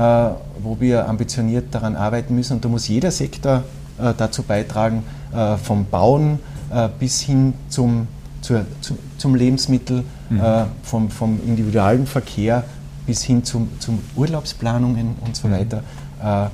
wo 0.61 0.77
wir 0.79 1.07
ambitioniert 1.07 1.73
daran 1.73 1.95
arbeiten 1.95 2.35
müssen. 2.35 2.53
Und 2.53 2.65
da 2.65 2.69
muss 2.69 2.87
jeder 2.87 3.11
Sektor 3.11 3.63
äh, 3.99 4.13
dazu 4.17 4.43
beitragen, 4.43 5.03
äh, 5.33 5.57
vom 5.57 5.85
Bauen 5.85 6.39
äh, 6.71 6.89
bis 6.99 7.21
hin 7.21 7.53
zum, 7.69 8.07
zur, 8.41 8.65
zu, 8.81 8.97
zum 9.17 9.35
Lebensmittel, 9.35 10.03
mhm. 10.29 10.39
Äh, 10.39 10.65
vom, 10.83 11.09
vom 11.09 11.39
individualen 11.45 12.05
Verkehr 12.05 12.63
bis 13.09 13.23
hin 13.23 13.43
zum, 13.43 13.69
zum 13.79 13.97
Urlaubsplanungen 14.15 15.15
und 15.25 15.35
so 15.35 15.47
mhm. 15.47 15.53
weiter. 15.53 15.77
Äh, 16.19 16.21
das 16.21 16.51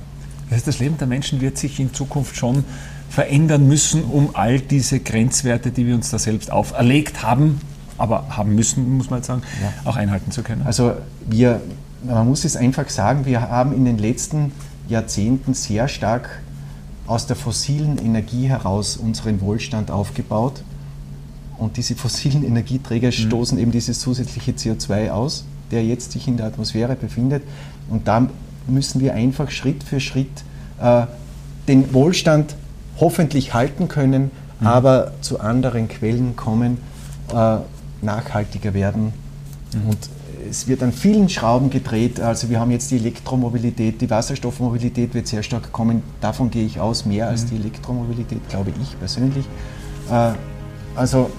heißt, 0.51 0.67
das 0.67 0.79
Leben 0.79 0.97
der 0.97 1.05
Menschen 1.05 1.41
wird 1.41 1.57
sich 1.57 1.81
in 1.81 1.93
Zukunft 1.93 2.37
schon 2.37 2.63
verändern 3.09 3.67
müssen, 3.67 4.05
um 4.05 4.29
all 4.35 4.61
diese 4.61 5.01
Grenzwerte, 5.01 5.71
die 5.71 5.85
wir 5.85 5.95
uns 5.95 6.11
da 6.11 6.17
selbst 6.17 6.51
auferlegt 6.51 7.23
haben, 7.23 7.59
aber 7.97 8.27
haben 8.29 8.55
müssen, 8.55 8.95
muss 8.95 9.09
man 9.09 9.19
jetzt 9.19 9.27
sagen, 9.27 9.41
ja. 9.61 9.89
auch 9.89 9.97
einhalten 9.97 10.31
zu 10.31 10.43
können. 10.43 10.61
Also 10.63 10.93
wir, 11.27 11.59
man 12.05 12.25
muss 12.25 12.45
es 12.45 12.55
einfach 12.55 12.87
sagen, 12.87 13.25
wir 13.25 13.41
haben 13.41 13.75
in 13.75 13.83
den 13.83 13.97
letzten 13.97 14.53
Jahrzehnten 14.87 15.55
sehr 15.55 15.89
stark 15.89 16.41
aus 17.05 17.27
der 17.27 17.35
fossilen 17.35 17.97
Energie 17.97 18.47
heraus 18.47 18.95
unseren 18.95 19.41
Wohlstand 19.41 19.91
aufgebaut. 19.91 20.63
Und 21.57 21.75
diese 21.75 21.95
fossilen 21.95 22.45
Energieträger 22.45 23.09
mhm. 23.09 23.11
stoßen 23.11 23.59
eben 23.59 23.73
dieses 23.73 23.99
zusätzliche 23.99 24.53
CO2 24.53 25.09
aus 25.09 25.43
der 25.71 25.83
jetzt 25.83 26.11
sich 26.11 26.27
in 26.27 26.37
der 26.37 26.47
Atmosphäre 26.47 26.95
befindet. 26.95 27.43
Und 27.89 28.07
da 28.07 28.27
müssen 28.67 29.01
wir 29.01 29.13
einfach 29.13 29.51
Schritt 29.51 29.83
für 29.83 29.99
Schritt 29.99 30.43
äh, 30.81 31.05
den 31.67 31.93
Wohlstand 31.93 32.55
hoffentlich 32.99 33.53
halten 33.53 33.87
können, 33.87 34.31
mhm. 34.59 34.67
aber 34.67 35.13
zu 35.21 35.39
anderen 35.39 35.87
Quellen 35.87 36.35
kommen, 36.35 36.77
äh, 37.33 37.57
nachhaltiger 38.01 38.73
werden. 38.73 39.13
Mhm. 39.73 39.89
Und 39.89 40.09
es 40.49 40.67
wird 40.67 40.83
an 40.83 40.91
vielen 40.91 41.27
Schrauben 41.29 41.69
gedreht. 41.69 42.19
Also 42.19 42.49
wir 42.49 42.59
haben 42.59 42.71
jetzt 42.71 42.91
die 42.91 42.97
Elektromobilität, 42.97 43.99
die 43.99 44.09
Wasserstoffmobilität 44.09 45.13
wird 45.13 45.27
sehr 45.27 45.43
stark 45.43 45.71
kommen. 45.71 46.03
Davon 46.21 46.51
gehe 46.51 46.65
ich 46.65 46.79
aus, 46.79 47.05
mehr 47.05 47.27
als 47.27 47.45
mhm. 47.45 47.49
die 47.49 47.55
Elektromobilität, 47.57 48.47
glaube 48.49 48.71
ich 48.81 48.97
persönlich. 48.99 49.45
Äh, 50.11 50.31
also 50.95 51.29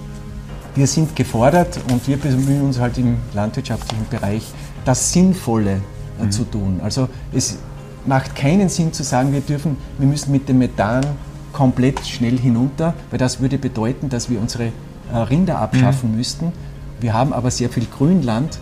wir 0.76 0.86
sind 0.86 1.16
gefordert 1.16 1.80
und 1.90 2.06
wir 2.06 2.18
bemühen 2.18 2.62
uns 2.62 2.78
halt 2.78 2.98
im 2.98 3.16
landwirtschaftlichen 3.34 4.06
Bereich, 4.10 4.42
das 4.84 5.12
Sinnvolle 5.12 5.80
äh, 6.20 6.24
mhm. 6.24 6.30
zu 6.30 6.44
tun. 6.44 6.80
Also 6.82 7.08
es 7.32 7.58
macht 8.04 8.36
keinen 8.36 8.68
Sinn 8.68 8.92
zu 8.92 9.02
sagen, 9.02 9.32
wir 9.32 9.40
dürfen, 9.40 9.76
wir 9.98 10.06
müssen 10.06 10.32
mit 10.32 10.48
dem 10.48 10.58
Methan 10.58 11.04
komplett 11.52 12.06
schnell 12.06 12.38
hinunter, 12.38 12.94
weil 13.10 13.18
das 13.18 13.40
würde 13.40 13.56
bedeuten, 13.56 14.10
dass 14.10 14.28
wir 14.28 14.38
unsere 14.38 14.66
äh, 15.12 15.16
Rinder 15.16 15.58
abschaffen 15.58 16.10
mhm. 16.10 16.18
müssten. 16.18 16.52
Wir 17.00 17.14
haben 17.14 17.32
aber 17.32 17.50
sehr 17.50 17.70
viel 17.70 17.86
Grünland 17.86 18.58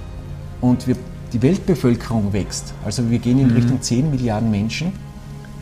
und 0.60 0.86
wir, 0.86 0.96
die 1.32 1.42
Weltbevölkerung 1.42 2.32
wächst. 2.32 2.74
Also 2.84 3.10
wir 3.10 3.18
gehen 3.18 3.40
in 3.40 3.48
mhm. 3.48 3.56
Richtung 3.56 3.82
10 3.82 4.10
Milliarden 4.10 4.50
Menschen. 4.50 4.92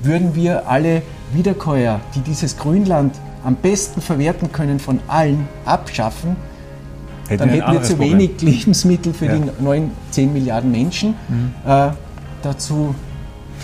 Würden 0.02 0.34
wir 0.34 0.68
alle 0.68 1.02
Wiederkäuer, 1.32 2.00
die 2.14 2.20
dieses 2.20 2.58
Grünland 2.58 3.14
am 3.44 3.56
besten 3.56 4.00
verwerten 4.00 4.52
können 4.52 4.78
von 4.78 5.00
allen, 5.08 5.48
abschaffen, 5.64 6.36
hätten 7.28 7.38
dann 7.38 7.48
hätten 7.50 7.72
wir 7.72 7.82
zu 7.82 7.96
Problem. 7.96 8.18
wenig 8.18 8.40
Lebensmittel 8.42 9.12
für 9.14 9.26
ja. 9.26 9.36
die 9.36 9.62
9, 9.62 9.90
10 10.10 10.32
Milliarden 10.32 10.70
Menschen. 10.70 11.14
Mhm. 11.28 11.52
Äh, 11.66 11.90
dazu 12.42 12.94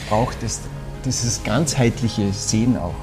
braucht 0.09 0.43
es 0.43 0.61
dieses 1.05 1.43
ganzheitliche 1.43 2.33
Sehen 2.33 2.77
auch. 2.77 2.95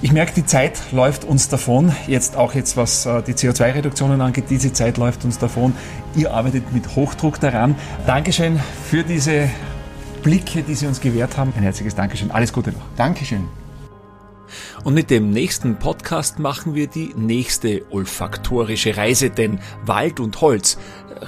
Ich 0.00 0.12
merke, 0.12 0.32
die 0.34 0.44
Zeit 0.44 0.80
läuft 0.90 1.24
uns 1.24 1.48
davon. 1.48 1.92
Jetzt 2.08 2.36
auch 2.36 2.54
jetzt, 2.54 2.76
was 2.76 3.06
äh, 3.06 3.22
die 3.22 3.34
CO2-Reduktionen 3.34 4.20
angeht, 4.20 4.46
diese 4.50 4.72
Zeit 4.72 4.96
läuft 4.98 5.24
uns 5.24 5.38
davon. 5.38 5.74
Ihr 6.16 6.34
arbeitet 6.34 6.72
mit 6.72 6.96
Hochdruck 6.96 7.38
daran. 7.38 7.76
Dankeschön 8.04 8.58
für 8.90 9.04
diese 9.04 9.48
Blicke, 10.24 10.62
die 10.62 10.74
Sie 10.74 10.88
uns 10.88 11.00
gewährt 11.00 11.36
haben. 11.36 11.52
Ein 11.56 11.62
herzliches 11.62 11.94
Dankeschön. 11.94 12.32
Alles 12.32 12.52
Gute 12.52 12.72
noch. 12.72 12.82
Dankeschön. 12.96 13.61
Und 14.84 14.94
mit 14.94 15.10
dem 15.10 15.30
nächsten 15.30 15.78
Podcast 15.78 16.38
machen 16.38 16.74
wir 16.74 16.86
die 16.86 17.12
nächste 17.16 17.82
olfaktorische 17.90 18.96
Reise, 18.96 19.30
denn 19.30 19.60
Wald 19.84 20.20
und 20.20 20.40
Holz 20.40 20.78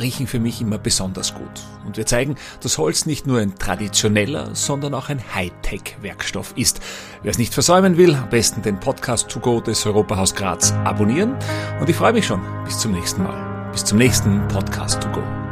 riechen 0.00 0.26
für 0.26 0.40
mich 0.40 0.60
immer 0.60 0.78
besonders 0.78 1.34
gut. 1.34 1.62
Und 1.86 1.96
wir 1.96 2.06
zeigen, 2.06 2.36
dass 2.60 2.78
Holz 2.78 3.06
nicht 3.06 3.26
nur 3.26 3.40
ein 3.40 3.56
traditioneller, 3.58 4.54
sondern 4.54 4.94
auch 4.94 5.08
ein 5.08 5.22
Hightech-Werkstoff 5.34 6.54
ist. 6.56 6.80
Wer 7.22 7.30
es 7.30 7.38
nicht 7.38 7.54
versäumen 7.54 7.96
will, 7.96 8.14
am 8.14 8.30
besten 8.30 8.62
den 8.62 8.80
Podcast 8.80 9.28
To 9.28 9.40
Go 9.40 9.60
des 9.60 9.84
Europahaus 9.86 10.34
Graz 10.34 10.72
abonnieren. 10.84 11.36
Und 11.80 11.88
ich 11.88 11.96
freue 11.96 12.12
mich 12.12 12.26
schon. 12.26 12.40
Bis 12.64 12.78
zum 12.78 12.92
nächsten 12.92 13.22
Mal. 13.22 13.70
Bis 13.72 13.84
zum 13.84 13.98
nächsten 13.98 14.46
Podcast 14.48 15.02
To 15.02 15.08
Go. 15.10 15.43